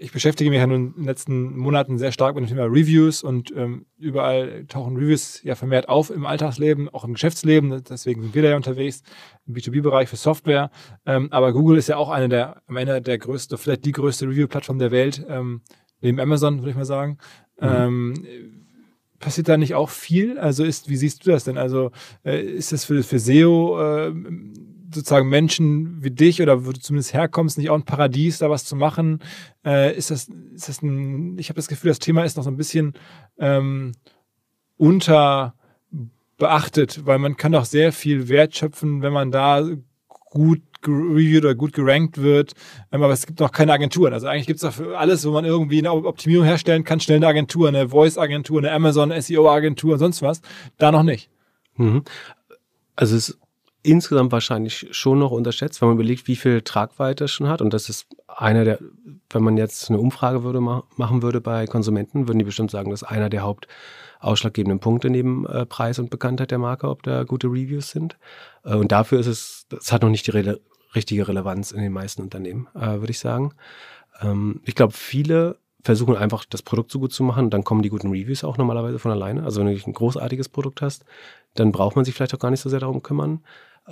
[0.03, 3.22] ich beschäftige mich ja nun in den letzten Monaten sehr stark mit dem Thema Reviews
[3.22, 7.82] und ähm, überall tauchen Reviews ja vermehrt auf im Alltagsleben, auch im Geschäftsleben.
[7.86, 9.03] Deswegen sind wir da ja unterwegs
[9.46, 10.70] im B2B-Bereich für Software.
[11.05, 14.26] Ähm, aber Google ist ja auch eine der, am Ende der größte, vielleicht die größte
[14.26, 15.61] Review-Plattform der Welt, ähm,
[16.01, 17.18] neben Amazon, würde ich mal sagen.
[17.61, 17.68] Mhm.
[17.68, 18.14] Ähm,
[19.18, 20.38] passiert da nicht auch viel?
[20.38, 21.59] Also ist, wie siehst du das denn?
[21.59, 21.90] Also
[22.24, 24.14] äh, ist das für, für SEO äh,
[24.93, 28.64] sozusagen Menschen wie dich oder wo du zumindest herkommst, nicht auch ein Paradies, da was
[28.64, 29.20] zu machen?
[29.64, 32.51] Äh, ist das, ist das ein, ich habe das Gefühl, das Thema ist noch so
[32.51, 32.95] ein bisschen
[33.38, 33.93] ähm,
[34.76, 35.55] unter
[36.43, 39.62] weil man kann doch sehr viel Wert schöpfen, wenn man da
[40.30, 42.55] gut reviewed oder gut gerankt wird.
[42.91, 44.12] Ähm, aber es gibt noch keine Agenturen.
[44.12, 47.26] Also eigentlich gibt es dafür alles, wo man irgendwie eine Optimierung herstellen kann, schnell eine
[47.26, 50.41] Agentur, eine Voice-Agentur, eine Amazon SEO-Agentur und sonst was.
[50.78, 51.30] Da noch nicht.
[51.76, 52.05] Mhm.
[52.97, 53.38] Also es
[53.83, 57.62] insgesamt wahrscheinlich schon noch unterschätzt, wenn man überlegt, wie viel Tragweite es schon hat.
[57.62, 58.78] Und das ist einer der,
[59.31, 63.03] wenn man jetzt eine Umfrage würde machen würde bei Konsumenten, würden die bestimmt sagen, das
[63.03, 67.49] ist einer der hauptausschlaggebenden Punkte neben äh, Preis und Bekanntheit der Marke, ob da gute
[67.49, 68.18] Reviews sind.
[68.64, 70.61] Äh, und dafür ist es, das hat noch nicht die Re
[70.93, 73.55] richtige Relevanz in den meisten Unternehmen, äh, würde ich sagen.
[74.20, 77.89] Ähm, ich glaube, viele versuchen einfach das Produkt so gut zu machen, dann kommen die
[77.89, 79.45] guten Reviews auch normalerweise von alleine.
[79.45, 81.05] Also wenn du ein großartiges Produkt hast,
[81.55, 83.41] dann braucht man sich vielleicht auch gar nicht so sehr darum kümmern.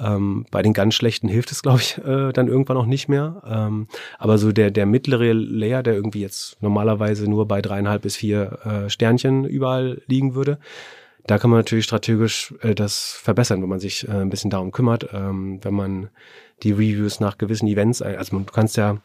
[0.00, 3.42] Ähm, bei den ganz schlechten hilft es, glaube ich, äh, dann irgendwann auch nicht mehr.
[3.46, 3.88] Ähm,
[4.18, 8.58] aber so der, der mittlere Layer, der irgendwie jetzt normalerweise nur bei dreieinhalb bis vier
[8.64, 10.58] äh, Sternchen überall liegen würde,
[11.26, 14.72] da kann man natürlich strategisch äh, das verbessern, wenn man sich äh, ein bisschen darum
[14.72, 16.08] kümmert, ähm, wenn man
[16.62, 18.98] die Reviews nach gewissen Events, also du kannst ja,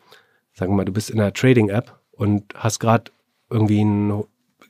[0.54, 3.12] sagen wir mal, du bist in einer Trading-App und hast gerade
[3.50, 4.24] irgendwie einen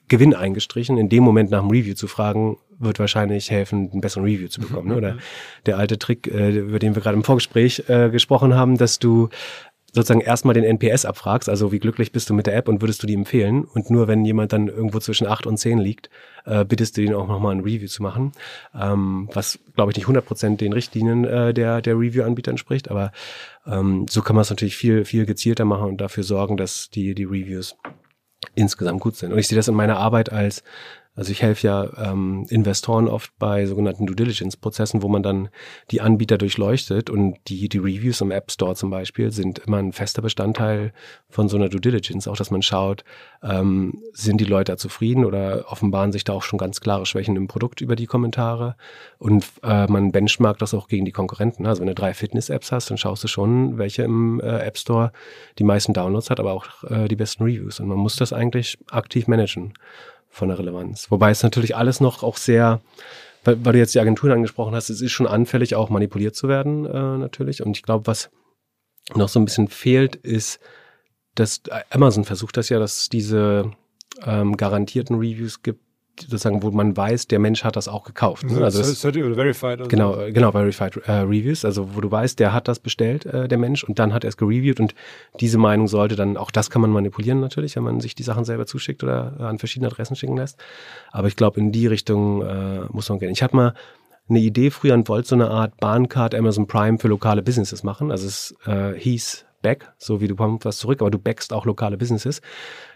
[0.07, 4.23] Gewinn eingestrichen, in dem Moment nach dem Review zu fragen, wird wahrscheinlich helfen, einen besseren
[4.25, 4.89] Review zu bekommen.
[4.89, 4.95] Ne?
[4.95, 5.17] Oder
[5.65, 9.29] der alte Trick, äh, über den wir gerade im Vorgespräch äh, gesprochen haben, dass du
[9.93, 13.03] sozusagen erstmal den NPS abfragst, also wie glücklich bist du mit der App und würdest
[13.03, 13.63] du die empfehlen?
[13.63, 16.09] Und nur wenn jemand dann irgendwo zwischen acht und zehn liegt,
[16.45, 18.31] äh, bittest du ihn auch nochmal ein Review zu machen,
[18.73, 23.11] ähm, was glaube ich nicht 100% den Richtlinien äh, der, der Review-Anbieter entspricht, aber
[23.67, 27.13] ähm, so kann man es natürlich viel, viel gezielter machen und dafür sorgen, dass die,
[27.13, 27.75] die Reviews
[28.55, 29.32] insgesamt gut sind.
[29.32, 30.63] Und ich sehe das in meiner Arbeit als
[31.15, 35.49] Also ich helfe ja ähm, Investoren oft bei sogenannten Due Diligence-Prozessen, wo man dann
[35.91, 39.93] die Anbieter durchleuchtet und die, die Reviews im App Store zum Beispiel sind immer ein
[39.93, 40.91] fester Bestandteil
[41.29, 42.27] von so einer Due Diligence.
[42.27, 43.03] Auch, dass man schaut,
[43.43, 47.47] ähm, sind die Leute zufrieden oder offenbaren sich da auch schon ganz klare Schwächen im
[47.47, 48.75] Produkt über die Kommentare.
[49.19, 51.67] Und äh, man benchmarkt das auch gegen die Konkurrenten.
[51.67, 55.11] Also wenn du drei Fitness-Apps hast, dann schaust du schon, welche im äh, App Store
[55.59, 57.79] die meisten Downloads hat, aber auch äh, die besten Reviews.
[57.79, 59.73] Und man muss das eigentlich aktiv managen
[60.34, 61.12] von der Relevanz.
[61.12, 62.82] Wobei es natürlich alles noch auch sehr,
[63.43, 66.47] weil, weil du jetzt die Agenturen angesprochen hast, es ist schon anfällig, auch manipuliert zu
[66.47, 67.62] werden, äh, natürlich.
[67.62, 68.32] Und ich glaube, was
[69.14, 70.60] noch so ein bisschen fehlt, ist,
[71.36, 71.62] dass
[71.92, 73.72] Amazon versucht das ja, dass diese
[74.26, 75.84] ähm, garantierten Reviews gibt,
[76.19, 78.45] sozusagen, wo man weiß, der Mensch hat das auch gekauft.
[78.45, 78.63] Ne?
[78.63, 79.79] Also das, oder verified.
[79.79, 80.31] Oder genau, so.
[80.31, 83.83] genau, verified äh, Reviews, also wo du weißt, der hat das bestellt, äh, der Mensch,
[83.83, 84.93] und dann hat er es gereviewt und
[85.39, 88.45] diese Meinung sollte dann, auch das kann man manipulieren natürlich, wenn man sich die Sachen
[88.45, 90.59] selber zuschickt oder an verschiedene Adressen schicken lässt.
[91.11, 93.31] Aber ich glaube, in die Richtung äh, muss man gehen.
[93.31, 93.73] Ich hatte mal
[94.29, 98.11] eine Idee früher und wollte so eine Art Bahncard Amazon Prime für lokale Businesses machen.
[98.11, 101.65] Also es äh, hieß back, so wie du bekommst was zurück, aber du backst auch
[101.65, 102.41] lokale Businesses.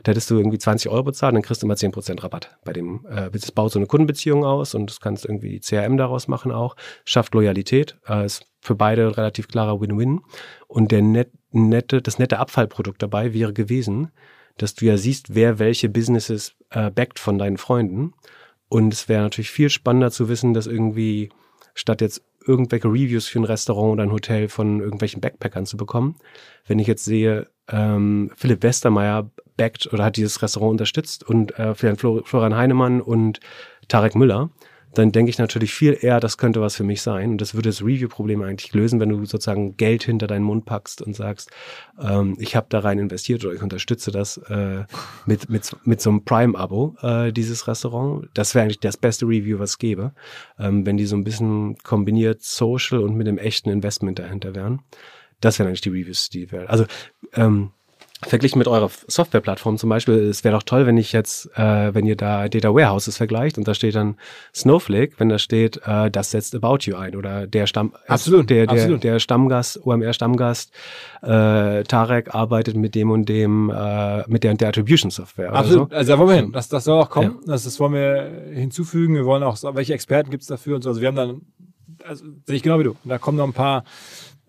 [0.03, 3.05] Da hättest du irgendwie 20 Euro bezahlt, dann kriegst du immer 10% Rabatt bei dem.
[3.09, 6.75] Äh, das baut so eine Kundenbeziehung aus und das kannst irgendwie CRM daraus machen auch.
[7.05, 10.21] Schafft Loyalität, äh, ist für beide ein relativ klarer Win-Win.
[10.67, 14.11] Und der net, nette, das nette Abfallprodukt dabei wäre gewesen,
[14.57, 18.13] dass du ja siehst, wer welche Businesses äh, backt von deinen Freunden.
[18.69, 21.29] Und es wäre natürlich viel spannender zu wissen, dass irgendwie
[21.73, 26.15] statt jetzt irgendwelche Reviews für ein Restaurant oder ein Hotel von irgendwelchen Backpackern zu bekommen.
[26.65, 31.75] Wenn ich jetzt sehe, ähm, Philipp Westermeier backt oder hat dieses Restaurant unterstützt und äh,
[31.75, 33.39] Florian Heinemann und
[33.87, 34.49] Tarek Müller,
[34.97, 37.31] dann denke ich natürlich viel eher, das könnte was für mich sein.
[37.31, 41.01] Und das würde das Review-Problem eigentlich lösen, wenn du sozusagen Geld hinter deinen Mund packst
[41.01, 41.51] und sagst,
[42.01, 44.85] ähm, ich habe da rein investiert oder ich unterstütze das äh,
[45.25, 48.27] mit, mit, mit so einem Prime-Abo, äh, dieses Restaurant.
[48.33, 50.13] Das wäre eigentlich das beste Review, was es gäbe,
[50.57, 54.81] ähm, wenn die so ein bisschen kombiniert Social und mit dem echten Investment dahinter wären.
[55.41, 56.67] Das wären eigentlich die Reviews, die wären.
[56.67, 56.85] Also
[57.33, 57.71] ähm,
[58.23, 62.07] Verglichen mit eurer Softwareplattform zum Beispiel, es wäre doch toll, wenn ich jetzt, äh, wenn
[62.07, 64.15] ihr da Data Warehouses vergleicht und da steht dann
[64.55, 68.65] Snowflake, wenn da steht, äh, das setzt About You ein oder der Stamm, absolut, der,
[68.65, 69.03] der, absolut.
[69.03, 70.71] der Stammgast, OMR Stammgast,
[71.21, 75.53] äh, Tarek arbeitet mit dem und dem, äh, mit der und der Attribution Software.
[75.53, 75.95] Absolut, so.
[75.95, 76.51] also da wollen wir hin.
[76.51, 77.37] Das, das soll auch kommen.
[77.41, 77.53] Ja.
[77.53, 79.13] Das, das wollen wir hinzufügen.
[79.13, 80.89] Wir wollen auch, welche Experten gibt es dafür und so.
[80.89, 81.41] Also wir haben dann,
[82.03, 82.95] also sehe ich genau wie du.
[83.03, 83.83] Da kommen noch ein paar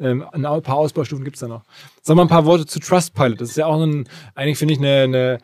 [0.01, 1.63] ähm, ein paar Ausbaustufen gibt's da noch.
[2.03, 3.41] Sag mal ein paar Worte zu Trustpilot.
[3.41, 5.39] Das ist ja auch ein, eigentlich finde ich eine, eine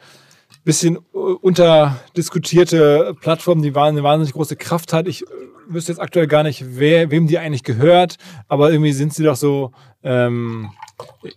[0.64, 5.06] bisschen unterdiskutierte Plattform, die eine wahnsinnig große Kraft hat.
[5.08, 5.26] Ich äh,
[5.68, 8.16] wüsste jetzt aktuell gar nicht, wer, wem die eigentlich gehört,
[8.48, 9.72] aber irgendwie sind sie doch so
[10.02, 10.70] ähm,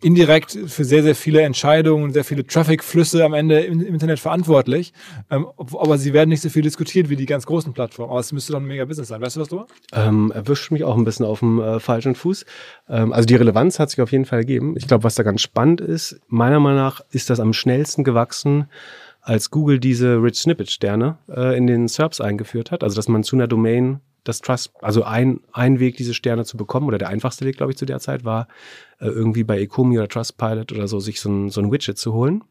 [0.02, 4.94] indirekt für sehr, sehr viele Entscheidungen, sehr viele Traffic-Flüsse am Ende im, im Internet verantwortlich.
[5.32, 8.12] Ähm, aber sie werden nicht so viel diskutiert wie die ganz großen Plattformen.
[8.12, 9.22] Aber es müsste doch ein mega Business sein.
[9.22, 9.66] Weißt du was, du?
[9.94, 12.46] Ähm, erwischt mich auch ein bisschen auf dem äh, falschen Fuß.
[12.90, 14.76] Ähm, also die Relevanz hat sich auf jeden Fall gegeben.
[14.78, 18.68] Ich glaube, was da ganz spannend ist, meiner Meinung nach ist das am schnellsten gewachsen,
[19.22, 22.84] als Google diese Rich Snippet Sterne äh, in den SERPs eingeführt hat.
[22.84, 26.58] Also dass man zu einer Domain das Trust, also ein, ein Weg, diese Sterne zu
[26.58, 28.48] bekommen, oder der einfachste Weg, glaube ich, zu der Zeit, war
[29.00, 32.14] äh, irgendwie bei Ecomi oder Trustpilot oder so, sich so ein, so ein Widget zu
[32.14, 32.44] holen.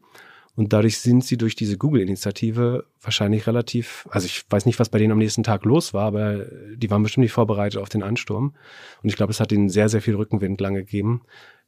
[0.55, 4.97] Und dadurch sind sie durch diese Google-Initiative wahrscheinlich relativ, also ich weiß nicht, was bei
[4.97, 6.45] denen am nächsten Tag los war, aber
[6.75, 8.55] die waren bestimmt nicht vorbereitet auf den Ansturm.
[9.03, 11.21] Und ich glaube, es hat ihnen sehr, sehr viel Rückenwind lange gegeben,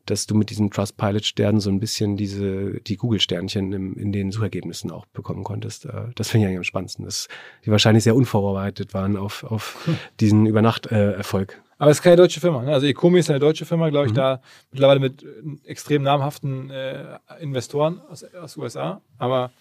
[0.05, 5.05] dass du mit diesen Trustpilot-Sternen so ein bisschen diese, die Google-Sternchen in den Suchergebnissen auch
[5.07, 5.85] bekommen konntest.
[5.85, 7.27] Äh, das finde ich eigentlich am spannendsten, dass
[7.65, 9.87] die wahrscheinlich sehr unvorbereitet waren auf, auf
[10.19, 11.61] diesen Übernacht-Erfolg.
[11.77, 12.61] Aber es ist keine deutsche Firma.
[12.61, 12.73] Ne?
[12.73, 14.17] Also Ecomi ist eine deutsche Firma, glaube ich, mhm.
[14.17, 15.27] da mittlerweile mit äh,
[15.65, 19.01] extrem namhaften äh, Investoren aus, aus USA.
[19.17, 19.51] Aber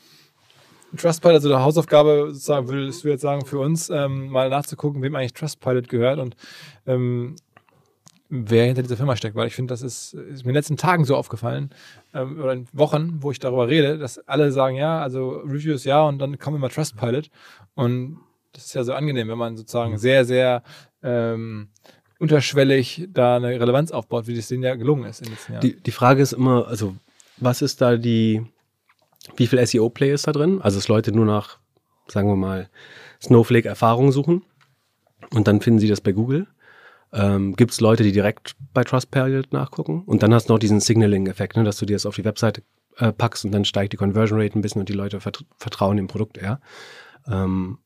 [0.96, 5.14] Trustpilot, also der Hausaufgabe sozusagen, würdest du jetzt sagen, für uns ähm, mal nachzugucken, wem
[5.14, 6.34] eigentlich Trustpilot gehört und
[6.86, 7.36] ähm,
[8.28, 10.76] wer hinter dieser Firma steckt, weil ich finde, das ist, ist, mir in den letzten
[10.76, 11.70] Tagen so aufgefallen
[12.14, 16.02] ähm, oder in Wochen, wo ich darüber rede, dass alle sagen, ja, also Reviews ja
[16.02, 17.30] und dann kommt immer Trustpilot
[17.74, 18.18] und
[18.52, 19.98] das ist ja so angenehm, wenn man sozusagen mhm.
[19.98, 20.62] sehr, sehr
[21.02, 21.68] ähm,
[22.18, 25.62] unterschwellig da eine Relevanz aufbaut, wie das denen ja gelungen ist in den letzten Jahren.
[25.62, 26.96] Die, die Frage ist immer, also
[27.38, 28.44] was ist da die,
[29.36, 30.60] wie viel SEO-Play ist da drin?
[30.60, 31.58] Also dass Leute nur nach,
[32.08, 32.68] sagen wir mal,
[33.22, 34.42] Snowflake-Erfahrungen suchen
[35.30, 36.46] und dann finden sie das bei Google
[37.12, 40.02] ähm, Gibt es Leute, die direkt bei Trustpilot nachgucken?
[40.04, 42.62] Und dann hast du noch diesen Signaling-Effekt, ne, dass du dir das auf die Webseite
[42.96, 45.96] äh, packst und dann steigt die Conversion Rate ein bisschen und die Leute vert vertrauen
[45.96, 46.60] dem Produkt eher.
[47.26, 47.78] Ähm,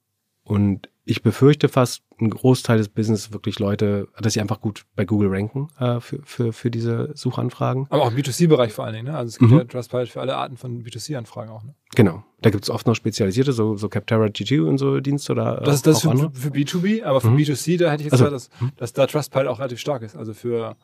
[0.45, 5.05] und ich befürchte fast, ein Großteil des Business wirklich Leute, dass sie einfach gut bei
[5.05, 7.87] Google ranken äh, für, für, für diese Suchanfragen.
[7.91, 9.17] Aber auch im B2C-Bereich vor allen Dingen, ne?
[9.17, 9.59] Also es gibt mhm.
[9.59, 11.75] ja Trustpilot für alle Arten von B2C-Anfragen auch, ne?
[11.97, 12.23] Genau.
[12.41, 15.75] Da gibt es oft noch spezialisierte, so, so Capterra GG und so Dienste oder Das
[15.75, 17.39] ist das für, für B2B, aber für Mhm.
[17.39, 20.15] B2C, da hätte ich jetzt Also, gesagt, dass, dass da Trustpilot auch relativ stark ist.
[20.15, 20.77] Also für,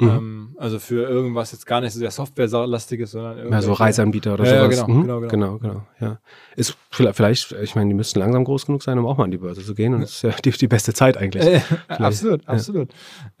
[0.00, 0.08] Mhm.
[0.08, 4.34] ähm, also für irgendwas jetzt gar nicht so sehr Software-lastig ist, sondern Ja, so Reiseanbieter
[4.34, 4.86] oder Ja, ja, sowas.
[4.86, 5.28] genau, Mhm, genau, genau.
[5.28, 6.18] genau, genau, ja.
[6.56, 9.38] Ist vielleicht, ich meine, die müssten langsam groß genug sein, um auch mal an die
[9.38, 9.94] Börse zu gehen.
[9.94, 11.44] Und das ist ja die, die beste Zeit eigentlich.
[11.44, 12.48] Äh, absolut, ja.
[12.48, 12.90] absolut.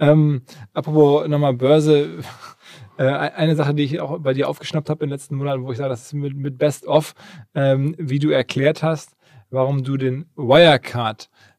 [0.00, 2.08] Ähm, apropos nochmal Börse,
[2.98, 5.70] äh, eine Sache, die ich auch bei dir aufgeschnappt habe in den letzten Monaten, wo
[5.70, 7.14] ich sage, das ist mit, mit Best of,
[7.54, 9.16] ähm, wie du erklärt hast,
[9.50, 10.26] warum du den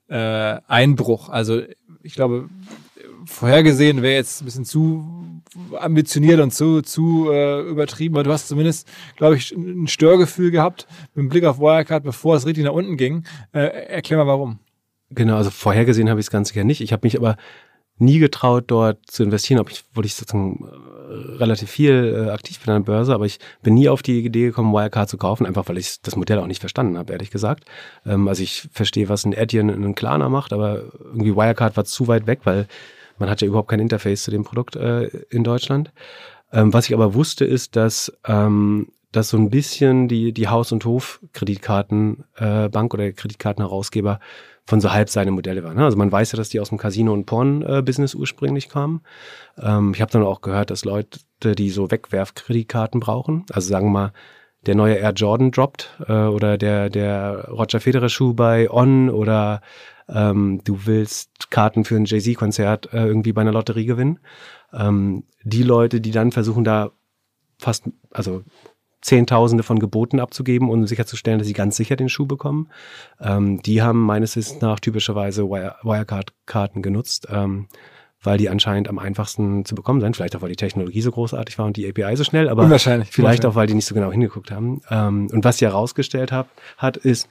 [0.09, 1.61] Wirecard-Einbruch, also
[2.01, 2.49] ich glaube,
[3.25, 5.03] vorhergesehen wäre jetzt ein bisschen zu
[5.79, 10.87] ambitioniert und zu, zu äh, übertrieben, aber du hast zumindest, glaube ich, ein Störgefühl gehabt
[11.15, 13.25] mit dem Blick auf Wirecard, bevor es richtig nach unten ging.
[13.51, 14.59] Äh, erklär mal warum.
[15.09, 16.81] Genau, also vorhergesehen habe ich das Ganze ja nicht.
[16.81, 17.35] Ich habe mich aber
[17.97, 22.83] nie getraut, dort zu investieren, obwohl ich sozusagen äh, relativ viel äh, aktiv bin an
[22.83, 25.77] der Börse, aber ich bin nie auf die Idee gekommen, Wirecard zu kaufen, einfach weil
[25.77, 27.65] ich das Modell auch nicht verstanden habe, ehrlich gesagt.
[28.05, 31.85] Ähm, also ich verstehe, was ein Adyen und ein Klarna macht, aber irgendwie Wirecard war
[31.85, 32.67] zu weit weg, weil
[33.19, 35.91] man hat ja überhaupt kein Interface zu dem Produkt äh, in Deutschland.
[36.51, 40.71] Ähm, was ich aber wusste, ist, dass ähm, dass so ein bisschen die, die Haus-
[40.71, 44.19] und Hof-Kreditkartenbank äh, oder Kreditkartenherausgeber
[44.65, 45.77] von so halb seine Modelle waren.
[45.77, 45.83] ne?
[45.83, 49.01] Also man weiß ja, dass die aus dem Casino- und Porn-Business ursprünglich kamen.
[49.59, 53.91] Ähm, ich habe dann auch gehört, dass Leute, die so Wegwerfkreditkarten brauchen, also sagen wir
[53.91, 54.13] mal,
[54.65, 59.61] der neue Air Jordan droppt äh, oder der, der Roger Federer Schuh bei On oder
[60.13, 64.19] ähm, du willst Karten für ein Jay-Z-Konzert äh, irgendwie bei einer Lotterie gewinnen.
[64.73, 66.91] Ähm, die Leute, die dann versuchen, da
[67.57, 68.43] fast, also
[69.01, 72.69] Zehntausende von Geboten abzugeben, um sicherzustellen, dass sie ganz sicher den Schuh bekommen.
[73.21, 77.67] Ähm, die haben meines Wissens nach typischerweise Wire- Wirecard-Karten genutzt, ähm,
[78.21, 80.17] weil die anscheinend am einfachsten zu bekommen sind.
[80.17, 82.63] Vielleicht auch, weil die Technologie so großartig war und die API so schnell, aber
[83.09, 84.81] vielleicht auch, weil die nicht so genau hingeguckt haben.
[84.89, 87.29] Ähm, und was sie herausgestellt hat, hat, ist,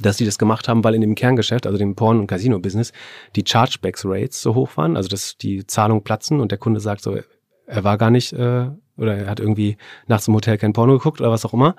[0.00, 2.92] dass die das gemacht haben, weil in dem Kerngeschäft, also dem Porn- und Casino-Business,
[3.36, 7.18] die Chargebacks-Rates so hoch waren, also dass die Zahlungen platzen und der Kunde sagt so,
[7.66, 9.76] er war gar nicht, äh, oder er hat irgendwie
[10.06, 11.76] nachts im Hotel kein Porno geguckt oder was auch immer.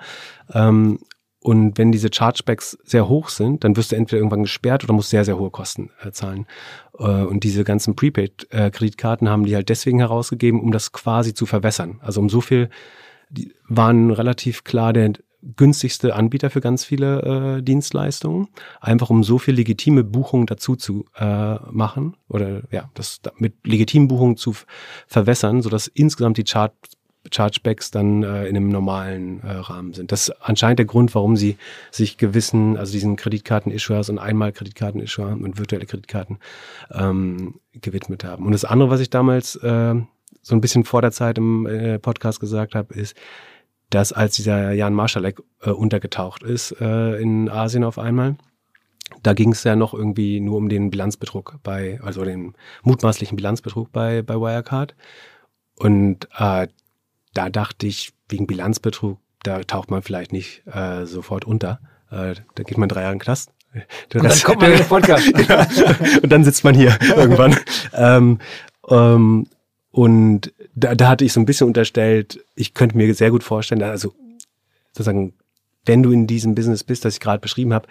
[0.52, 0.98] Ähm,
[1.40, 5.10] und wenn diese Chargebacks sehr hoch sind, dann wirst du entweder irgendwann gesperrt oder musst
[5.10, 6.46] sehr, sehr hohe Kosten äh, zahlen.
[6.98, 12.00] Äh, und diese ganzen Prepaid-Kreditkarten haben die halt deswegen herausgegeben, um das quasi zu verwässern.
[12.02, 12.68] Also um so viel,
[13.30, 15.12] die waren relativ klar der
[15.56, 18.48] günstigste Anbieter für ganz viele äh, Dienstleistungen,
[18.80, 23.54] einfach um so viel legitime Buchungen dazu zu äh, machen oder ja, das da- mit
[23.64, 24.54] legitimen Buchungen zu
[25.06, 26.72] verwässern, sodass insgesamt die Chart
[27.32, 30.12] Chargebacks dann äh, in einem normalen äh, Rahmen sind.
[30.12, 31.56] Das ist anscheinend der Grund, warum sie
[31.90, 36.38] sich gewissen, also diesen Kreditkarten-Issuers und einmal Kreditkarten-Issuer und virtuelle Kreditkarten
[36.92, 38.46] ähm, gewidmet haben.
[38.46, 39.94] Und das andere, was ich damals äh,
[40.42, 43.16] so ein bisschen vor der Zeit im äh, Podcast gesagt habe, ist,
[43.90, 48.36] dass als dieser Jan Marschalek äh, untergetaucht ist äh, in Asien auf einmal,
[49.22, 53.92] da ging es ja noch irgendwie nur um den Bilanzbetrug bei, also den mutmaßlichen Bilanzbetrug
[53.92, 54.94] bei, bei Wirecard.
[55.76, 56.66] Und äh,
[57.34, 61.80] da dachte ich, wegen Bilanzbetrug, da taucht man vielleicht nicht äh, sofort unter.
[62.10, 63.52] Äh, da geht man drei Jahre in den Knast.
[64.14, 65.32] Und dann kommt man in den Podcast.
[65.34, 65.64] genau.
[66.22, 67.56] Und dann sitzt man hier irgendwann.
[67.92, 68.38] ähm,
[68.88, 69.46] ähm,
[69.96, 73.82] und da, da hatte ich so ein bisschen unterstellt, ich könnte mir sehr gut vorstellen,
[73.82, 74.12] also
[74.92, 75.32] sozusagen,
[75.86, 77.88] wenn du in diesem Business bist, das ich gerade beschrieben habe,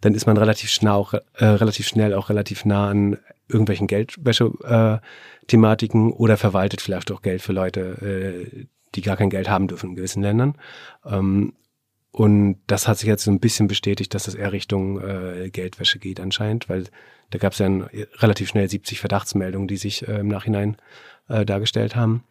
[0.00, 6.12] dann ist man relativ schnell auch, äh, relativ schnell auch relativ nah an irgendwelchen Geldwäsche-Thematiken
[6.12, 8.66] oder verwaltet vielleicht auch Geld für Leute, äh,
[8.96, 10.56] die gar kein Geld haben dürfen in gewissen Ländern.
[11.06, 11.52] Ähm,
[12.14, 15.98] und das hat sich jetzt so ein bisschen bestätigt, dass das eher Richtung äh, Geldwäsche
[15.98, 16.84] geht anscheinend, weil
[17.30, 20.76] da gab es ja relativ schnell 70 Verdachtsmeldungen, die sich äh, im Nachhinein
[21.28, 22.22] äh, dargestellt haben.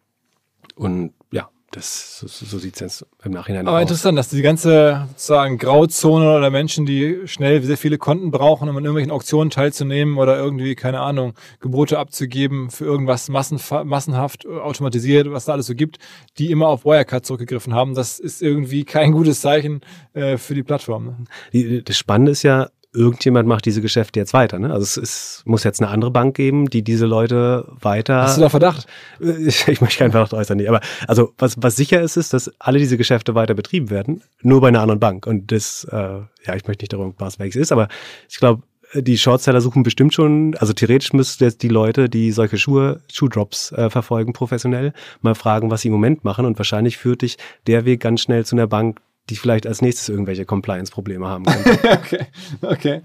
[0.74, 3.82] Und ja, das so, so sieht es jetzt im Nachhinein Aber aus.
[3.82, 8.76] interessant, dass die ganze sozusagen Grauzone oder Menschen, die schnell sehr viele Konten brauchen, um
[8.76, 15.30] an irgendwelchen Auktionen teilzunehmen oder irgendwie, keine Ahnung, Gebote abzugeben für irgendwas massenhaft äh, automatisiert,
[15.30, 15.98] was da alles so gibt,
[16.38, 17.94] die immer auf Wirecard zurückgegriffen haben.
[17.94, 19.80] Das ist irgendwie kein gutes Zeichen
[20.12, 21.26] äh, für die Plattform.
[21.52, 21.82] Ne?
[21.82, 24.58] Das Spannende ist ja, irgendjemand macht diese Geschäfte jetzt weiter.
[24.58, 24.72] Ne?
[24.72, 28.22] Also es ist, muss jetzt eine andere Bank geben, die diese Leute weiter.
[28.22, 28.86] Hast du da Verdacht?
[29.44, 30.68] Ich, ich möchte keinen Verdacht äußern, nicht.
[30.68, 34.60] Aber also was, was sicher ist, ist, dass alle diese Geschäfte weiter betrieben werden, nur
[34.60, 35.26] bei einer anderen Bank.
[35.26, 37.88] Und das, äh, ja, ich möchte nicht darüber was welches ist, aber
[38.28, 38.62] ich glaube,
[38.94, 43.72] die Shortseller suchen bestimmt schon, also theoretisch müssten jetzt die Leute, die solche Schuhe, Schuhdrops
[43.72, 46.46] äh, verfolgen, professionell, mal fragen, was sie im Moment machen.
[46.46, 50.08] Und wahrscheinlich führt dich der Weg ganz schnell zu einer Bank, die vielleicht als nächstes
[50.08, 51.78] irgendwelche Compliance-Probleme haben könnte.
[51.92, 52.26] okay,
[52.62, 53.02] okay.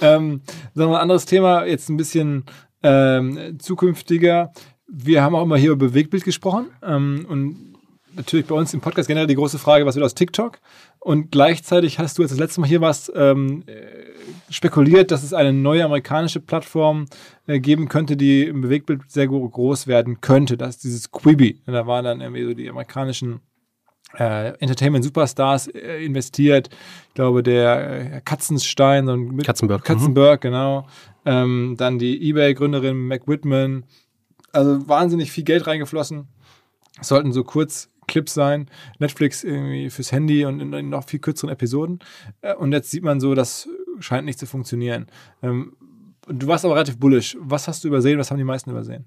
[0.00, 0.42] Ähm,
[0.74, 2.44] sagen ein anderes Thema, jetzt ein bisschen
[2.82, 4.52] ähm, zukünftiger.
[4.86, 7.72] Wir haben auch immer hier über Bewegtbild gesprochen ähm, und
[8.14, 10.58] natürlich bei uns im Podcast generell die große Frage, was wird aus TikTok?
[11.00, 15.32] Und gleichzeitig hast du, als das letzte Mal hier warst, ähm, äh, spekuliert, dass es
[15.32, 17.06] eine neue amerikanische Plattform
[17.46, 20.56] äh, geben könnte, die im Bewegtbild sehr groß werden könnte.
[20.56, 21.62] Das ist dieses Quibi.
[21.66, 23.40] Und da waren dann irgendwie so die amerikanischen
[24.18, 26.68] äh, Entertainment-Superstars äh, investiert.
[27.08, 29.84] Ich glaube, der äh, Katzenstein, so ein Katzenberg.
[29.84, 30.48] Katzenberg, mhm.
[30.48, 30.86] genau.
[31.24, 33.84] Ähm, dann die Ebay-Gründerin Mac Whitman.
[34.52, 36.28] Also wahnsinnig viel Geld reingeflossen.
[37.00, 38.68] Es sollten so Kurzclips sein.
[38.98, 42.00] Netflix irgendwie fürs Handy und in, in noch viel kürzeren Episoden.
[42.42, 43.68] Äh, und jetzt sieht man so, das
[44.00, 45.06] scheint nicht zu funktionieren.
[45.42, 45.74] Ähm,
[46.28, 47.36] du warst aber relativ bullish.
[47.40, 48.18] Was hast du übersehen?
[48.18, 49.06] Was haben die meisten übersehen?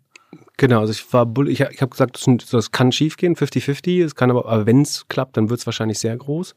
[0.57, 4.03] Genau, also ich war bull, ich, ich habe gesagt, das, das, kann schief gehen, 50-50.
[4.03, 6.55] Es kann aber, aber wenn es klappt, dann wird es wahrscheinlich sehr groß.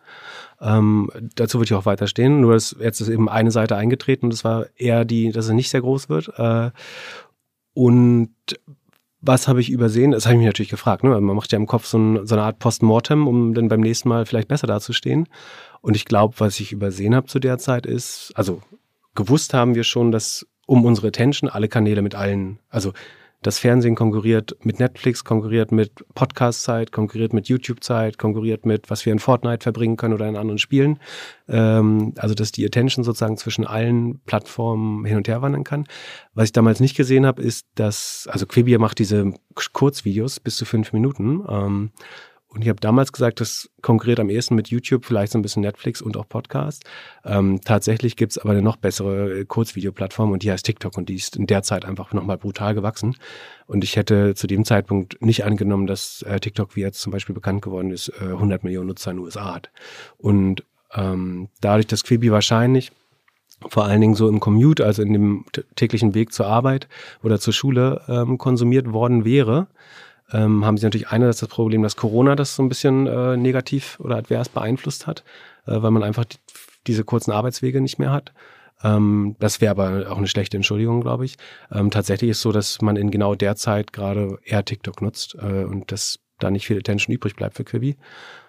[0.60, 2.40] Ähm, dazu würde ich auch weiter stehen.
[2.40, 5.52] Nur dass jetzt ist eben eine Seite eingetreten und das war eher die, dass es
[5.52, 6.30] nicht sehr groß wird.
[6.36, 6.70] Äh,
[7.74, 8.30] und
[9.20, 10.12] was habe ich übersehen?
[10.12, 11.02] Das habe ich mich natürlich gefragt.
[11.02, 11.10] Ne?
[11.10, 14.08] Man macht ja im Kopf so, ein, so eine Art Postmortem, um dann beim nächsten
[14.08, 15.28] Mal vielleicht besser dazustehen.
[15.80, 18.62] Und ich glaube, was ich übersehen habe zu der Zeit ist, also
[19.14, 22.92] gewusst haben wir schon, dass um unsere Attention alle Kanäle mit allen, also
[23.42, 29.12] das Fernsehen konkurriert mit Netflix, konkurriert mit Podcast-Zeit, konkurriert mit YouTube-Zeit, konkurriert mit, was wir
[29.12, 30.98] in Fortnite verbringen können oder in anderen Spielen.
[31.48, 35.86] Ähm, also, dass die Attention sozusagen zwischen allen Plattformen hin und her wandern kann.
[36.34, 39.32] Was ich damals nicht gesehen habe, ist, dass, also Quibi macht diese
[39.72, 41.44] Kurzvideos bis zu fünf Minuten.
[41.48, 41.90] Ähm,
[42.50, 45.60] und ich habe damals gesagt, das konkurriert am ehesten mit YouTube, vielleicht so ein bisschen
[45.62, 46.84] Netflix und auch Podcast.
[47.24, 51.16] Ähm, tatsächlich gibt's aber eine noch bessere äh, Kurzvideoplattform und die heißt TikTok und die
[51.16, 53.16] ist in der Zeit einfach nochmal brutal gewachsen.
[53.66, 57.34] Und ich hätte zu dem Zeitpunkt nicht angenommen, dass äh, TikTok, wie jetzt zum Beispiel
[57.34, 59.70] bekannt geworden ist, äh, 100 Millionen Nutzer in den USA hat.
[60.16, 60.64] Und
[60.94, 62.92] ähm, dadurch, dass Quibi wahrscheinlich
[63.68, 65.44] vor allen Dingen so im Commute, also in dem
[65.74, 66.88] täglichen Weg zur Arbeit
[67.22, 69.66] oder zur Schule ähm, konsumiert worden wäre,
[70.32, 73.98] ähm, haben sie natürlich einerseits das Problem, dass Corona das so ein bisschen äh, negativ
[74.00, 75.24] oder advers beeinflusst hat,
[75.66, 76.36] äh, weil man einfach die,
[76.86, 78.32] diese kurzen Arbeitswege nicht mehr hat.
[78.82, 81.36] Ähm, das wäre aber auch eine schlechte Entschuldigung, glaube ich.
[81.72, 85.64] Ähm, tatsächlich ist so, dass man in genau der Zeit gerade eher TikTok nutzt äh,
[85.64, 87.96] und dass da nicht viel Attention übrig bleibt für Quibi.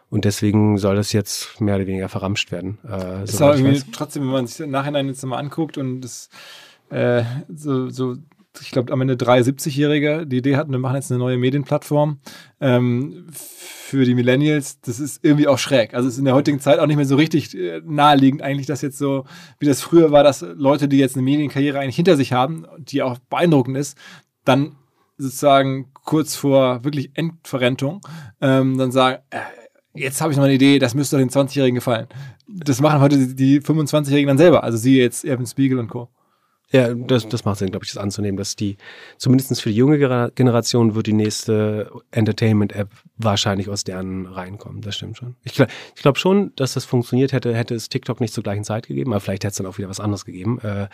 [0.10, 2.80] Und deswegen soll das jetzt mehr oder weniger verramscht werden.
[2.84, 6.30] Äh, ist aber irgendwie trotzdem, wenn man sich im Nachhinein jetzt mal anguckt und das
[6.90, 8.18] äh, so, so
[8.62, 12.20] ich glaube, am Ende drei 70-Jährige die Idee hatten, wir machen jetzt eine neue Medienplattform
[12.60, 14.80] ähm, für die Millennials.
[14.82, 15.94] Das ist irgendwie auch schräg.
[15.94, 18.68] Also es ist in der heutigen Zeit auch nicht mehr so richtig äh, naheliegend eigentlich,
[18.68, 19.26] dass jetzt so,
[19.60, 23.02] wie das früher war, dass Leute, die jetzt eine Medienkarriere eigentlich hinter sich haben, die
[23.02, 23.98] auch beeindruckend ist,
[24.46, 24.76] dann
[25.18, 28.02] sozusagen kurz vor wirklich Endverrentung
[28.42, 29.40] ähm, dann sagen, äh,
[29.94, 32.08] jetzt habe ich noch eine Idee, das müsste den 20-Jährigen gefallen.
[32.48, 34.64] Das machen heute die 25-Jährigen dann selber.
[34.64, 36.10] Also sie jetzt Evan Spiegel und Co.
[36.72, 38.78] Ja, das, das macht Sinn, glaube ich, das anzunehmen, dass die,
[39.18, 39.98] zumindest für die junge
[40.36, 44.82] Generation wird die nächste Entertainment-App wahrscheinlich aus deren reinkommen.
[44.82, 45.36] Das stimmt schon.
[45.44, 48.64] Ich, glaube ich glaube schon, dass das funktioniert hätte, hätte es TikTok nicht zur gleichen
[48.64, 50.60] Zeit gegeben, aber vielleicht hätte es dann auch wieder was anderes gegeben.
[50.60, 50.90] Äh,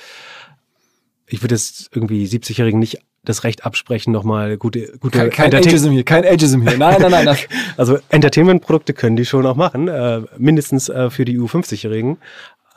[1.27, 5.89] ich würde jetzt irgendwie 70-Jährigen nicht das Recht absprechen, nochmal gute, gute kein, kein Ageism
[5.91, 6.77] hier, kein Ageism hier.
[6.77, 7.37] Nein, nein, nein.
[7.77, 12.17] also Entertainment-Produkte können die schon auch machen, äh, mindestens äh, für die U50-Jährigen.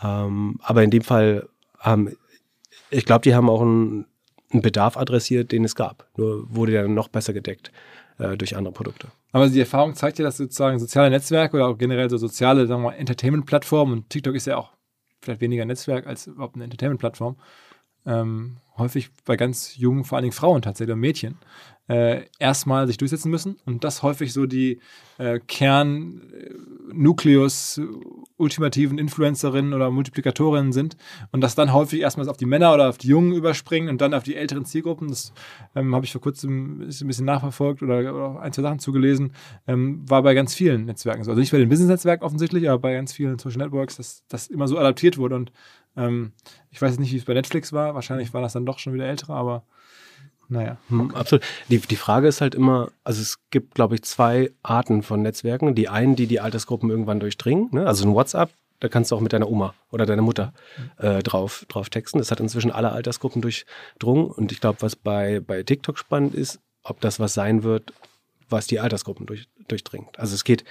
[0.02, 1.48] Ähm, aber in dem Fall
[1.78, 2.16] haben
[2.90, 4.06] ich glaube, die haben auch einen,
[4.52, 6.08] einen, Bedarf adressiert, den es gab.
[6.16, 7.72] Nur wurde der noch besser gedeckt
[8.18, 9.08] äh, durch andere Produkte.
[9.32, 13.92] Aber die Erfahrung zeigt ja, dass sozusagen soziale Netzwerke oder auch generell so soziale, Entertainment-Plattformen
[13.92, 14.70] und TikTok ist ja auch
[15.20, 17.36] vielleicht weniger Netzwerk als überhaupt eine Entertainment-Plattform,
[18.06, 21.38] ähm, häufig bei ganz jungen, vor allen Dingen Frauen tatsächlich und Mädchen,
[21.88, 24.80] äh, erstmal sich durchsetzen müssen und das häufig so die
[25.18, 27.86] äh, Kern-Nukleus äh,
[28.38, 30.96] ultimativen Influencerinnen oder Multiplikatorinnen sind
[31.32, 34.14] und das dann häufig erstmal auf die Männer oder auf die Jungen überspringen und dann
[34.14, 35.08] auf die älteren Zielgruppen.
[35.08, 35.32] Das
[35.74, 39.32] ähm, habe ich vor kurzem ein bisschen nachverfolgt oder, oder ein, zwei Sachen zugelesen.
[39.66, 41.30] Ähm, war bei ganz vielen Netzwerken so.
[41.32, 44.68] Also nicht bei den Business-Netzwerken offensichtlich, aber bei ganz vielen Social Networks, dass das immer
[44.68, 45.52] so adaptiert wurde und
[45.96, 46.32] ähm,
[46.70, 47.94] ich weiß nicht, wie es bei Netflix war.
[47.94, 49.64] Wahrscheinlich war das dann doch schon wieder ältere, aber
[50.48, 50.78] naja.
[50.88, 51.44] Hm, absolut.
[51.68, 55.74] Die, die Frage ist halt immer, also es gibt, glaube ich, zwei Arten von Netzwerken.
[55.74, 57.68] Die einen, die die Altersgruppen irgendwann durchdringen.
[57.72, 57.86] Ne?
[57.86, 58.50] Also ein WhatsApp,
[58.80, 60.52] da kannst du auch mit deiner Oma oder deiner Mutter
[60.98, 62.18] äh, drauf, drauf texten.
[62.18, 64.26] Das hat inzwischen alle Altersgruppen durchdrungen.
[64.26, 67.92] Und ich glaube, was bei, bei TikTok spannend ist, ob das was sein wird,
[68.48, 70.18] was die Altersgruppen durch, durchdringt.
[70.18, 70.64] Also es geht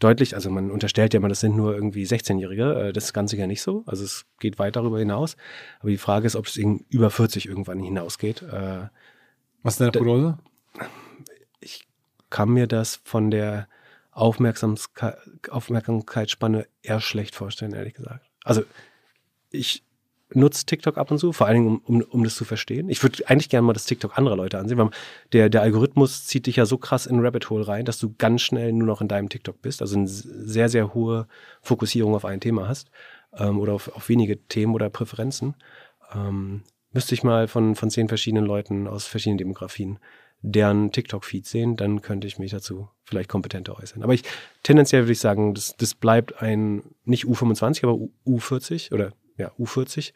[0.00, 2.88] deutlich, also man unterstellt ja mal, das sind nur irgendwie 16-Jährige.
[2.88, 3.84] Äh, das ist ganz sicher nicht so.
[3.86, 5.36] Also es geht weit darüber hinaus.
[5.80, 8.42] Aber die Frage ist, ob es über 40 irgendwann hinausgeht.
[8.42, 8.88] Äh,
[9.62, 10.38] was ist deine Prognose?
[11.60, 11.86] Ich
[12.30, 13.68] kann mir das von der
[14.12, 18.26] Aufmerksamkeitsspanne eher schlecht vorstellen, ehrlich gesagt.
[18.44, 18.62] Also
[19.50, 19.84] ich,
[20.34, 22.88] nutze TikTok ab und zu, vor allen Dingen, um, um, um das zu verstehen.
[22.88, 24.90] Ich würde eigentlich gerne mal das TikTok anderer Leute ansehen, weil
[25.32, 28.42] der, der Algorithmus zieht dich ja so krass in Rabbit Hole rein, dass du ganz
[28.42, 31.26] schnell nur noch in deinem TikTok bist, also eine sehr, sehr hohe
[31.62, 32.90] Fokussierung auf ein Thema hast
[33.36, 35.54] ähm, oder auf, auf wenige Themen oder Präferenzen.
[36.14, 36.62] Ähm,
[36.92, 39.98] müsste ich mal von, von zehn verschiedenen Leuten aus verschiedenen Demografien
[40.42, 44.02] deren TikTok-Feed sehen, dann könnte ich mich dazu vielleicht kompetenter äußern.
[44.02, 44.22] Aber ich
[44.62, 50.12] tendenziell würde ich sagen, das, das bleibt ein nicht U25, aber U40 oder ja, U40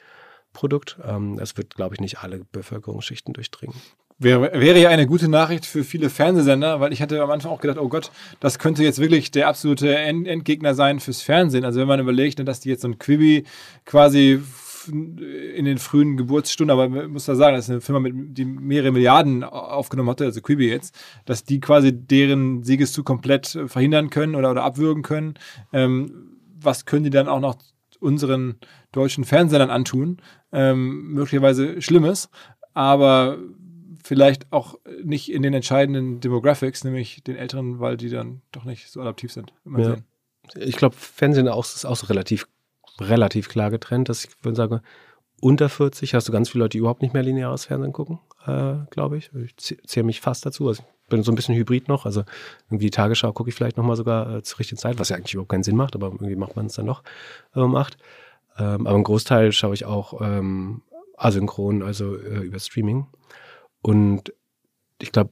[0.55, 0.99] Produkt.
[1.05, 3.77] Ähm, das wird, glaube ich, nicht alle Bevölkerungsschichten durchdringen.
[4.19, 7.61] Wäre, wäre ja eine gute Nachricht für viele Fernsehsender, weil ich hatte am Anfang auch
[7.61, 11.65] gedacht, oh Gott, das könnte jetzt wirklich der absolute End Endgegner sein fürs Fernsehen.
[11.65, 13.45] Also wenn man überlegt, ne, dass die jetzt so ein Quibi
[13.85, 14.41] quasi
[14.89, 18.45] in den frühen Geburtsstunden, aber man muss da sagen, das ist eine Firma, mit, die
[18.45, 20.95] mehrere Milliarden aufgenommen hatte, also Quibi jetzt,
[21.25, 25.35] dass die quasi deren Siegeszug komplett verhindern können oder, oder abwürgen können.
[25.73, 27.57] Ähm, was können die dann auch noch
[28.01, 28.57] unseren
[28.93, 30.19] deutschen Fernsehern antun?
[30.53, 32.29] Ähm, möglicherweise Schlimmes,
[32.73, 33.39] aber
[34.05, 38.89] vielleicht auch nicht in den entscheidenden Demographics, nämlich den Älteren, weil die dann doch nicht
[38.89, 39.53] so adaptiv sind.
[39.77, 39.97] Ja.
[40.57, 42.47] Ich glaube, Fernsehen ist auch so relativ,
[43.01, 44.81] relativ klar getrennt, dass ich würde sagen,
[45.41, 48.77] unter 40 hast du ganz viele Leute, die überhaupt nicht mehr lineares Fernsehen gucken, äh,
[48.91, 49.31] glaube ich.
[49.35, 50.69] Ich zähle mich fast dazu.
[50.69, 52.07] Also ich bin so ein bisschen hybrid noch.
[52.07, 52.25] Also
[52.69, 55.35] irgendwie die Tagesschau gucke ich vielleicht nochmal sogar äh, zur richtigen Zeit, was ja eigentlich
[55.35, 57.03] überhaupt keinen Sinn macht, aber irgendwie macht man es dann noch
[57.55, 57.99] äh, um acht.
[58.57, 60.83] Ähm, aber einen Großteil schaue ich auch ähm,
[61.17, 63.07] asynchron, also äh, über Streaming.
[63.83, 64.33] Und
[65.01, 65.31] ich glaube,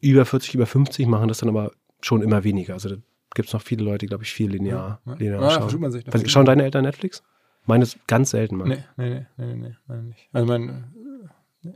[0.00, 2.74] über 40, über 50 machen das dann aber schon immer weniger.
[2.74, 2.96] Also
[3.34, 5.80] gibt es noch viele Leute, glaube ich, viel linear, ja, linear ja, schauen.
[5.80, 7.22] Man sich schauen deine Eltern Netflix?
[7.66, 8.68] Meine ist ganz selten mal.
[8.68, 10.28] Nee, nee, nee, nee, nee, nee nicht.
[10.32, 10.84] Also mein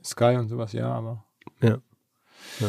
[0.04, 1.24] Sky und sowas, ja, aber.
[1.60, 1.78] Ja.
[2.60, 2.68] ja.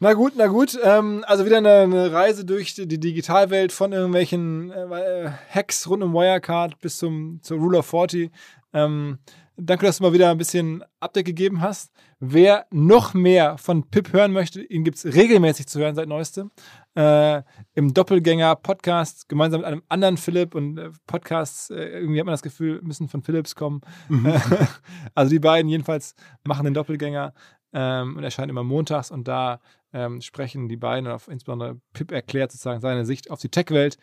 [0.00, 0.78] Na gut, na gut.
[0.82, 6.14] Ähm, also wieder eine, eine, Reise durch die Digitalwelt von irgendwelchen äh, Hacks rund um
[6.14, 8.30] Wirecard bis zum zur Rule of 40.
[8.72, 9.18] Ähm,
[9.60, 11.92] danke, dass du mal wieder ein bisschen Update gegeben hast.
[12.20, 16.50] Wer noch mehr von Pip hören möchte, ihn gibt es regelmäßig zu hören seit neuestem.
[16.94, 17.42] Äh,
[17.74, 22.42] Im Doppelgänger-Podcast gemeinsam mit einem anderen Philipp und äh, Podcasts, äh, irgendwie hat man das
[22.42, 23.80] Gefühl, müssen von Philips kommen.
[24.08, 24.32] Mhm.
[25.14, 26.14] also die beiden jedenfalls
[26.44, 27.34] machen den Doppelgänger
[27.72, 29.60] ähm, und erscheinen immer montags und da
[29.92, 33.98] ähm, sprechen die beiden, auf insbesondere Pip erklärt sozusagen seine Sicht auf die Tech-Welt.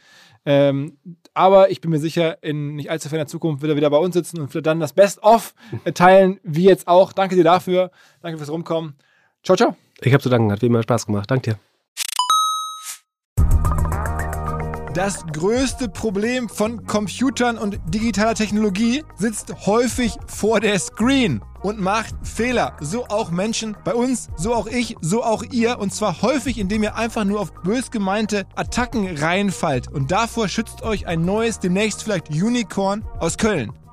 [0.45, 0.97] Ähm,
[1.33, 4.15] aber ich bin mir sicher, in nicht allzu ferner Zukunft wird er wieder bei uns
[4.15, 5.53] sitzen und wird dann das Best-of
[5.93, 7.13] teilen, wie jetzt auch.
[7.13, 7.91] Danke dir dafür.
[8.21, 8.95] Danke fürs Rumkommen.
[9.43, 9.75] Ciao, ciao.
[10.01, 11.29] Ich habe zu danken, hat wie immer Spaß gemacht.
[11.29, 11.59] Danke dir.
[14.95, 22.13] Das größte Problem von Computern und digitaler Technologie sitzt häufig vor der Screen und macht
[22.21, 22.77] Fehler.
[22.79, 25.79] So auch Menschen bei uns, so auch ich, so auch ihr.
[25.79, 29.91] Und zwar häufig, indem ihr einfach nur auf bös gemeinte Attacken reinfallt.
[29.91, 33.73] Und davor schützt euch ein neues, demnächst vielleicht Unicorn aus Köln.